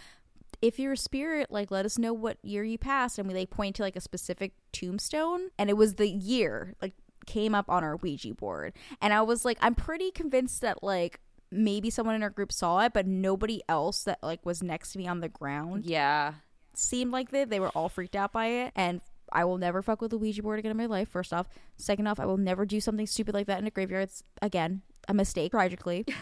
if 0.62 0.80
you're 0.80 0.94
a 0.94 0.98
spirit, 0.98 1.52
like 1.52 1.72
let 1.72 1.86
us 1.86 1.98
know 1.98 2.14
what 2.14 2.38
year 2.44 2.64
you 2.64 2.78
passed, 2.78 3.18
and 3.20 3.28
we 3.28 3.34
like 3.34 3.50
point 3.50 3.76
to 3.78 3.84
like 3.84 3.96
a 3.96 4.02
specific 4.02 4.54
tombstone, 4.72 5.50
and 5.58 5.70
it 5.70 5.74
was 5.78 5.96
the 5.96 6.08
year 6.10 6.76
like 6.82 6.94
came 7.26 7.54
up 7.56 7.70
on 7.70 7.84
our 7.84 7.96
Ouija 7.98 8.34
board, 8.34 8.74
and 9.02 9.14
I 9.14 9.22
was 9.22 9.46
like, 9.46 9.58
I'm 9.62 9.76
pretty 9.76 10.12
convinced 10.12 10.62
that 10.62 10.84
like 10.84 11.20
maybe 11.52 11.90
someone 11.90 12.16
in 12.16 12.24
our 12.24 12.30
group 12.30 12.52
saw 12.52 12.80
it, 12.80 12.94
but 12.94 13.06
nobody 13.06 13.62
else 13.68 14.04
that 14.04 14.20
like 14.24 14.46
was 14.46 14.64
next 14.64 14.94
to 14.94 14.98
me 14.98 15.08
on 15.08 15.20
the 15.20 15.30
ground 15.30 15.86
Yeah. 15.86 16.34
seemed 16.74 17.12
like 17.12 17.30
they 17.32 17.44
they 17.46 17.60
were 17.60 17.70
all 17.70 17.90
freaked 17.90 18.16
out 18.16 18.32
by 18.32 18.48
it 18.48 18.72
and 18.76 19.02
I 19.34 19.44
will 19.46 19.58
never 19.58 19.82
fuck 19.82 20.02
with 20.02 20.12
the 20.12 20.18
Ouija 20.18 20.42
board 20.42 20.60
again 20.60 20.72
in 20.72 20.78
my 20.78 20.86
life. 20.88 21.08
First 21.10 21.32
off, 21.34 21.48
second 21.78 22.08
off, 22.08 22.20
I 22.20 22.26
will 22.26 22.38
never 22.38 22.66
do 22.66 22.80
something 22.82 23.06
stupid 23.08 23.34
like 23.34 23.48
that 23.48 23.60
in 23.60 23.68
a 23.68 23.72
graveyard. 23.72 24.04
It's 24.04 24.24
again 24.42 24.82
a 25.08 25.14
mistake, 25.14 25.52
tragically. 25.52 26.06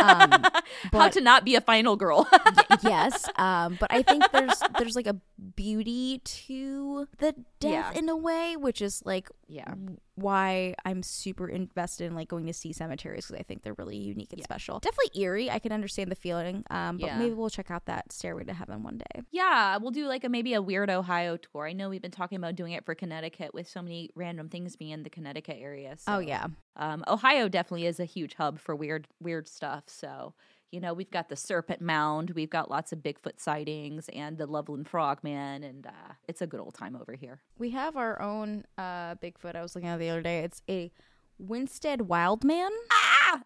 Um, 0.00 0.30
How 0.32 0.50
but 0.90 1.12
to 1.12 1.20
not 1.20 1.44
be 1.44 1.54
a 1.54 1.60
final 1.60 1.96
girl. 1.96 2.28
yes, 2.82 3.28
um, 3.36 3.76
but 3.80 3.92
I 3.92 4.02
think 4.02 4.24
there's 4.32 4.60
there's 4.78 4.96
like 4.96 5.06
a 5.06 5.16
beauty 5.56 6.20
to 6.24 7.06
the 7.18 7.32
death 7.60 7.92
Yeah. 7.94 7.98
in 7.98 8.08
a 8.08 8.16
way, 8.16 8.56
which 8.56 8.80
is 8.82 9.02
like 9.04 9.28
yeah. 9.48 9.74
Why 10.22 10.74
I'm 10.84 11.02
super 11.02 11.48
invested 11.48 12.04
in 12.06 12.14
like 12.14 12.28
going 12.28 12.46
to 12.46 12.52
see 12.52 12.72
cemeteries 12.72 13.26
because 13.26 13.38
I 13.40 13.42
think 13.42 13.62
they're 13.62 13.74
really 13.74 13.96
unique 13.96 14.32
and 14.32 14.42
special. 14.42 14.78
Definitely 14.78 15.20
eerie. 15.22 15.50
I 15.50 15.58
can 15.58 15.72
understand 15.72 16.10
the 16.10 16.14
feeling, 16.16 16.64
um, 16.70 16.96
but 16.98 17.06
Yeah. 17.06 17.18
maybe 17.18 17.34
we'll 17.34 17.50
check 17.50 17.70
out 17.70 17.86
that 17.86 18.12
Stairway 18.12 18.44
to 18.44 18.54
Heaven 18.54 18.82
one 18.82 18.98
day. 18.98 19.22
Yeah, 19.30 19.76
we'll 19.78 19.90
do 19.90 20.06
like 20.06 20.24
a 20.24 20.28
maybe 20.28 20.54
a 20.54 20.62
weird 20.62 20.88
Ohio 20.90 21.36
tour. 21.36 21.66
I 21.66 21.72
know 21.72 21.88
we've 21.90 22.00
been 22.02 22.10
talking 22.10 22.36
about 22.36 22.54
doing 22.56 22.72
it 22.72 22.84
for 22.84 22.94
Connecticut 22.94 23.52
with 23.52 23.68
so 23.68 23.82
many 23.82 24.10
random 24.14 24.48
things 24.48 24.76
being 24.76 24.92
in 24.92 25.02
the 25.02 25.10
Connecticut 25.10 25.56
area. 25.60 25.96
So, 25.98 26.14
Oh 26.14 26.18
yeah, 26.18 26.46
um, 26.76 27.04
Ohio 27.08 27.48
definitely 27.48 27.86
is 27.86 28.00
a 28.00 28.04
huge 28.04 28.34
hub 28.34 28.58
for 28.58 28.74
weird 28.76 29.08
weird 29.20 29.48
stuff. 29.48 29.84
So 29.88 30.34
you 30.72 30.80
know 30.80 30.92
we've 30.94 31.10
got 31.10 31.28
the 31.28 31.36
Serpent 31.36 31.80
Mound, 31.80 32.30
we've 32.30 32.50
got 32.50 32.70
lots 32.70 32.92
of 32.92 32.98
Bigfoot 33.00 33.38
sightings, 33.38 34.08
and 34.12 34.38
the 34.38 34.46
Loveland 34.46 34.88
Frogman, 34.88 35.62
and 35.62 35.86
uh, 35.86 36.14
it's 36.26 36.42
a 36.42 36.46
good 36.48 36.58
old 36.60 36.74
time 36.74 36.96
over 37.00 37.12
here. 37.12 37.40
we 37.58 37.70
have 37.70 37.96
our 37.96 38.20
own 38.20 38.64
uh, 38.78 39.14
Bigfoot. 39.16 39.54
I 39.54 39.62
was 39.62 39.74
looking 39.76 39.88
at 39.90 39.98
the 39.98 40.08
other 40.08 40.22
day. 40.22 40.40
It's 40.40 40.62
a 40.68 40.90
Winsted 41.38 42.02
Wildman. 42.02 42.70
Ah! 42.92 43.40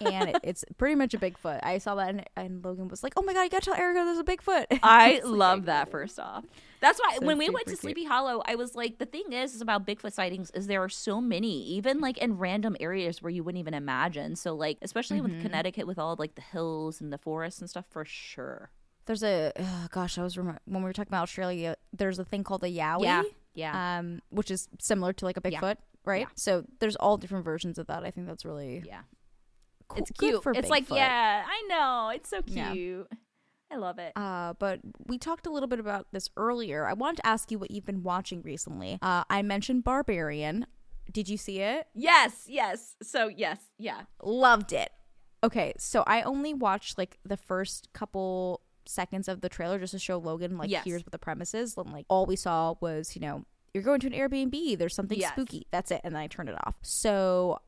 and 0.00 0.28
it, 0.30 0.36
it's 0.42 0.64
pretty 0.78 0.94
much 0.94 1.14
a 1.14 1.18
Bigfoot. 1.18 1.60
I 1.62 1.78
saw 1.78 1.94
that, 1.96 2.08
and, 2.08 2.24
and 2.36 2.64
Logan 2.64 2.88
was 2.88 3.02
like, 3.02 3.12
"Oh 3.16 3.22
my 3.22 3.32
god, 3.32 3.42
you 3.44 3.50
gotta 3.50 3.64
tell 3.66 3.74
Erica 3.74 4.04
there's 4.04 4.18
a 4.18 4.24
Bigfoot." 4.24 4.66
I 4.82 5.10
It's 5.12 5.26
like, 5.26 5.36
love 5.38 5.64
that. 5.66 5.90
First 5.90 6.18
off, 6.20 6.44
that's 6.82 7.00
why 7.00 7.16
So 7.18 7.24
when 7.26 7.38
we 7.38 7.48
went 7.48 7.64
to 7.66 7.72
cute. 7.72 7.80
Sleepy 7.80 8.04
Hollow, 8.04 8.42
I 8.44 8.56
was 8.56 8.74
like, 8.74 8.98
the 8.98 9.06
thing 9.06 9.32
is, 9.32 9.54
is 9.54 9.62
about 9.62 9.86
Bigfoot 9.86 10.12
sightings 10.12 10.50
is 10.50 10.66
there 10.66 10.82
are 10.82 10.88
so 10.90 11.20
many, 11.22 11.64
even 11.68 12.00
like 12.00 12.18
in 12.18 12.36
random 12.36 12.76
areas 12.80 13.22
where 13.22 13.30
you 13.30 13.42
wouldn't 13.42 13.60
even 13.60 13.72
imagine. 13.72 14.36
So 14.36 14.54
like, 14.54 14.76
especially 14.82 15.20
with 15.22 15.32
Mm-hmm. 15.32 15.42
Connecticut, 15.42 15.86
with 15.86 15.98
all 15.98 16.14
like 16.18 16.34
the 16.34 16.42
hills 16.42 17.00
and 17.00 17.10
the 17.10 17.16
forests 17.18 17.60
and 17.60 17.70
stuff, 17.70 17.86
for 17.88 18.04
sure. 18.04 18.70
There's 19.06 19.22
a 19.24 19.52
oh, 19.58 19.86
gosh, 19.90 20.18
I 20.18 20.22
was 20.22 20.36
rem- 20.36 20.58
when 20.66 20.82
we 20.82 20.86
were 20.88 20.92
talking 20.92 21.08
about 21.10 21.22
Australia. 21.22 21.76
There's 21.92 22.18
a 22.18 22.24
thing 22.24 22.44
called 22.44 22.62
a 22.64 22.68
yowie, 22.68 23.04
Yeah, 23.04 23.22
yeah, 23.54 23.98
um, 23.98 24.20
which 24.30 24.50
is 24.50 24.68
similar 24.78 25.12
to 25.14 25.24
like 25.24 25.36
a 25.36 25.40
Yeah. 25.50 25.60
Bigfoot, 25.60 25.76
right? 26.04 26.20
Yeah. 26.20 26.26
So 26.36 26.64
there's 26.80 26.96
all 26.96 27.16
different 27.16 27.44
versions 27.44 27.78
of 27.78 27.86
that. 27.88 28.04
I 28.04 28.10
think 28.12 28.26
that's 28.28 28.44
really 28.44 28.82
yeah. 28.86 29.00
cool. 29.88 29.98
It's 30.02 30.10
cute. 30.12 30.42
for 30.42 30.52
It's 30.52 30.68
like, 30.70 30.86
Bigfoot. 30.86 30.96
yeah, 30.96 31.44
I 31.46 31.66
know. 31.68 32.10
It's 32.14 32.28
so 32.30 32.42
Yeah. 32.46 32.72
I 33.72 33.76
love 33.76 33.98
it. 33.98 34.12
Uh, 34.16 34.52
but 34.58 34.80
we 35.06 35.18
talked 35.18 35.46
a 35.46 35.50
little 35.50 35.68
bit 35.68 35.78
about 35.78 36.06
this 36.12 36.28
earlier. 36.36 36.86
I 36.86 36.92
wanted 36.92 37.16
to 37.18 37.26
ask 37.26 37.50
you 37.50 37.58
what 37.58 37.70
you've 37.70 37.86
been 37.86 38.02
watching 38.02 38.42
recently. 38.42 38.98
Uh, 39.00 39.24
I 39.30 39.42
mentioned 39.42 39.84
Barbarian. 39.84 40.66
Did 41.10 41.28
you 41.28 41.36
see 41.36 41.60
it? 41.60 41.86
yes, 41.94 42.44
yes. 42.48 42.94
So 43.02 43.28
yes, 43.28 43.58
yeah. 43.78 44.02
Loved 44.22 44.72
it. 44.72 44.90
Okay, 45.44 45.72
so 45.78 46.04
I 46.06 46.22
only 46.22 46.54
watched 46.54 46.96
like 46.98 47.18
the 47.24 47.36
first 47.36 47.88
couple 47.92 48.60
seconds 48.86 49.26
of 49.28 49.40
the 49.40 49.48
trailer 49.48 49.78
just 49.78 49.92
to 49.92 49.98
show 49.98 50.18
Logan 50.18 50.56
like 50.58 50.70
Yes. 50.70 50.84
here's 50.84 51.04
what 51.04 51.12
the 51.12 51.18
premise 51.18 51.54
is. 51.54 51.76
And 51.76 51.92
like 51.92 52.06
all 52.08 52.26
we 52.26 52.36
saw 52.36 52.74
was, 52.80 53.16
you 53.16 53.20
know, 53.22 53.44
you're 53.74 53.82
going 53.82 54.00
to 54.00 54.06
an 54.06 54.12
Airbnb, 54.12 54.78
there's 54.78 54.94
something 54.94 55.18
Yes. 55.18 55.32
spooky. 55.32 55.66
That's 55.70 55.90
it. 55.90 56.00
And 56.04 56.14
then 56.14 56.22
I 56.22 56.26
turned 56.28 56.48
it 56.48 56.56
off. 56.66 56.76
So 56.82 57.58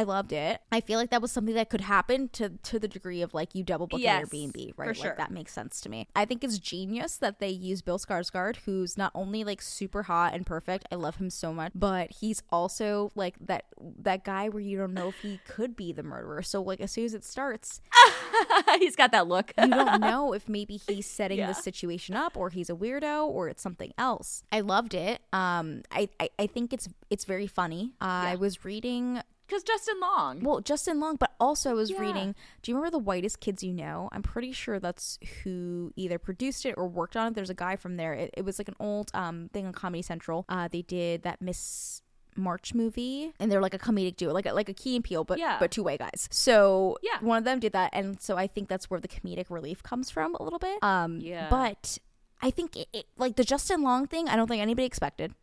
I 0.00 0.04
loved 0.04 0.32
it. 0.32 0.60
I 0.72 0.80
feel 0.80 0.98
like 0.98 1.10
that 1.10 1.20
was 1.20 1.30
something 1.30 1.54
that 1.54 1.68
could 1.68 1.82
happen 1.82 2.28
to 2.30 2.48
to 2.62 2.78
the 2.78 2.88
degree 2.88 3.20
of 3.22 3.34
like 3.34 3.54
you 3.54 3.62
double 3.62 3.86
book 3.86 4.00
Yes, 4.00 4.28
Airbnb, 4.28 4.72
right? 4.78 4.96
sure. 4.96 5.08
Like 5.10 5.18
that 5.18 5.30
makes 5.30 5.52
sense 5.52 5.80
to 5.82 5.88
me. 5.90 6.08
I 6.16 6.24
think 6.24 6.42
it's 6.42 6.58
genius 6.58 7.16
that 7.18 7.38
they 7.38 7.50
use 7.50 7.82
Bill 7.82 7.98
Skarsgård, 7.98 8.56
who's 8.64 8.96
not 8.96 9.12
only 9.14 9.44
like 9.44 9.60
super 9.60 10.04
hot 10.04 10.32
and 10.34 10.46
perfect. 10.46 10.86
I 10.90 10.94
love 10.94 11.16
him 11.16 11.28
so 11.28 11.52
much, 11.52 11.72
but 11.74 12.10
he's 12.20 12.42
also 12.50 13.10
like 13.14 13.34
that 13.46 13.64
that 14.02 14.24
guy 14.24 14.48
where 14.48 14.62
you 14.62 14.78
don't 14.78 14.94
know 14.94 15.08
if 15.08 15.18
he 15.20 15.38
could 15.46 15.76
be 15.76 15.92
the 15.92 16.02
murderer. 16.02 16.40
So 16.42 16.62
like 16.62 16.80
as 16.80 16.92
soon 16.92 17.04
as 17.04 17.14
it 17.14 17.24
starts, 17.24 17.80
He's 18.78 18.96
got 18.96 19.12
that 19.12 19.26
look. 19.28 19.52
you 19.58 19.68
don't 19.68 20.00
know 20.10 20.32
if 20.32 20.48
maybe 20.48 20.76
he's 20.76 21.06
setting 21.06 21.38
Yeah. 21.38 21.48
the 21.48 21.54
situation 21.54 22.14
up 22.14 22.36
or 22.36 22.50
he's 22.50 22.70
a 22.70 22.74
weirdo 22.74 23.26
or 23.26 23.48
it's 23.48 23.62
something 23.62 23.92
else. 23.98 24.44
I 24.52 24.60
loved 24.60 24.94
it. 24.94 25.20
Um, 25.32 25.82
I 25.90 26.08
I, 26.18 26.30
I 26.38 26.46
think 26.46 26.72
it's 26.72 26.88
it's 27.10 27.24
very 27.24 27.46
funny. 27.46 27.92
I 28.00 28.30
Yeah. 28.32 28.34
was 28.36 28.64
reading 28.64 29.20
Because 29.50 29.64
Justin 29.64 29.98
Long. 30.00 30.40
well, 30.44 30.60
Justin 30.60 31.00
Long, 31.00 31.16
but 31.16 31.34
also 31.40 31.70
I 31.70 31.74
was 31.74 31.90
Yeah. 31.90 31.98
reading. 32.00 32.34
Do 32.62 32.70
you 32.70 32.76
remember 32.76 32.92
the 32.92 33.02
Whitest 33.02 33.40
Kids 33.40 33.62
You 33.64 33.72
Know? 33.72 34.08
I'm 34.12 34.22
pretty 34.22 34.52
sure 34.52 34.78
that's 34.78 35.18
who 35.42 35.92
either 35.96 36.18
produced 36.20 36.64
it 36.64 36.74
or 36.76 36.86
worked 36.86 37.16
on 37.16 37.28
it. 37.28 37.34
There's 37.34 37.50
a 37.50 37.54
guy 37.54 37.74
from 37.76 37.96
there. 37.96 38.14
It, 38.14 38.30
it 38.36 38.44
was 38.44 38.58
like 38.60 38.68
an 38.68 38.76
old 38.78 39.10
um 39.12 39.50
thing 39.52 39.66
on 39.66 39.72
Comedy 39.72 40.02
Central. 40.02 40.44
Uh, 40.48 40.68
they 40.68 40.82
did 40.82 41.22
that 41.22 41.42
Miss 41.42 42.02
March 42.36 42.74
movie, 42.74 43.32
and 43.40 43.50
they're 43.50 43.60
like 43.60 43.74
a 43.74 43.78
comedic 43.78 44.16
duo, 44.16 44.32
like 44.32 44.46
a, 44.46 44.52
like 44.52 44.68
a 44.68 44.72
Key 44.74 44.94
and 44.94 45.04
Peele, 45.04 45.24
but 45.24 45.38
Yeah. 45.40 45.56
but 45.58 45.72
two 45.72 45.82
way 45.82 45.98
guys. 45.98 46.28
So 46.30 46.96
Yeah. 47.02 47.18
one 47.20 47.38
of 47.38 47.44
them 47.44 47.58
did 47.58 47.72
that, 47.72 47.90
and 47.92 48.20
so 48.22 48.36
I 48.36 48.46
think 48.46 48.68
that's 48.68 48.88
where 48.88 49.00
the 49.00 49.08
comedic 49.08 49.46
relief 49.50 49.82
comes 49.82 50.10
from 50.10 50.36
a 50.36 50.42
little 50.42 50.60
bit. 50.60 50.80
Um, 50.82 51.18
Yeah. 51.20 51.48
but 51.50 51.98
I 52.40 52.50
think 52.52 52.76
it, 52.76 52.88
it 52.92 53.06
like 53.18 53.34
the 53.34 53.44
Justin 53.44 53.82
Long 53.82 54.06
thing. 54.06 54.28
I 54.28 54.36
don't 54.36 54.46
think 54.46 54.62
anybody 54.62 54.86
expected. 54.86 55.34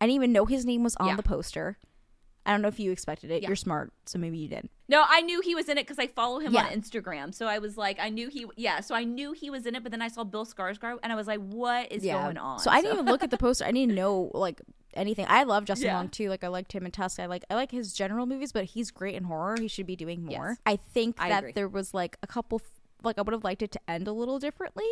I 0.00 0.06
didn't 0.06 0.16
even 0.16 0.32
know 0.32 0.46
his 0.46 0.64
name 0.64 0.82
was 0.82 0.96
on 0.96 1.08
Yeah. 1.08 1.16
the 1.16 1.22
poster. 1.22 1.76
I 2.46 2.52
don't 2.52 2.60
know 2.62 2.68
if 2.68 2.78
you 2.78 2.92
expected 2.92 3.30
it. 3.30 3.42
Yeah. 3.42 3.48
You're 3.48 3.56
smart, 3.56 3.92
so 4.04 4.18
maybe 4.18 4.36
you 4.38 4.48
did. 4.48 4.68
No, 4.88 5.04
I 5.08 5.22
knew 5.22 5.40
he 5.40 5.54
was 5.54 5.68
in 5.68 5.78
it 5.78 5.82
because 5.86 5.98
I 5.98 6.08
follow 6.08 6.40
him 6.40 6.52
Yeah. 6.52 6.64
on 6.66 6.70
Instagram. 6.72 7.34
So 7.34 7.46
I 7.46 7.58
was 7.58 7.76
like, 7.78 7.98
I 7.98 8.10
knew 8.10 8.28
he, 8.28 8.44
yeah. 8.56 8.80
So 8.80 8.94
I 8.94 9.04
knew 9.04 9.32
he 9.32 9.48
was 9.48 9.64
in 9.64 9.74
it, 9.74 9.82
but 9.82 9.92
then 9.92 10.02
I 10.02 10.08
saw 10.08 10.24
Bill 10.24 10.44
Skarsgård, 10.44 10.98
and 11.02 11.10
I 11.12 11.16
was 11.16 11.26
like, 11.26 11.40
what 11.40 11.90
is 11.90 12.02
going 12.02 12.36
on? 12.36 12.58
So 12.58 12.70
I 12.70 12.80
didn't 12.82 12.94
even 12.98 13.06
look 13.06 13.22
at 13.22 13.30
the 13.30 13.38
poster. 13.38 13.64
I 13.64 13.72
didn't 13.72 13.94
know 13.94 14.30
like 14.34 14.60
anything. 14.92 15.26
I 15.28 15.44
love 15.44 15.64
Justin 15.64 15.86
Yeah. 15.86 15.96
Long 15.96 16.08
too. 16.10 16.28
Like 16.28 16.44
I 16.44 16.48
liked 16.48 16.72
him 16.72 16.84
in 16.84 16.92
Tusk. 16.92 17.18
I 17.18 17.26
like 17.26 17.44
I 17.50 17.54
like 17.54 17.70
his 17.70 17.92
general 17.94 18.26
movies, 18.26 18.52
but 18.52 18.64
he's 18.64 18.90
great 18.90 19.14
in 19.14 19.24
horror. 19.24 19.56
He 19.58 19.66
should 19.68 19.86
be 19.86 19.96
doing 19.96 20.24
more. 20.24 20.50
Yes. 20.50 20.58
I 20.66 20.76
think 20.76 21.16
I 21.18 21.30
that 21.30 21.38
agree. 21.38 21.52
there 21.52 21.68
was 21.68 21.94
like 21.94 22.16
a 22.22 22.26
couple 22.26 22.60
like 23.02 23.18
I 23.18 23.22
would 23.22 23.32
have 23.32 23.42
liked 23.44 23.62
it 23.62 23.72
to 23.72 23.80
end 23.88 24.06
a 24.06 24.12
little 24.12 24.38
differently. 24.38 24.86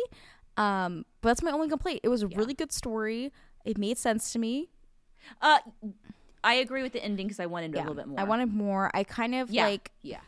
Um, 0.57 1.05
but 1.21 1.29
that's 1.29 1.41
my 1.43 1.51
only 1.51 1.69
complaint. 1.69 2.01
It 2.03 2.09
was 2.09 2.21
a 2.23 2.27
really 2.27 2.53
good 2.53 2.71
story. 2.71 3.31
It 3.63 3.77
made 3.77 3.97
sense 3.97 4.31
to 4.33 4.39
me. 4.39 4.69
Uh, 5.41 5.59
I 6.43 6.55
agree 6.55 6.83
with 6.83 6.93
the 6.93 7.03
ending 7.03 7.27
because 7.27 7.39
I 7.39 7.45
wanted 7.45 7.73
a 7.75 7.79
little 7.79 7.93
bit 7.93 8.07
more. 8.07 8.19
I 8.19 8.23
wanted 8.23 8.53
more. 8.53 8.91
I 8.93 9.03
kind 9.03 9.35
of 9.35 9.49
yeah, 9.49 9.65
like 9.65 9.91
yeah, 10.01 10.19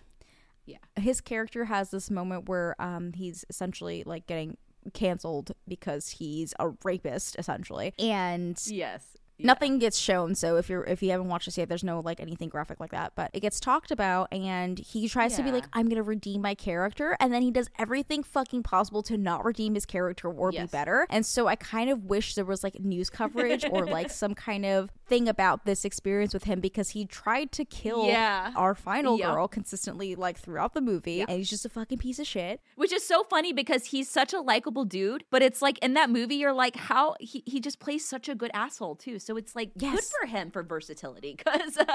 yeah. 0.65 0.77
his 0.95 1.21
character 1.21 1.65
has 1.65 1.91
this 1.91 2.09
moment 2.09 2.47
where 2.47 2.75
um 2.79 3.13
he's 3.13 3.45
essentially 3.49 4.03
like 4.05 4.27
getting 4.27 4.57
canceled 4.93 5.51
because 5.67 6.09
he's 6.09 6.53
a 6.59 6.69
rapist 6.83 7.35
essentially 7.39 7.93
and 7.97 8.61
Yes. 8.67 9.17
Nothing 9.39 9.79
gets 9.79 9.97
shown 9.97 10.33
so 10.35 10.55
if 10.55 10.69
you're 10.69 10.83
if 10.85 11.03
you 11.03 11.11
haven't 11.11 11.27
watched 11.27 11.45
this 11.45 11.57
yet 11.57 11.67
there's 11.67 11.83
no 11.83 11.99
like 11.99 12.19
anything 12.19 12.47
graphic 12.49 12.79
like 12.79 12.91
that 12.91 13.11
but 13.15 13.29
it 13.33 13.39
gets 13.41 13.59
talked 13.59 13.91
about 13.91 14.27
and 14.31 14.79
he 14.79 15.07
tries 15.09 15.35
to 15.35 15.43
be 15.43 15.51
like 15.51 15.65
i'm 15.73 15.89
gonna 15.89 16.01
redeem 16.03 16.41
my 16.41 16.53
character 16.55 17.17
and 17.19 17.33
then 17.33 17.41
he 17.41 17.51
does 17.51 17.69
everything 17.77 18.23
fucking 18.23 18.63
possible 18.63 19.03
to 19.03 19.17
not 19.17 19.43
redeem 19.43 19.73
his 19.73 19.85
character 19.85 20.29
or 20.29 20.51
be 20.51 20.63
better 20.65 21.05
and 21.09 21.25
so 21.25 21.47
i 21.47 21.55
kind 21.55 21.89
of 21.89 22.05
wish 22.05 22.35
there 22.35 22.45
was 22.45 22.63
like 22.63 22.79
news 22.79 23.09
coverage 23.09 23.65
or 23.69 23.85
like 23.97 24.09
some 24.09 24.33
kind 24.33 24.65
of 24.65 24.89
thing 25.07 25.27
about 25.27 25.65
this 25.65 25.85
experience 25.85 26.33
with 26.33 26.45
him 26.45 26.59
because 26.59 26.89
he 26.89 27.05
tried 27.05 27.51
to 27.51 27.63
kill 27.65 28.05
Yeah. 28.07 28.51
our 28.55 28.73
final 28.73 29.17
Yep. 29.19 29.31
girl 29.33 29.47
consistently 29.47 30.15
like 30.15 30.37
throughout 30.39 30.73
the 30.73 30.81
movie 30.81 31.15
Yep. 31.15 31.29
and 31.29 31.37
he's 31.37 31.49
just 31.49 31.65
a 31.65 31.69
fucking 31.69 31.97
piece 31.99 32.19
of 32.19 32.25
shit 32.25 32.61
Which 32.75 32.91
is 32.93 33.05
so 33.07 33.23
funny 33.23 33.53
because 33.53 33.85
he's 33.87 34.09
such 34.09 34.33
a 34.33 34.39
likable 34.39 34.85
dude, 34.85 35.23
but 35.29 35.41
it's 35.41 35.61
like 35.61 35.77
in 35.79 35.93
that 35.93 36.09
movie, 36.09 36.35
you're 36.35 36.53
like, 36.53 36.75
how 36.75 37.15
he, 37.19 37.43
he 37.45 37.59
just 37.59 37.79
plays 37.79 38.07
such 38.07 38.27
a 38.29 38.35
good 38.35 38.51
asshole 38.53 38.95
too. 38.95 39.19
So 39.25 39.37
it's 39.37 39.55
like 39.55 39.73
good 39.73 39.93
Yes. 39.93 40.11
for 40.21 40.27
him 40.27 40.51
for 40.51 40.61
versatility 40.63 41.35
because 41.35 41.77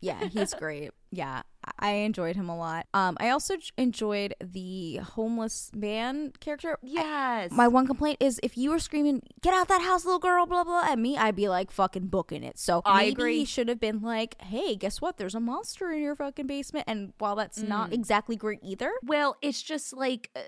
Yeah, 0.00 0.26
he's 0.28 0.52
great. 0.52 0.90
Yeah, 1.10 1.40
I- 1.64 1.70
I 1.78 1.90
enjoyed 2.04 2.36
him 2.36 2.50
a 2.50 2.56
lot. 2.56 2.86
Um, 2.92 3.16
I 3.20 3.30
also 3.30 3.54
enjoyed 3.78 4.34
the 4.38 4.96
homeless 4.96 5.70
man 5.74 6.32
character. 6.40 6.76
yes, 6.82 7.50
My 7.52 7.68
one 7.68 7.86
complaint 7.86 8.18
is 8.20 8.38
if 8.42 8.58
you 8.58 8.70
were 8.70 8.78
screaming, 8.78 9.22
"Get 9.40 9.54
out 9.54 9.68
that 9.68 9.80
house, 9.80 10.04
little 10.04 10.18
girl!" 10.18 10.44
blah 10.44 10.64
blah 10.64 10.82
at 10.84 10.98
me, 10.98 11.16
I'd 11.16 11.34
be 11.36 11.48
like 11.48 11.70
fucking 11.70 12.08
booking 12.08 12.42
it. 12.44 12.58
So 12.58 12.82
I 12.84 13.04
maybe 13.04 13.12
agree. 13.12 13.38
he 13.38 13.44
should 13.46 13.68
have 13.68 13.80
been 13.80 14.02
like, 14.02 14.38
"Hey, 14.42 14.76
guess 14.76 15.00
what? 15.00 15.16
There's 15.16 15.34
a 15.34 15.40
monster 15.40 15.90
in 15.90 16.02
your 16.02 16.16
fucking 16.16 16.46
basement." 16.46 16.84
And 16.86 17.14
while 17.18 17.34
that's 17.36 17.62
not 17.62 17.88
Mm. 17.90 17.94
exactly 17.94 18.36
great 18.36 18.58
either, 18.62 18.92
Well, 19.02 19.36
it's 19.40 19.62
just 19.62 19.94
like 19.94 20.30
uh, 20.36 20.40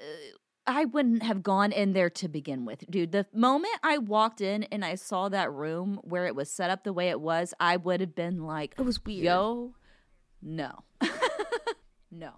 I 0.66 0.84
wouldn't 0.84 1.22
have 1.22 1.42
gone 1.42 1.70
in 1.72 1.92
there 1.92 2.10
to 2.10 2.28
begin 2.28 2.64
with, 2.64 2.84
dude. 2.90 3.12
The 3.12 3.26
moment 3.32 3.74
I 3.82 3.98
walked 3.98 4.40
in 4.40 4.64
and 4.64 4.84
I 4.84 4.96
saw 4.96 5.28
that 5.28 5.52
room 5.52 6.00
where 6.02 6.26
it 6.26 6.34
was 6.34 6.50
set 6.50 6.70
up 6.70 6.82
the 6.84 6.92
way 6.92 7.08
it 7.10 7.20
was, 7.20 7.54
I 7.60 7.76
would 7.76 8.00
have 8.00 8.14
been 8.14 8.44
like, 8.44 8.74
it 8.78 8.82
was 8.82 9.04
weird. 9.04 9.24
"Yo, 9.24 9.74
no, 10.42 10.72
no." 12.10 12.30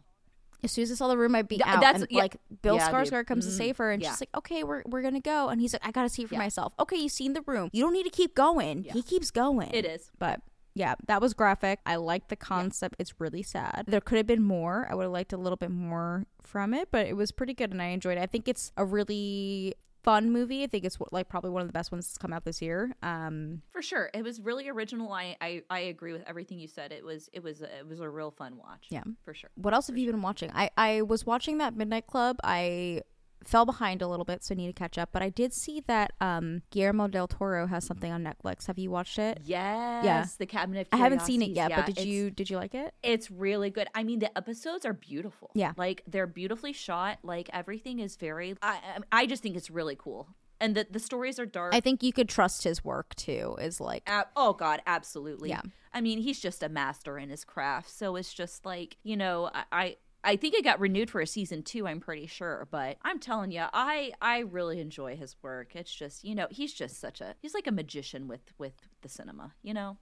As 0.63 0.73
soon 0.73 0.83
as 0.83 0.91
I 0.91 0.97
saw 0.97 1.07
the 1.07 1.17
room, 1.17 1.37
I'd 1.37 1.47
be 1.47 1.63
out. 1.63 1.81
that's- 1.81 2.03
and 2.03 2.11
yeah. 2.11 2.19
like 2.23 2.37
Bill 2.63 2.77
Yeah. 2.77 2.91
Skarsgård 2.91 3.27
comes 3.29 3.47
to 3.47 3.53
Mhm. 3.53 3.57
save 3.57 3.77
her, 3.77 3.93
and 3.93 4.03
Yeah. 4.03 4.11
she's 4.11 4.21
like, 4.23 4.37
"Okay, 4.37 4.65
we're 4.65 4.83
we're 4.87 5.03
gonna 5.03 5.21
go." 5.21 5.49
And 5.49 5.61
he's 5.61 5.73
like, 5.73 5.87
"I 5.87 5.93
gotta 5.93 6.09
see 6.09 6.25
for 6.25 6.35
Yeah. 6.35 6.41
myself." 6.41 6.75
Okay, 6.81 6.97
you've 6.97 7.13
seen 7.13 7.33
the 7.33 7.43
room. 7.43 7.71
You 7.73 7.83
don't 7.85 7.93
need 7.93 8.03
to 8.05 8.11
keep 8.11 8.35
going. 8.35 8.83
He 8.83 9.03
keeps 9.03 9.31
going. 9.31 9.71
It 9.73 9.85
is. 9.85 10.11
but 10.19 10.41
Yeah, 10.79 10.95
that 11.09 11.21
was 11.21 11.35
graphic. 11.35 11.81
I 11.85 11.97
like 11.97 12.29
the 12.29 12.37
concept. 12.37 12.95
It's 13.01 13.21
really 13.21 13.43
sad. 13.43 13.85
There 13.89 14.01
could 14.01 14.17
have 14.17 14.27
been 14.29 14.43
more. 14.45 14.87
I 14.89 14.95
would 14.95 15.03
have 15.03 15.13
liked 15.13 15.33
a 15.33 15.37
little 15.37 15.57
bit 15.57 15.71
more 15.71 16.25
from 16.43 16.73
it, 16.73 16.89
but 16.93 17.07
it 17.07 17.17
was 17.17 17.33
pretty 17.33 17.53
good 17.55 17.73
and 17.73 17.83
I 17.83 17.87
enjoyed 17.87 18.17
it. 18.17 18.21
I 18.21 18.27
think 18.27 18.47
it's 18.47 18.71
a 18.77 18.85
really 18.85 19.75
fun 20.05 20.31
movie. 20.31 20.63
I 20.63 20.69
think 20.69 20.85
it's 20.85 20.97
like 21.11 21.29
probably 21.29 21.51
one 21.51 21.63
of 21.63 21.69
the 21.69 21.73
best 21.73 21.91
ones 21.91 22.07
that's 22.07 22.17
come 22.19 22.33
out 22.33 22.45
this 22.45 22.63
year. 22.63 22.93
Um, 23.03 23.63
For 23.71 23.83
sure, 23.83 24.09
it 24.15 24.23
was 24.23 24.41
really 24.41 24.69
original. 24.69 25.13
I, 25.13 25.37
I 25.41 25.63
I 25.69 25.81
agree 25.81 26.13
with 26.13 26.23
everything 26.29 26.61
you 26.61 26.69
said. 26.69 26.93
It 26.93 27.05
was 27.05 27.29
it 27.33 27.43
was 27.43 27.61
it 27.61 27.87
was 27.89 27.99
a 27.99 28.09
real 28.09 28.31
fun 28.31 28.57
watch. 28.57 28.87
Yeah. 28.91 29.03
for 29.25 29.35
sure. 29.35 29.51
what 29.57 29.75
else 29.75 29.89
have 29.89 29.99
you 29.99 30.11
been 30.11 30.23
watching? 30.23 30.51
I 30.55 30.71
I 30.77 31.03
was 31.03 31.27
watching 31.27 31.59
that 31.59 31.77
Midnight 31.77 32.07
Club. 32.07 32.37
I 32.45 33.03
fell 33.45 33.65
behind 33.65 34.03
a 34.03 34.09
little 34.09 34.25
bit, 34.25 34.45
so 34.45 34.55
I 34.55 34.57
need 34.57 34.67
to 34.67 34.73
catch 34.73 34.99
up. 34.99 35.11
But 35.13 35.23
I 35.23 35.29
did 35.31 35.53
see 35.55 35.83
that 35.87 36.13
um 36.21 36.63
Guillermo 36.71 37.09
del 37.09 37.29
Toro 37.29 37.67
has 37.67 37.87
something 37.87 38.11
on 38.13 38.23
Netflix. 38.25 38.67
Have 38.67 38.79
you 38.79 38.91
watched 38.91 39.19
it? 39.19 39.41
Yes, 39.45 40.37
the 40.37 40.47
Cabinet. 40.47 40.89
Of 40.93 40.99
I 41.01 41.03
haven't 41.03 41.23
seen 41.23 41.43
it 41.43 41.51
yet, 41.51 41.71
Yeah, 41.71 41.85
but 41.85 41.95
did 41.95 42.05
you 42.05 42.31
did 42.31 42.51
you 42.51 42.57
like 42.57 42.75
it? 42.75 42.95
It's 43.03 43.31
really 43.31 43.71
good. 43.71 43.89
I 43.95 44.03
mean, 44.03 44.19
the 44.19 44.37
episodes 44.37 44.85
are 44.85 44.93
beautiful. 44.93 45.51
Yeah. 45.55 45.73
like 45.77 46.03
they're 46.07 46.27
beautifully 46.27 46.73
shot. 46.73 47.19
Like 47.23 47.49
everything 47.53 47.99
is 48.01 48.17
very. 48.17 48.57
I 48.63 48.79
I- 49.13 49.21
I 49.23 49.27
just 49.27 49.43
think 49.43 49.57
it's 49.57 49.71
really 49.71 49.97
cool, 49.97 50.29
and 50.61 50.75
the 50.75 50.87
the 50.91 50.99
stories 51.01 51.39
are 51.39 51.47
dark. 51.47 51.75
I 51.75 51.81
think 51.81 52.03
you 52.03 52.13
could 52.13 52.29
trust 52.29 52.65
his 52.65 52.85
work 52.85 53.15
too. 53.15 53.57
Is 53.61 53.81
like 53.81 54.09
oh 54.37 54.53
God, 54.53 54.83
absolutely. 54.87 55.51
Yeah. 55.51 55.63
I 55.95 56.01
mean, 56.03 56.19
he's 56.19 56.39
just 56.39 56.63
a 56.63 56.69
master 56.69 57.19
in 57.19 57.31
his 57.31 57.45
craft. 57.45 57.91
So 57.91 58.15
it's 58.17 58.33
just 58.35 58.65
like 58.67 58.97
you 59.03 59.17
know, 59.17 59.51
I. 59.55 59.65
I 59.73 59.97
I 60.29 60.37
think 60.37 60.55
it 60.55 60.63
got 60.63 60.79
renewed 60.79 61.11
for 61.11 61.21
a 61.21 61.27
season 61.27 61.63
two. 61.63 61.87
I'm 61.89 62.01
pretty 62.01 62.27
sure, 62.27 62.69
but 62.71 62.99
I'm 63.03 63.19
telling 63.19 63.51
you, 63.51 63.65
I 63.73 64.13
I 64.21 64.41
really 64.41 64.79
enjoy 64.81 65.17
his 65.17 65.37
work. 65.43 65.75
It's 65.75 65.93
just 65.95 66.23
you 66.25 66.35
know 66.35 66.47
he's 66.51 66.73
just 66.75 67.01
such 67.01 67.21
a 67.21 67.35
he's 67.41 67.55
like 67.55 67.67
a 67.67 67.73
magician 67.73 68.29
with 68.29 68.53
with 68.59 68.75
the 69.03 69.09
cinema. 69.09 69.55
You 69.63 69.75
know, 69.75 69.97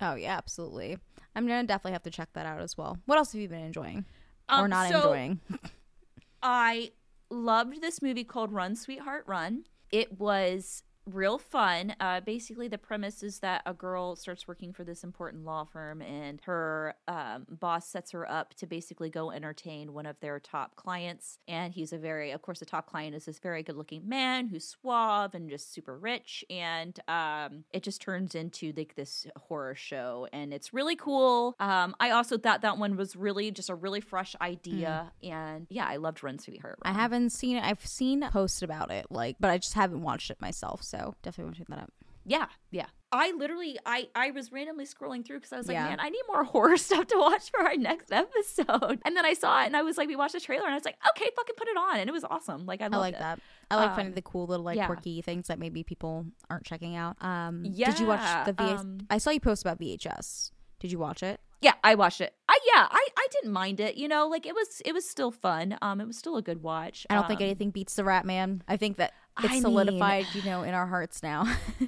oh 0.00 0.14
yeah, 0.16 0.36
absolutely. 0.36 0.98
I'm 1.34 1.46
gonna 1.46 1.64
definitely 1.66 1.92
have 1.92 2.02
to 2.02 2.10
check 2.10 2.28
that 2.34 2.44
out 2.46 2.60
as 2.60 2.76
well. 2.76 2.98
What 3.06 3.16
else 3.18 3.32
have 3.32 3.40
you 3.40 3.48
been 3.48 3.64
enjoying 3.64 4.04
or 4.50 4.64
Um, 4.64 4.70
not 4.70 4.90
so- 4.90 4.96
enjoying? 4.98 5.40
I 6.42 6.92
loved 7.30 7.80
this 7.80 8.02
movie 8.02 8.24
called 8.24 8.52
Run 8.52 8.76
Sweetheart 8.76 9.24
Run. 9.26 9.64
It 9.90 10.18
was 10.18 10.82
real 11.06 11.38
fun. 11.38 11.94
Uh, 12.00 12.20
basically, 12.20 12.68
the 12.68 12.78
premise 12.78 13.22
is 13.22 13.40
that 13.40 13.62
a 13.66 13.74
girl 13.74 14.16
starts 14.16 14.46
working 14.46 14.72
for 14.72 14.84
this 14.84 15.02
important 15.04 15.44
law 15.44 15.64
firm, 15.64 16.02
and 16.02 16.40
her 16.42 16.94
um, 17.08 17.46
boss 17.48 17.88
sets 17.88 18.12
her 18.12 18.30
up 18.30 18.54
to 18.54 18.66
basically 18.66 19.10
go 19.10 19.30
entertain 19.30 19.92
one 19.92 20.06
of 20.06 20.18
their 20.20 20.38
top 20.38 20.76
clients. 20.76 21.38
And 21.48 21.72
he's 21.72 21.92
a 21.92 21.98
very, 21.98 22.30
of 22.30 22.42
course, 22.42 22.60
the 22.60 22.66
top 22.66 22.86
client 22.86 23.14
is 23.14 23.24
this 23.24 23.38
very 23.38 23.62
good 23.62 23.76
looking 23.76 24.08
man 24.08 24.46
who's 24.48 24.64
suave 24.64 25.34
and 25.34 25.48
just 25.50 25.72
super 25.72 25.96
rich. 25.98 26.44
And 26.50 26.98
um, 27.08 27.64
it 27.72 27.82
just 27.82 28.00
turns 28.00 28.34
into 28.34 28.72
like 28.76 28.94
this 28.94 29.26
horror 29.36 29.74
show, 29.74 30.28
and 30.32 30.52
it's 30.52 30.72
really 30.72 30.96
cool. 30.96 31.56
Um, 31.58 31.94
I 31.98 32.10
also 32.10 32.38
thought 32.38 32.62
that 32.62 32.78
one 32.78 32.96
was 32.96 33.16
really 33.16 33.50
just 33.50 33.70
a 33.70 33.74
really 33.74 34.00
fresh 34.00 34.36
idea, 34.40 35.12
and 35.22 35.66
yeah, 35.70 35.86
I 35.86 35.96
loved 35.96 36.22
Run 36.22 36.38
Sweetheart. 36.38 36.78
I 36.82 36.92
haven't 36.92 37.30
seen 37.30 37.56
it. 37.56 37.64
I've 37.64 37.84
seen 37.86 38.26
posts 38.30 38.62
about 38.62 38.90
it, 38.90 39.06
like, 39.10 39.36
but 39.40 39.50
I 39.50 39.58
just 39.58 39.74
haven't 39.74 40.02
watched 40.02 40.30
it 40.30 40.40
myself. 40.40 40.82
So 40.90 41.14
definitely 41.22 41.44
want 41.44 41.54
to 41.56 41.60
check 41.60 41.68
that 41.68 41.78
out. 41.78 41.92
Yeah, 42.26 42.46
yeah. 42.70 42.86
I 43.12 43.32
literally, 43.32 43.78
I, 43.86 44.08
I 44.14 44.30
was 44.30 44.52
randomly 44.52 44.84
scrolling 44.84 45.24
through 45.26 45.38
because 45.38 45.52
I 45.52 45.56
was 45.56 45.66
like, 45.68 45.74
Yeah. 45.74 45.88
man, 45.88 45.98
I 46.00 46.10
need 46.10 46.20
more 46.28 46.44
horror 46.52 46.76
stuff 46.76 47.06
to 47.08 47.16
watch 47.18 47.50
for 47.50 47.60
our 47.60 47.76
next 47.76 48.12
episode. 48.12 49.00
And 49.04 49.16
then 49.16 49.24
I 49.24 49.32
saw 49.32 49.62
it, 49.62 49.66
and 49.66 49.76
I 49.76 49.82
was 49.82 49.96
like, 49.96 50.06
we 50.06 50.16
watched 50.16 50.34
the 50.34 50.40
trailer, 50.40 50.64
and 50.66 50.72
I 50.72 50.76
was 50.76 50.84
like, 50.84 50.96
okay, 51.10 51.28
fucking 51.34 51.54
put 51.56 51.66
it 51.68 51.76
on, 51.76 51.98
and 51.98 52.08
it 52.08 52.12
was 52.12 52.24
awesome. 52.24 52.66
Like 52.66 52.82
I, 52.82 52.86
I 52.86 52.96
like 52.98 53.14
it. 53.14 53.20
that. 53.20 53.40
I 53.70 53.76
like 53.76 53.90
Um, 53.90 53.96
finding 53.96 54.14
the 54.14 54.22
cool 54.22 54.46
little 54.46 54.64
like 54.64 54.76
yeah. 54.76 54.86
quirky 54.86 55.22
things 55.22 55.46
that 55.48 55.58
maybe 55.58 55.82
people 55.82 56.26
aren't 56.50 56.64
checking 56.64 56.94
out. 56.94 57.16
Um, 57.22 57.62
did 57.62 57.98
you 57.98 58.06
watch 58.06 58.46
the 58.46 58.52
VHS? 58.52 58.78
um, 58.80 58.98
I 59.08 59.18
saw 59.18 59.30
you 59.30 59.40
post 59.40 59.62
about 59.62 59.80
VHS. 59.80 60.50
Did 60.78 60.92
you 60.92 60.98
watch 60.98 61.22
it? 61.22 61.40
Yeah, 61.62 61.74
I 61.84 61.94
watched 61.94 62.20
it. 62.22 62.32
I 62.48 62.58
yeah, 62.74 62.86
I, 62.90 63.06
I 63.18 63.26
didn't 63.32 63.52
mind 63.52 63.80
it. 63.80 63.96
You 63.96 64.08
know, 64.08 64.26
like 64.28 64.46
it 64.46 64.54
was 64.54 64.80
it 64.84 64.92
was 64.94 65.08
still 65.08 65.30
fun. 65.30 65.76
Um, 65.82 66.00
it 66.00 66.06
was 66.06 66.16
still 66.16 66.36
a 66.38 66.42
good 66.42 66.62
watch. 66.62 67.06
I 67.10 67.14
don't 67.14 67.26
think 67.28 67.40
Um, 67.40 67.44
anything 67.46 67.70
beats 67.70 67.96
the 67.96 68.04
Rat 68.04 68.24
Man. 68.24 68.62
I 68.66 68.76
think 68.78 68.96
that 68.96 69.12
I 69.36 69.44
it's 69.44 69.52
mean- 69.54 69.62
solidified, 69.62 70.26
you 70.34 70.42
know, 70.42 70.62
in 70.62 70.74
our 70.74 70.86
hearts 70.86 71.22
now. 71.22 71.46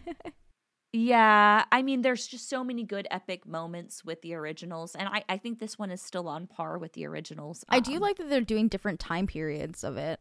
Yeah, 0.95 1.65
I 1.73 1.81
mean, 1.81 2.03
there's 2.03 2.27
just 2.27 2.51
so 2.51 2.63
many 2.63 2.85
good 2.85 3.09
epic 3.11 3.47
moments 3.47 4.05
with 4.05 4.21
the 4.21 4.35
originals, 4.35 4.95
and 4.95 5.09
I, 5.09 5.25
I 5.27 5.39
think 5.39 5.59
this 5.59 5.79
one 5.79 5.91
is 5.91 6.03
still 6.03 6.29
on 6.29 6.47
par 6.47 6.77
with 6.77 6.93
the 6.93 7.07
originals. 7.07 7.65
I 7.71 7.81
do 7.81 7.95
Um, 7.95 8.01
like 8.01 8.19
that 8.19 8.29
they're 8.29 8.43
doing 8.43 8.69
different 8.69 9.01
time 9.01 9.27
periods 9.27 9.85
of 9.85 9.97
it. 9.97 10.21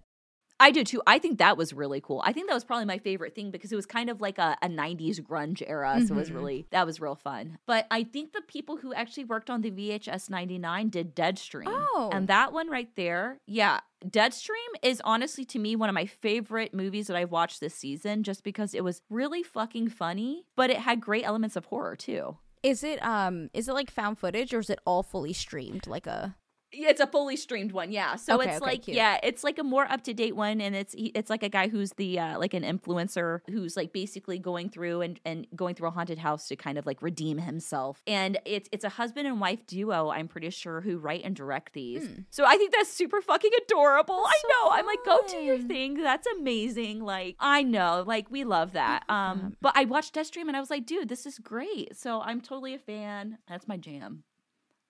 I 0.62 0.72
do 0.72 0.84
too. 0.84 1.02
I 1.08 1.18
think 1.20 1.40
that 1.40 1.58
was 1.58 1.74
really 1.74 2.00
cool. 2.00 2.22
I 2.24 2.32
think 2.34 2.48
that 2.48 2.54
was 2.54 2.64
probably 2.64 2.86
my 2.86 3.00
favorite 3.00 3.34
thing 3.36 3.52
because 3.52 3.72
it 3.72 3.76
was 3.76 3.86
kind 3.86 4.10
of 4.10 4.22
like 4.22 4.38
a, 4.38 4.56
a 4.62 4.68
90s 4.70 5.20
grunge 5.20 5.64
era. 5.66 6.00
So 6.06 6.14
it 6.14 6.18
was 6.18 6.30
Mhm. 6.30 6.36
really, 6.36 6.68
that 6.72 6.86
was 6.86 7.02
real 7.02 7.16
fun. 7.16 7.58
But 7.66 7.88
I 7.90 8.04
think 8.04 8.32
the 8.34 8.42
people 8.42 8.78
who 8.78 8.94
actually 8.94 9.26
worked 9.26 9.50
on 9.50 9.62
the 9.62 9.72
VHS 9.72 10.30
99 10.30 10.90
did 10.90 11.16
Deadstream. 11.16 11.64
Oh. 11.68 12.10
And 12.14 12.28
that 12.28 12.54
one 12.54 12.70
right 12.70 12.90
there, 12.96 13.40
yeah. 13.48 13.80
Deadstream 14.06 14.72
is 14.82 15.02
honestly 15.04 15.46
to 15.46 15.60
me 15.60 15.76
one 15.76 15.90
of 15.90 15.94
my 15.96 16.06
favorite 16.06 16.74
movies 16.74 17.08
that 17.08 17.16
I've 17.18 17.32
watched 17.32 17.60
this 17.60 17.76
season 17.76 18.24
just 18.24 18.44
because 18.44 18.74
it 18.74 18.84
was 18.84 19.02
really 19.10 19.44
fucking 19.44 19.90
funny, 19.90 20.46
but 20.56 20.70
it 20.70 20.78
had 20.78 21.02
great 21.02 21.24
elements 21.26 21.56
of 21.56 21.66
horror 21.66 21.96
too. 21.96 22.38
Is 22.64 22.84
it 22.84 23.04
um 23.04 23.50
is 23.54 23.68
it 23.68 23.74
like 23.74 23.90
found 23.90 24.20
footage 24.20 24.54
or 24.54 24.60
is 24.60 24.70
it 24.70 24.80
all 24.86 25.02
fully 25.02 25.34
streamed 25.34 25.88
like 25.88 26.06
a 26.06 26.36
It's 26.74 27.02
a 27.02 27.08
fully 27.08 27.36
streamed 27.36 27.74
one, 27.74 27.92
yeah. 27.92 28.16
So 28.16 28.36
Okay, 28.40 28.48
it's 28.50 28.58
okay, 28.58 28.66
like 28.66 28.84
cute. 28.84 28.96
yeah, 28.96 29.20
it's 29.24 29.44
like 29.44 29.60
a 29.60 29.64
more 29.64 29.84
up 29.92 30.04
to 30.06 30.14
date 30.14 30.36
one, 30.36 30.62
and 30.62 30.74
it's 30.76 30.96
it's 30.98 31.30
like 31.30 31.44
a 31.44 31.50
guy 31.50 31.68
who's 31.68 31.92
the 31.94 32.18
uh, 32.20 32.40
like 32.40 32.54
an 32.54 32.64
influencer 32.64 33.42
who's 33.50 33.76
like 33.76 33.92
basically 33.92 34.40
going 34.40 34.70
through 34.70 35.02
and 35.02 35.20
and 35.26 35.48
going 35.56 35.76
through 35.76 35.90
a 35.90 35.92
haunted 35.92 36.18
house 36.20 36.48
to 36.48 36.56
kind 36.56 36.78
of 36.78 36.86
like 36.86 37.02
redeem 37.02 37.40
himself. 37.40 38.02
And 38.08 38.40
it's 38.46 38.70
it's 38.72 38.86
a 38.86 38.90
husband 38.90 39.28
and 39.28 39.42
wife 39.42 39.66
duo, 39.68 40.10
I'm 40.12 40.28
pretty 40.30 40.50
sure, 40.50 40.80
who 40.82 40.98
write 40.98 41.24
and 41.26 41.36
direct 41.36 41.74
these. 41.74 42.08
So 42.30 42.46
I 42.46 42.56
think 42.56 42.72
that's 42.74 42.90
super 42.92 43.22
fucking 43.22 43.52
adorable. 43.66 44.24
I 44.26 44.34
so 44.42 44.48
know. 44.48 44.72
I'm 44.72 44.86
like, 44.86 45.04
go 45.04 45.20
do 45.28 45.38
your 45.38 45.60
thing. 45.60 45.96
That's 46.02 46.28
amazing. 46.28 47.04
Like 47.04 47.36
I 47.40 47.64
know, 47.64 48.04
like 48.08 48.32
we 48.32 48.44
love 48.46 48.74
that. 48.74 49.04
Um, 49.10 49.58
but 49.62 49.74
I 49.76 49.86
watched 49.86 50.16
Deadstream 50.16 50.48
and 50.48 50.56
I 50.56 50.60
was 50.62 50.70
like, 50.70 50.86
dude, 50.86 51.10
this 51.10 51.26
is 51.26 51.38
great. 51.38 51.98
So 51.98 52.22
I'm 52.22 52.40
totally 52.40 52.74
a 52.74 52.80
fan. 52.80 53.40
That's 53.48 53.68
my 53.68 53.76
jam. 53.78 54.24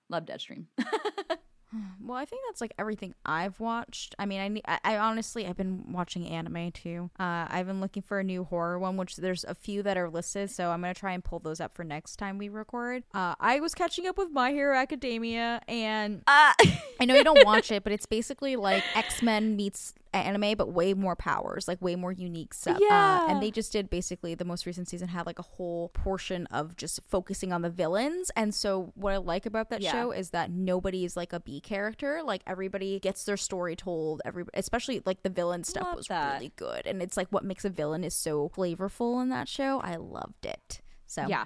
Love 0.10 0.26
Deadstream. 0.26 0.66
Well, 2.04 2.18
I 2.18 2.26
think 2.26 2.42
that's 2.48 2.60
like 2.62 2.74
everything 2.80 3.14
I've 3.26 3.60
watched. 3.60 4.16
I 4.20 4.26
mean, 4.26 4.62
I, 4.68 4.80
I, 4.84 4.98
honestly 4.98 5.46
I've 5.48 5.56
been 5.56 5.94
watching 5.94 6.28
anime 6.28 6.72
too. 6.72 7.10
Uh, 7.20 7.46
I've 7.48 7.68
been 7.68 7.80
looking 7.80 8.02
for 8.02 8.20
a 8.20 8.24
new 8.24 8.44
horror 8.44 8.80
one, 8.80 8.98
which 8.98 9.16
there's 9.18 9.44
a 9.46 9.56
few 9.56 9.82
that 9.84 9.98
are 9.98 10.10
listed, 10.10 10.50
so 10.50 10.72
I'm 10.72 10.82
gonna 10.82 10.94
try 10.94 11.14
and 11.14 11.24
pull 11.24 11.40
those 11.40 11.62
up 11.62 11.74
for 11.76 11.84
next 11.84 12.18
time 12.18 12.38
we 12.38 12.50
record. 12.50 13.04
Uh, 13.14 13.36
I 13.40 13.60
was 13.60 13.74
catching 13.74 14.08
up 14.08 14.18
with 14.18 14.32
My 14.32 14.52
Hero 14.52 14.76
Academia, 14.76 15.62
and 15.68 16.24
Uh, 16.28 16.54
I 17.00 17.06
know 17.06 17.16
you 17.16 17.24
don't 17.24 17.46
watch 17.46 17.72
it, 17.76 17.84
but 17.84 17.94
it's 17.94 18.06
basically 18.08 18.56
like 18.56 18.84
X 18.96 19.22
Men 19.22 19.56
meets 19.56 19.94
anime, 20.14 20.56
but 20.58 20.72
way 20.74 20.94
more 20.94 21.16
powers, 21.16 21.68
like 21.68 21.82
way 21.82 21.96
more 21.96 22.12
unique 22.12 22.54
stuff. 22.54 22.76
Uh, 22.78 22.80
Yeah. 22.90 23.30
and 23.32 23.42
they 23.42 23.50
just 23.52 23.72
did 23.72 23.90
basically 23.90 24.36
the 24.36 24.44
most 24.46 24.66
recent 24.66 24.88
season 24.90 25.08
had 25.08 25.26
like 25.26 25.40
a 25.40 25.44
whole 25.44 25.90
portion 25.90 26.46
of 26.48 26.76
just 26.76 27.00
focusing 27.08 27.54
on 27.54 27.62
the 27.62 27.70
villains. 27.70 28.30
And 28.36 28.54
so 28.54 28.92
what 28.96 29.14
I 29.14 29.18
like 29.18 29.46
about 29.46 29.70
that 29.70 29.82
Yeah. 29.82 29.92
show 29.92 30.12
is 30.12 30.32
that 30.32 30.52
nobody 30.52 31.06
is 31.06 31.16
like 31.16 31.32
a 31.34 31.40
B 31.40 31.62
character. 31.62 32.22
Like 32.24 32.42
everybody 32.46 33.00
gets 33.00 33.24
their 33.24 33.38
story 33.38 33.76
told. 33.76 34.22
Every 34.26 34.44
especially 34.54 35.02
like 35.06 35.24
the 35.24 35.30
villain 35.30 35.64
stuff 35.64 35.86
Love 35.88 35.96
was 35.98 36.08
that. 36.08 36.34
really 36.34 36.52
good, 36.56 36.86
and 36.86 37.02
it's 37.02 37.16
like 37.18 37.30
what 37.30 37.44
makes 37.46 37.64
a 37.66 37.70
villain 37.70 38.04
is 38.04 38.14
so 38.14 38.50
flavorful 38.56 39.22
in 39.22 39.30
that 39.30 39.48
show. 39.48 39.80
I 39.80 39.96
loved 39.96 40.46
it. 40.46 40.82
So 41.08 41.26
Yeah. 41.28 41.46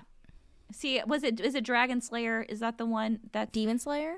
See, 0.72 1.00
was 1.06 1.24
it 1.24 1.40
is 1.40 1.54
it 1.54 1.64
Dragon 1.64 2.02
Slayer? 2.02 2.42
Is 2.50 2.60
that 2.62 2.78
the 2.80 2.86
one 2.88 3.20
that 3.34 3.52
Demon 3.52 3.78
Slayer. 3.78 4.18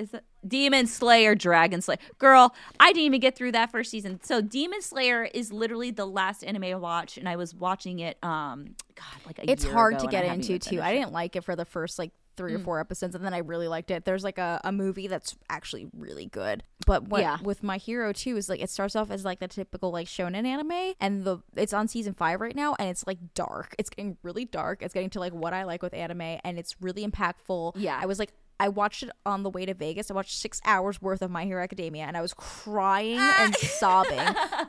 Is 0.00 0.14
it 0.14 0.24
Demon 0.46 0.86
Slayer, 0.86 1.34
Dragon 1.34 1.80
Slayer? 1.82 1.98
Girl, 2.18 2.54
I 2.78 2.88
didn't 2.92 3.04
even 3.06 3.20
get 3.20 3.36
through 3.36 3.52
that 3.52 3.70
first 3.70 3.90
season. 3.90 4.20
So 4.22 4.40
Demon 4.40 4.82
Slayer 4.82 5.24
is 5.24 5.52
literally 5.52 5.90
the 5.90 6.06
last 6.06 6.42
anime 6.42 6.64
I 6.64 6.74
watched, 6.76 7.16
and 7.18 7.28
I 7.28 7.36
was 7.36 7.54
watching 7.54 7.98
it. 8.00 8.16
Um, 8.22 8.74
God, 8.94 9.26
like 9.26 9.38
a 9.38 9.50
it's 9.50 9.64
hard 9.64 9.98
to 10.00 10.06
get 10.06 10.24
into 10.24 10.58
too. 10.58 10.80
I 10.80 10.92
didn't 10.92 11.12
like 11.12 11.36
it 11.36 11.44
for 11.44 11.54
the 11.56 11.64
first 11.64 11.98
like 11.98 12.12
three 12.36 12.54
or 12.54 12.58
Mm. 12.58 12.64
four 12.64 12.80
episodes, 12.80 13.14
and 13.14 13.22
then 13.22 13.34
I 13.34 13.38
really 13.38 13.68
liked 13.68 13.90
it. 13.90 14.04
There's 14.06 14.24
like 14.24 14.38
a, 14.38 14.60
a 14.64 14.72
movie 14.72 15.08
that's 15.08 15.36
actually 15.50 15.88
really 15.94 16.24
good, 16.26 16.62
but 16.86 17.08
what 17.08 17.20
Yeah. 17.20 17.36
with 17.42 17.62
My 17.62 17.76
Hero 17.76 18.12
too 18.14 18.36
is 18.38 18.48
like 18.48 18.62
it 18.62 18.70
starts 18.70 18.96
off 18.96 19.10
as 19.10 19.24
like 19.26 19.40
the 19.40 19.48
typical 19.48 19.90
like 19.90 20.06
shonen 20.06 20.46
anime, 20.46 20.94
and 21.00 21.24
the 21.24 21.38
it's 21.54 21.74
on 21.74 21.86
season 21.86 22.14
five 22.14 22.40
right 22.40 22.56
now, 22.56 22.76
and 22.78 22.88
it's 22.88 23.06
like 23.06 23.18
dark. 23.34 23.74
It's 23.78 23.90
getting 23.90 24.16
really 24.22 24.46
dark. 24.46 24.80
It's 24.82 24.94
getting 24.94 25.10
to 25.10 25.20
like 25.20 25.34
what 25.34 25.52
I 25.52 25.64
like 25.64 25.82
with 25.82 25.92
anime, 25.92 26.38
and 26.42 26.58
it's 26.58 26.76
really 26.80 27.06
impactful. 27.06 27.72
Yeah. 27.76 27.98
I 28.00 28.06
was 28.06 28.18
like. 28.18 28.32
I 28.60 28.68
watched 28.68 29.02
it 29.02 29.10
on 29.24 29.42
the 29.42 29.50
way 29.50 29.64
to 29.66 29.74
Vegas. 29.74 30.10
I 30.10 30.14
watched 30.14 30.34
six 30.36 30.60
hours 30.64 31.00
worth 31.00 31.22
of 31.22 31.30
My 31.30 31.44
Hero 31.44 31.62
Academia, 31.62 32.04
and 32.04 32.16
I 32.16 32.20
was 32.20 32.34
crying 32.34 33.18
and 33.18 33.54
sobbing 33.56 34.18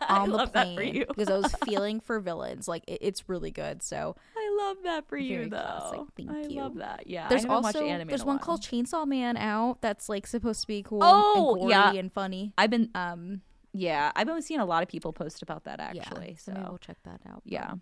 on 0.09 0.29
the 0.29 0.37
love 0.37 0.53
that 0.53 0.67
for 0.69 0.73
plane 0.75 0.95
you. 0.95 1.05
because 1.07 1.29
I 1.29 1.37
was 1.37 1.53
feeling 1.65 1.99
for 1.99 2.19
villains. 2.19 2.67
Like 2.67 2.83
it, 2.87 2.99
it's 3.01 3.27
really 3.29 3.51
good. 3.51 3.83
So 3.83 4.15
I 4.37 4.57
love 4.65 4.77
that 4.83 5.07
for 5.07 5.17
you, 5.17 5.49
though. 5.49 5.57
classic. 5.57 5.99
Thank 6.15 6.31
I 6.31 6.41
you. 6.47 6.61
love 6.61 6.75
that. 6.75 7.03
Yeah, 7.05 7.27
there's 7.27 7.45
I 7.45 7.49
haven't 7.49 7.63
watched 7.63 7.75
also 7.75 7.87
anime 7.87 8.07
there's 8.07 8.23
one 8.25 8.39
called 8.39 8.61
Chainsaw 8.61 9.05
Man 9.05 9.35
out 9.37 9.81
that's 9.81 10.07
like 10.09 10.25
supposed 10.25 10.61
to 10.61 10.67
be 10.67 10.81
cool. 10.83 10.99
Oh, 11.03 11.51
and 11.55 11.59
gory 11.61 11.71
yeah. 11.71 11.91
and 11.93 12.11
funny. 12.13 12.53
I've 12.57 12.69
been 12.69 12.89
Um, 12.95 13.41
yeah, 13.73 14.11
I've 14.15 14.27
been 14.27 14.41
seeing 14.41 14.59
a 14.59 14.65
lot 14.65 14.83
of 14.83 14.89
people 14.89 15.13
post 15.13 15.41
about 15.41 15.63
that 15.65 15.79
yeah, 15.79 16.01
actually. 16.01 16.35
so 16.39 16.51
So 16.51 16.57
maybe 16.57 16.65
we'll 16.69 16.77
check 16.77 16.97
that 17.03 17.21
out. 17.29 17.41
yeah, 17.45 17.73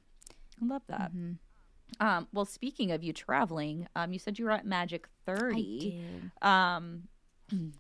I 0.62 0.66
love 0.66 0.82
that. 0.88 1.14
Mhm. 1.16 1.38
Um, 2.00 2.28
well, 2.34 2.46
speaking 2.46 2.92
of 2.92 3.04
you 3.04 3.14
traveling, 3.14 3.88
um, 3.96 4.14
you 4.14 4.20
said 4.20 4.40
you 4.40 4.46
were 4.46 4.52
at 4.52 4.66
Magic 4.66 5.08
30. 5.26 5.56
I 5.56 5.90
did. 5.90 6.48
Um, 6.48 7.04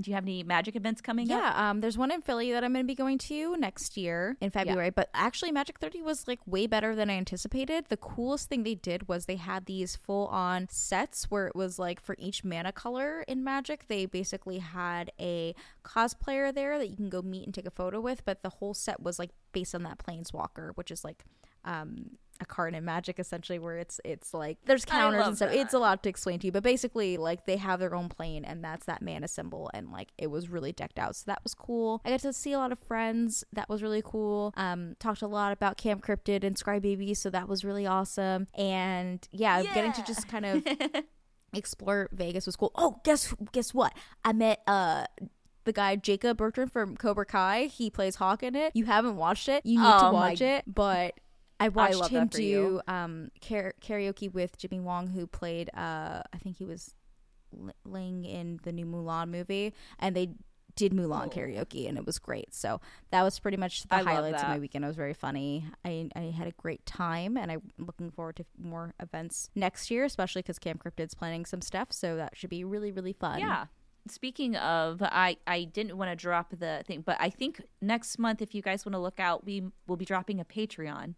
do 0.00 0.10
you 0.10 0.14
have 0.14 0.24
any 0.24 0.44
magic 0.44 0.76
events 0.76 1.00
coming 1.00 1.30
up? 1.32 1.42
Yeah, 1.42 1.70
um, 1.70 1.80
there's 1.80 1.98
one 1.98 2.12
in 2.12 2.22
Philly 2.22 2.52
that 2.52 2.62
I'm 2.62 2.72
going 2.72 2.84
to 2.84 2.86
be 2.86 2.94
going 2.94 3.18
to 3.18 3.56
next 3.56 3.96
year 3.96 4.36
in 4.40 4.50
February. 4.50 4.90
But 4.90 5.10
actually, 5.12 5.50
Magic 5.50 5.80
30 5.80 6.02
was 6.02 6.28
like 6.28 6.38
way 6.46 6.68
better 6.68 6.94
than 6.94 7.10
I 7.10 7.14
anticipated. 7.14 7.86
The 7.88 7.96
coolest 7.96 8.48
thing 8.48 8.62
they 8.62 8.76
did 8.76 9.08
was 9.08 9.26
they 9.26 9.36
had 9.36 9.66
these 9.66 9.96
full 9.96 10.28
on 10.28 10.68
sets 10.70 11.24
where 11.30 11.48
it 11.48 11.56
was 11.56 11.80
like 11.80 12.00
for 12.00 12.14
each 12.18 12.44
mana 12.44 12.70
color 12.70 13.24
in 13.26 13.42
Magic, 13.42 13.88
they 13.88 14.06
basically 14.06 14.58
had 14.58 15.10
a 15.18 15.52
cosplayer 15.84 16.54
there 16.54 16.78
that 16.78 16.90
you 16.90 16.96
can 16.96 17.08
go 17.08 17.20
meet 17.20 17.46
and 17.46 17.54
take 17.54 17.66
a 17.66 17.70
photo 17.70 18.00
with. 18.00 18.24
But 18.24 18.44
the 18.44 18.50
whole 18.50 18.74
set 18.74 19.02
was 19.02 19.18
like 19.18 19.30
based 19.50 19.74
on 19.74 19.82
that 19.82 19.98
Planeswalker, 19.98 20.76
which 20.76 20.92
is 20.92 21.04
like 21.04 21.24
um 21.64 22.10
a 22.40 22.46
card 22.46 22.74
in 22.74 22.84
magic 22.84 23.18
essentially 23.18 23.58
where 23.58 23.76
it's 23.78 24.00
it's 24.04 24.32
like 24.32 24.58
there's 24.66 24.84
counters 24.84 25.26
and 25.26 25.36
stuff. 25.36 25.50
That. 25.50 25.58
it's 25.58 25.74
a 25.74 25.78
lot 25.78 26.02
to 26.02 26.08
explain 26.08 26.38
to 26.40 26.46
you 26.46 26.52
but 26.52 26.62
basically 26.62 27.16
like 27.16 27.46
they 27.46 27.56
have 27.56 27.80
their 27.80 27.94
own 27.94 28.08
plane 28.08 28.44
and 28.44 28.62
that's 28.62 28.86
that 28.86 29.02
mana 29.02 29.28
symbol 29.28 29.70
and 29.74 29.90
like 29.90 30.08
it 30.18 30.28
was 30.28 30.48
really 30.48 30.72
decked 30.72 30.98
out 30.98 31.16
so 31.16 31.24
that 31.26 31.40
was 31.42 31.54
cool. 31.54 32.00
I 32.04 32.10
got 32.10 32.20
to 32.20 32.32
see 32.32 32.52
a 32.52 32.58
lot 32.58 32.72
of 32.72 32.78
friends. 32.78 33.44
That 33.52 33.68
was 33.68 33.82
really 33.82 34.02
cool. 34.04 34.52
Um 34.56 34.94
talked 34.98 35.22
a 35.22 35.26
lot 35.26 35.52
about 35.52 35.76
camp 35.76 36.04
cryptid 36.04 36.44
and 36.44 36.56
scry 36.56 36.80
baby 36.80 37.14
so 37.14 37.30
that 37.30 37.48
was 37.48 37.64
really 37.64 37.86
awesome. 37.86 38.46
And 38.56 39.26
yeah, 39.32 39.62
getting 39.62 39.92
to 39.94 40.04
just 40.04 40.28
kind 40.28 40.46
of 40.46 40.66
explore 41.52 42.08
vegas 42.12 42.46
was 42.46 42.56
cool. 42.56 42.72
Oh 42.74 43.00
guess 43.04 43.34
guess 43.52 43.74
what? 43.74 43.92
I 44.24 44.32
met 44.32 44.60
uh 44.66 45.06
the 45.64 45.72
guy 45.72 45.96
Jacob 45.96 46.38
Bertrand 46.38 46.72
from 46.72 46.96
Cobra 46.96 47.26
Kai, 47.26 47.64
he 47.64 47.90
plays 47.90 48.16
Hawk 48.16 48.42
in 48.42 48.54
it. 48.54 48.72
You 48.74 48.86
haven't 48.86 49.16
watched 49.16 49.48
it, 49.48 49.66
you 49.66 49.78
need 49.78 49.86
Oh 49.86 49.98
to 49.98 50.04
my 50.04 50.12
watch 50.12 50.40
it. 50.40 50.64
But 50.66 51.14
I 51.60 51.68
watched 51.68 51.96
love 51.96 52.10
him 52.10 52.24
that 52.24 52.34
for 52.34 52.40
you. 52.40 52.80
do 52.86 52.92
um 52.92 53.30
kar- 53.40 53.74
karaoke 53.80 54.32
with 54.32 54.56
Jimmy 54.58 54.80
Wong, 54.80 55.08
who 55.08 55.26
played 55.26 55.70
uh 55.74 56.22
I 56.32 56.38
think 56.42 56.56
he 56.56 56.64
was 56.64 56.94
Ling 57.84 58.24
in 58.24 58.60
the 58.62 58.72
new 58.72 58.84
Mulan 58.86 59.30
movie, 59.30 59.72
and 59.98 60.14
they 60.14 60.30
did 60.76 60.92
Mulan 60.92 61.26
Oh. 61.26 61.30
karaoke, 61.30 61.88
and 61.88 61.98
it 61.98 62.06
was 62.06 62.18
great. 62.18 62.54
So 62.54 62.80
that 63.10 63.22
was 63.22 63.38
pretty 63.40 63.56
much 63.56 63.82
the 63.84 63.96
I 63.96 64.02
highlights 64.02 64.42
of 64.42 64.48
my 64.48 64.58
weekend. 64.58 64.84
It 64.84 64.88
was 64.88 64.96
very 64.96 65.14
funny. 65.14 65.64
I 65.84 66.08
I 66.14 66.24
had 66.36 66.46
a 66.46 66.52
great 66.52 66.84
time, 66.86 67.36
and 67.36 67.50
I'm 67.50 67.62
looking 67.78 68.10
forward 68.10 68.36
to 68.36 68.44
more 68.58 68.94
events 69.00 69.50
next 69.56 69.90
year, 69.90 70.04
especially 70.04 70.42
because 70.42 70.58
Camp 70.58 70.80
Cryptid's 70.80 71.14
planning 71.14 71.44
some 71.46 71.62
stuff. 71.62 71.92
So 71.92 72.16
that 72.16 72.36
should 72.36 72.50
be 72.50 72.62
really 72.64 72.92
really 72.92 73.12
fun. 73.14 73.40
Yeah. 73.40 73.66
Speaking 74.08 74.54
of, 74.56 75.02
I 75.02 75.38
I 75.46 75.64
didn't 75.64 75.96
want 75.98 76.10
to 76.10 76.16
drop 76.16 76.50
the 76.56 76.82
thing, 76.86 77.00
but 77.02 77.16
I 77.18 77.28
think 77.30 77.60
next 77.82 78.18
month, 78.18 78.40
if 78.40 78.54
you 78.54 78.62
guys 78.62 78.86
want 78.86 78.94
to 78.94 79.00
look 79.00 79.18
out, 79.18 79.44
we 79.44 79.64
will 79.86 79.96
be 79.96 80.04
dropping 80.04 80.38
a 80.38 80.44
Patreon. 80.44 81.14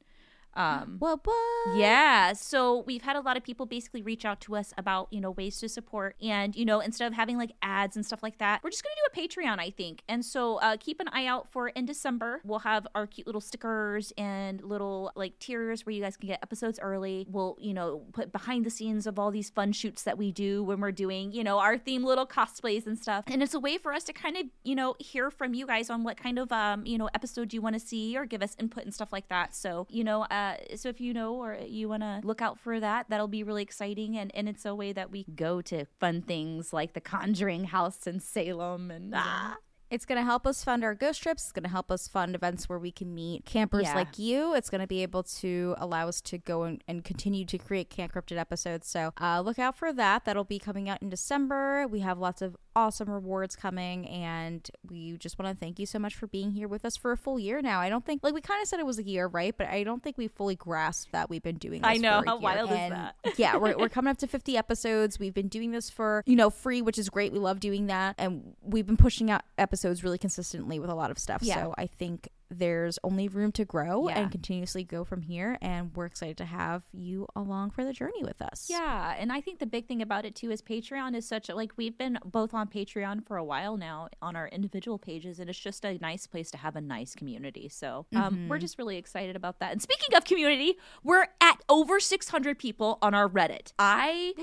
Um, 0.55 0.97
What 0.99 1.21
what? 1.25 1.77
Yeah. 1.77 2.33
So 2.33 2.83
we've 2.87 3.03
had 3.03 3.17
a 3.17 3.21
lot 3.21 3.37
of 3.37 3.43
people 3.45 3.67
basically 3.67 4.03
reach 4.03 4.25
out 4.25 4.41
to 4.43 4.57
us 4.57 4.73
about, 4.77 5.09
you 5.11 5.21
know, 5.21 5.31
ways 5.31 5.59
to 5.61 5.69
support. 5.69 6.17
And, 6.21 6.57
you 6.57 6.65
know, 6.65 6.81
instead 6.81 7.07
of 7.07 7.15
having 7.15 7.39
like 7.39 7.53
ads 7.63 7.97
and 7.97 8.05
stuff 8.05 8.23
like 8.23 8.39
that, 8.39 8.63
we're 8.63 8.71
just 8.71 8.83
going 8.83 8.95
to 8.97 9.01
do 9.03 9.23
a 9.23 9.29
Patreon, 9.29 9.59
I 9.61 9.71
think. 9.71 10.03
And 10.09 10.25
so 10.25 10.57
uh, 10.57 10.77
keep 10.79 11.01
an 11.01 11.09
eye 11.13 11.27
out 11.27 11.51
for 11.51 11.69
in 11.69 11.87
December. 11.87 12.41
We'll 12.45 12.61
have 12.61 12.87
our 12.95 13.07
cute 13.07 13.27
little 13.27 13.41
stickers 13.41 14.13
and 14.19 14.63
little 14.63 15.13
like 15.15 15.39
tiers 15.39 15.87
where 15.87 15.95
you 15.95 16.03
guys 16.03 16.17
can 16.17 16.29
get 16.29 16.41
episodes 16.43 16.79
early. 16.81 17.27
We'll, 17.31 17.57
you 17.61 17.75
know, 17.75 18.03
put 18.13 18.33
behind 18.33 18.67
the 18.67 18.71
scenes 18.71 19.07
of 19.07 19.19
all 19.19 19.31
these 19.31 19.51
fun 19.51 19.73
shoots 19.73 20.03
that 20.03 20.19
we 20.19 20.33
do 20.33 20.65
when 20.65 20.81
we're 20.81 20.93
doing, 20.93 21.33
you 21.33 21.45
know, 21.45 21.59
our 21.59 21.79
theme 21.79 22.05
little 22.05 22.27
cosplays 22.27 22.87
and 22.87 22.99
stuff. 22.99 23.25
And 23.29 23.43
it's 23.43 23.55
a 23.55 23.61
way 23.61 23.79
for 23.79 23.93
us 23.93 24.05
to 24.05 24.13
kind 24.13 24.37
of, 24.37 24.47
you 24.65 24.75
know, 24.75 24.97
hear 24.99 25.31
from 25.31 25.55
you 25.55 25.67
guys 25.67 25.91
on 25.91 26.03
what 26.03 26.17
kind 26.17 26.39
of, 26.39 26.51
um, 26.51 26.85
you 26.87 26.99
know, 26.99 27.09
episode 27.15 27.53
you 27.53 27.63
want 27.63 27.75
to 27.75 27.81
see 27.81 28.17
or 28.17 28.27
give 28.27 28.43
us 28.43 28.57
input 28.59 28.85
and 28.85 28.93
stuff 28.95 29.13
like 29.13 29.29
that. 29.29 29.55
So, 29.55 29.87
you 29.91 30.03
know, 30.03 30.23
uh, 30.23 30.40
so 30.77 30.89
if 30.89 31.01
you 31.01 31.13
know 31.13 31.35
or 31.35 31.59
you 31.67 31.89
want 31.89 32.03
to 32.03 32.21
look 32.23 32.43
out 32.43 32.59
for 32.59 32.81
that, 32.81 33.07
that'll 33.09 33.29
be 33.29 33.43
really 33.43 33.63
exciting. 33.63 34.17
And, 34.17 34.35
and 34.35 34.49
it's 34.49 34.65
a 34.65 34.75
way 34.75 34.93
that 34.93 35.11
we 35.11 35.25
go 35.35 35.61
to 35.63 35.85
fun 35.99 36.23
things 36.23 36.73
like 36.73 36.93
the 36.95 37.01
Conjuring 37.01 37.65
House 37.65 38.07
in 38.07 38.21
Salem 38.21 38.91
and 38.91 39.13
ah. 39.15 39.57
It's 39.91 40.07
going 40.07 40.19
to 40.19 40.25
help 40.25 40.47
us 40.47 40.63
fund 40.63 40.85
our 40.85 40.95
ghost 40.95 41.21
trips. 41.23 41.43
It's 41.43 41.53
going 41.53 41.65
to 41.65 41.69
help 41.69 41.91
us 41.91 42.07
fund 42.07 42.37
events 42.37 42.69
where 42.69 42.79
we 42.79 42.93
can 42.93 43.13
meet 43.13 43.45
campers 43.45 43.83
Yeah. 43.85 43.95
like 43.97 44.19
you. 44.21 44.55
It's 44.55 44.71
going 44.71 44.81
to 44.81 44.87
be 44.87 45.03
able 45.03 45.25
to 45.25 45.75
allow 45.79 46.07
us 46.07 46.21
to 46.23 46.39
go 46.39 46.63
and, 46.63 46.83
and 46.87 47.03
continue 47.03 47.45
to 47.47 47.59
create 47.59 47.91
Camp 47.91 48.13
Cryptid 48.15 48.39
episodes. 48.39 48.87
So 48.87 49.13
uh, 49.21 49.41
look 49.41 49.59
out 49.59 49.77
for 49.77 49.93
that. 49.93 50.25
That'll 50.25 50.45
be 50.45 50.61
coming 50.61 50.89
out 50.89 51.03
in 51.03 51.11
December. 51.11 51.89
We 51.89 52.01
have 52.01 52.19
lots 52.19 52.41
of 52.41 52.57
awesome 52.77 53.11
rewards 53.11 53.57
coming, 53.57 54.07
and 54.07 54.71
we 54.89 55.17
just 55.19 55.41
want 55.41 55.53
to 55.53 55.59
thank 55.59 55.81
you 55.81 55.87
so 55.87 55.99
much 55.99 56.15
for 56.15 56.29
being 56.29 56.53
here 56.53 56.69
with 56.69 56.85
us 56.85 56.97
for 56.97 57.11
a 57.11 57.17
full 57.17 57.41
year 57.41 57.61
now. 57.61 57.81
I 57.81 57.89
don't 57.89 58.07
think, 58.07 58.23
like, 58.23 58.33
we 58.33 58.41
kind 58.41 58.63
of 58.63 58.69
said 58.69 58.79
it 58.79 58.87
was 58.87 59.01
a 59.01 59.03
year, 59.03 59.27
right? 59.27 59.53
But 59.59 59.67
I 59.69 59.83
don't 59.83 60.05
think 60.05 60.17
we 60.17 60.29
fully 60.29 60.55
grasped 60.55 61.11
that 61.11 61.29
we've 61.29 61.43
been 61.43 61.57
doing 61.59 61.83
this 61.83 61.91
I 61.91 61.97
know, 61.97 62.23
how 62.25 62.35
year. 62.35 62.43
wild 62.43 62.71
is 62.71 62.77
that? 62.77 63.17
yeah, 63.37 63.57
we're, 63.57 63.77
we're 63.77 63.89
coming 63.89 64.13
up 64.13 64.19
to 64.19 64.29
50 64.29 64.57
episodes. 64.57 65.19
We've 65.19 65.35
been 65.35 65.49
doing 65.49 65.73
this 65.73 65.91
for, 65.91 66.23
you 66.27 66.37
know, 66.37 66.49
free, 66.49 66.81
which 66.81 66.97
is 66.97 67.11
great. 67.11 67.33
We 67.33 67.41
love 67.41 67.59
doing 67.59 67.89
that. 67.89 68.15
And 68.19 68.55
we've 68.63 68.87
been 68.87 68.97
pushing 68.97 69.33
out 69.33 69.43
episodes 69.59 69.80
really 69.85 70.19
consistently 70.19 70.79
with 70.79 70.91
a 70.91 70.95
lot 70.95 71.11
of 71.11 71.19
stuff. 71.19 71.43
Yeah. 71.43 71.55
So 71.55 71.75
I 71.79 71.87
think 71.87 72.29
there's 72.53 72.99
only 73.05 73.29
room 73.29 73.53
to 73.53 73.65
grow 73.65 74.09
Yeah. 74.09 74.19
and 74.19 74.31
continuously 74.33 74.83
go 74.83 75.05
from 75.05 75.23
here. 75.23 75.57
And 75.63 75.95
we're 75.95 76.07
excited 76.07 76.37
to 76.39 76.45
have 76.45 76.83
you 76.93 77.29
along 77.37 77.71
for 77.71 77.85
the 77.85 77.93
journey 77.93 78.25
with 78.25 78.43
us. 78.43 78.67
Yeah, 78.69 79.15
and 79.17 79.31
I 79.33 79.41
think 79.41 79.61
the 79.61 79.67
big 79.67 79.87
thing 79.87 80.03
about 80.03 80.25
it 80.25 80.35
too 80.35 80.51
is 80.51 80.61
Patreon 80.61 81.15
is 81.15 81.29
such 81.29 81.49
a 81.49 81.55
like 81.55 81.73
we've 81.77 81.97
been 81.97 82.19
both 82.25 82.53
on 82.53 82.67
Patreon 82.67 83.25
for 83.25 83.37
a 83.37 83.45
while 83.45 83.77
now 83.77 84.09
on 84.21 84.35
our 84.35 84.49
individual 84.49 84.99
pages, 84.99 85.39
and 85.39 85.49
it's 85.49 85.59
just 85.61 85.85
a 85.85 85.97
nice 85.99 86.27
place 86.27 86.51
to 86.51 86.59
have 86.59 86.75
a 86.75 86.81
nice 86.81 87.15
community. 87.15 87.69
So 87.69 88.07
um, 88.17 88.49
we're 88.49 88.59
just 88.59 88.79
really 88.79 88.97
excited 88.97 89.37
about 89.37 89.61
that. 89.61 89.71
And 89.73 89.81
speaking 89.81 90.17
of 90.17 90.25
community, 90.25 90.77
we're 91.05 91.29
at 91.41 91.61
over 91.69 92.01
600 92.01 92.59
people 92.59 92.99
on 93.01 93.15
our 93.15 93.29
Reddit. 93.29 93.73
I 93.79 94.35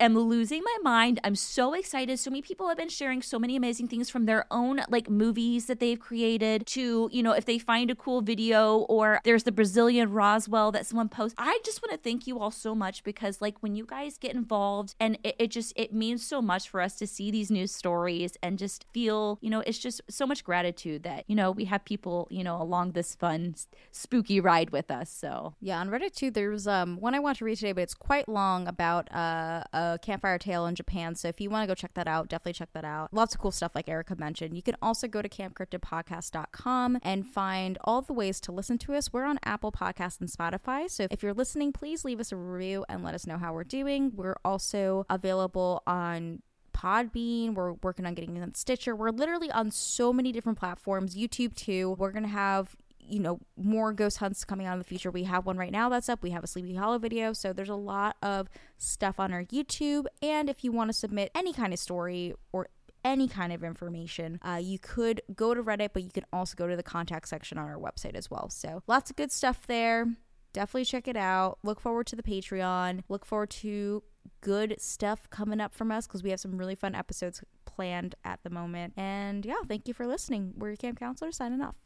am 0.00 0.16
losing 0.16 0.62
my 0.62 0.76
mind. 0.82 1.20
I'm 1.24 1.34
so 1.34 1.74
excited. 1.74 2.18
So 2.18 2.30
many 2.30 2.42
people 2.42 2.68
have 2.68 2.76
been 2.76 2.88
sharing 2.88 3.22
so 3.22 3.38
many 3.38 3.56
amazing 3.56 3.88
things 3.88 4.10
from 4.10 4.26
their 4.26 4.46
own 4.50 4.80
like 4.88 5.08
movies 5.08 5.66
that 5.66 5.80
they've 5.80 5.98
created 5.98 6.66
to, 6.68 7.08
you 7.12 7.22
know, 7.22 7.32
if 7.32 7.44
they 7.44 7.58
find 7.58 7.90
a 7.90 7.94
cool 7.94 8.20
video 8.20 8.78
or 8.88 9.20
there's 9.24 9.44
the 9.44 9.52
Brazilian 9.52 10.10
Roswell 10.10 10.72
that 10.72 10.86
someone 10.86 11.08
posts. 11.08 11.34
I 11.38 11.58
just 11.64 11.82
want 11.82 11.92
to 11.92 11.98
thank 11.98 12.26
you 12.26 12.38
all 12.38 12.50
so 12.50 12.74
much 12.74 13.04
because 13.04 13.40
like 13.40 13.62
when 13.62 13.74
you 13.74 13.86
guys 13.86 14.18
get 14.18 14.34
involved 14.34 14.94
and 15.00 15.18
it, 15.24 15.36
it 15.38 15.50
just 15.50 15.72
it 15.76 15.92
means 15.92 16.26
so 16.26 16.42
much 16.42 16.68
for 16.68 16.80
us 16.80 16.96
to 16.96 17.06
see 17.06 17.30
these 17.30 17.50
news 17.50 17.72
stories 17.72 18.36
and 18.42 18.58
just 18.58 18.86
feel, 18.92 19.38
you 19.40 19.50
know, 19.50 19.60
it's 19.66 19.78
just 19.78 20.00
so 20.08 20.26
much 20.26 20.44
gratitude 20.44 21.02
that, 21.04 21.24
you 21.28 21.36
know, 21.36 21.50
we 21.50 21.66
have 21.66 21.84
people, 21.84 22.28
you 22.30 22.44
know, 22.44 22.60
along 22.60 22.92
this 22.92 23.14
fun 23.14 23.54
spooky 23.92 24.40
ride 24.40 24.70
with 24.70 24.90
us. 24.90 25.10
So 25.10 25.54
Yeah, 25.60 25.80
on 25.80 25.88
Reddit 25.88 26.14
too, 26.14 26.30
there's 26.30 26.66
um 26.66 26.96
one 27.00 27.14
I 27.14 27.18
want 27.20 27.38
to 27.38 27.44
read 27.44 27.56
today, 27.56 27.72
but 27.72 27.82
it's 27.82 27.94
quite 27.94 28.28
long 28.28 28.66
about 28.66 29.12
uh, 29.12 29.64
campfire 30.02 30.38
tale 30.38 30.66
in 30.66 30.74
Japan. 30.74 31.14
So 31.14 31.28
if 31.28 31.40
you 31.40 31.50
want 31.50 31.62
to 31.62 31.66
go 31.66 31.74
check 31.74 31.94
that 31.94 32.06
out, 32.06 32.28
definitely 32.28 32.54
check 32.54 32.72
that 32.72 32.84
out. 32.84 33.12
Lots 33.12 33.34
of 33.34 33.40
cool 33.40 33.50
stuff 33.50 33.74
like 33.74 33.88
Erica 33.88 34.16
mentioned. 34.16 34.56
You 34.56 34.62
can 34.62 34.76
also 34.82 35.08
go 35.08 35.22
to 35.22 35.28
campcryptidpodcast.com 35.28 36.98
and 37.02 37.26
find 37.26 37.78
all 37.84 38.02
the 38.02 38.12
ways 38.12 38.40
to 38.42 38.52
listen 38.52 38.78
to 38.78 38.94
us. 38.94 39.12
We're 39.12 39.24
on 39.24 39.38
Apple 39.44 39.72
Podcasts 39.72 40.20
and 40.20 40.28
Spotify. 40.28 40.90
So 40.90 41.06
if 41.10 41.22
you're 41.22 41.34
listening, 41.34 41.72
please 41.72 42.04
leave 42.04 42.20
us 42.20 42.32
a 42.32 42.36
review 42.36 42.84
and 42.88 43.02
let 43.02 43.14
us 43.14 43.26
know 43.26 43.38
how 43.38 43.52
we're 43.52 43.64
doing. 43.64 44.12
We're 44.14 44.36
also 44.44 45.06
available 45.10 45.82
on 45.86 46.42
Podbean. 46.74 47.54
We're 47.54 47.72
working 47.74 48.04
on 48.04 48.14
getting 48.14 48.40
on 48.42 48.54
Stitcher. 48.54 48.94
We're 48.94 49.10
literally 49.10 49.50
on 49.50 49.70
so 49.70 50.12
many 50.12 50.32
different 50.32 50.58
platforms, 50.58 51.16
YouTube 51.16 51.54
too. 51.54 51.96
We're 51.98 52.10
going 52.10 52.24
to 52.24 52.28
have 52.28 52.76
you 53.08 53.20
know 53.20 53.40
more 53.56 53.92
ghost 53.92 54.18
hunts 54.18 54.44
coming 54.44 54.66
out 54.66 54.74
in 54.74 54.78
the 54.78 54.84
future. 54.84 55.10
We 55.10 55.24
have 55.24 55.46
one 55.46 55.56
right 55.56 55.72
now 55.72 55.88
that's 55.88 56.08
up. 56.08 56.22
We 56.22 56.30
have 56.30 56.44
a 56.44 56.46
sleepy 56.46 56.74
hollow 56.74 56.98
video. 56.98 57.32
So 57.32 57.52
there's 57.52 57.68
a 57.68 57.74
lot 57.74 58.16
of 58.22 58.48
stuff 58.78 59.20
on 59.20 59.32
our 59.32 59.44
youtube. 59.44 60.06
And 60.22 60.48
if 60.48 60.64
you 60.64 60.72
want 60.72 60.88
to 60.88 60.92
submit 60.92 61.30
any 61.34 61.52
kind 61.52 61.72
of 61.72 61.78
story 61.78 62.34
or 62.52 62.68
any 63.04 63.28
kind 63.28 63.52
of 63.52 63.62
information 63.62 64.40
uh, 64.42 64.58
you 64.60 64.78
could 64.78 65.20
go 65.34 65.52
to 65.52 65.62
reddit 65.62 65.90
but 65.92 66.02
you 66.02 66.10
can 66.10 66.24
also 66.32 66.54
go 66.56 66.66
to 66.66 66.74
the 66.74 66.82
contact 66.82 67.28
section 67.28 67.58
on 67.58 67.68
our 67.68 67.78
website 67.78 68.14
as 68.14 68.30
well. 68.30 68.48
So 68.48 68.82
lots 68.86 69.10
of 69.10 69.16
good 69.16 69.30
stuff 69.30 69.66
there. 69.66 70.06
Definitely 70.52 70.86
check 70.86 71.08
it 71.08 71.16
out. 71.16 71.58
Look 71.62 71.80
forward 71.80 72.06
to 72.08 72.16
the 72.16 72.22
patreon. 72.22 73.02
Look 73.08 73.26
forward 73.26 73.50
to 73.50 74.02
good 74.40 74.76
stuff 74.78 75.28
coming 75.28 75.60
up 75.60 75.74
from 75.74 75.90
us 75.90 76.06
because 76.06 76.22
we 76.22 76.30
have 76.30 76.40
some 76.40 76.56
really 76.56 76.74
fun 76.74 76.94
episodes 76.94 77.42
planned 77.66 78.14
at 78.24 78.42
the 78.42 78.50
moment. 78.50 78.94
And 78.96 79.44
yeah 79.44 79.62
thank 79.68 79.86
you 79.86 79.94
for 79.94 80.06
listening. 80.06 80.54
We're 80.56 80.68
your 80.68 80.76
camp 80.76 80.98
counselor 80.98 81.32
signing 81.32 81.60
off 81.60 81.83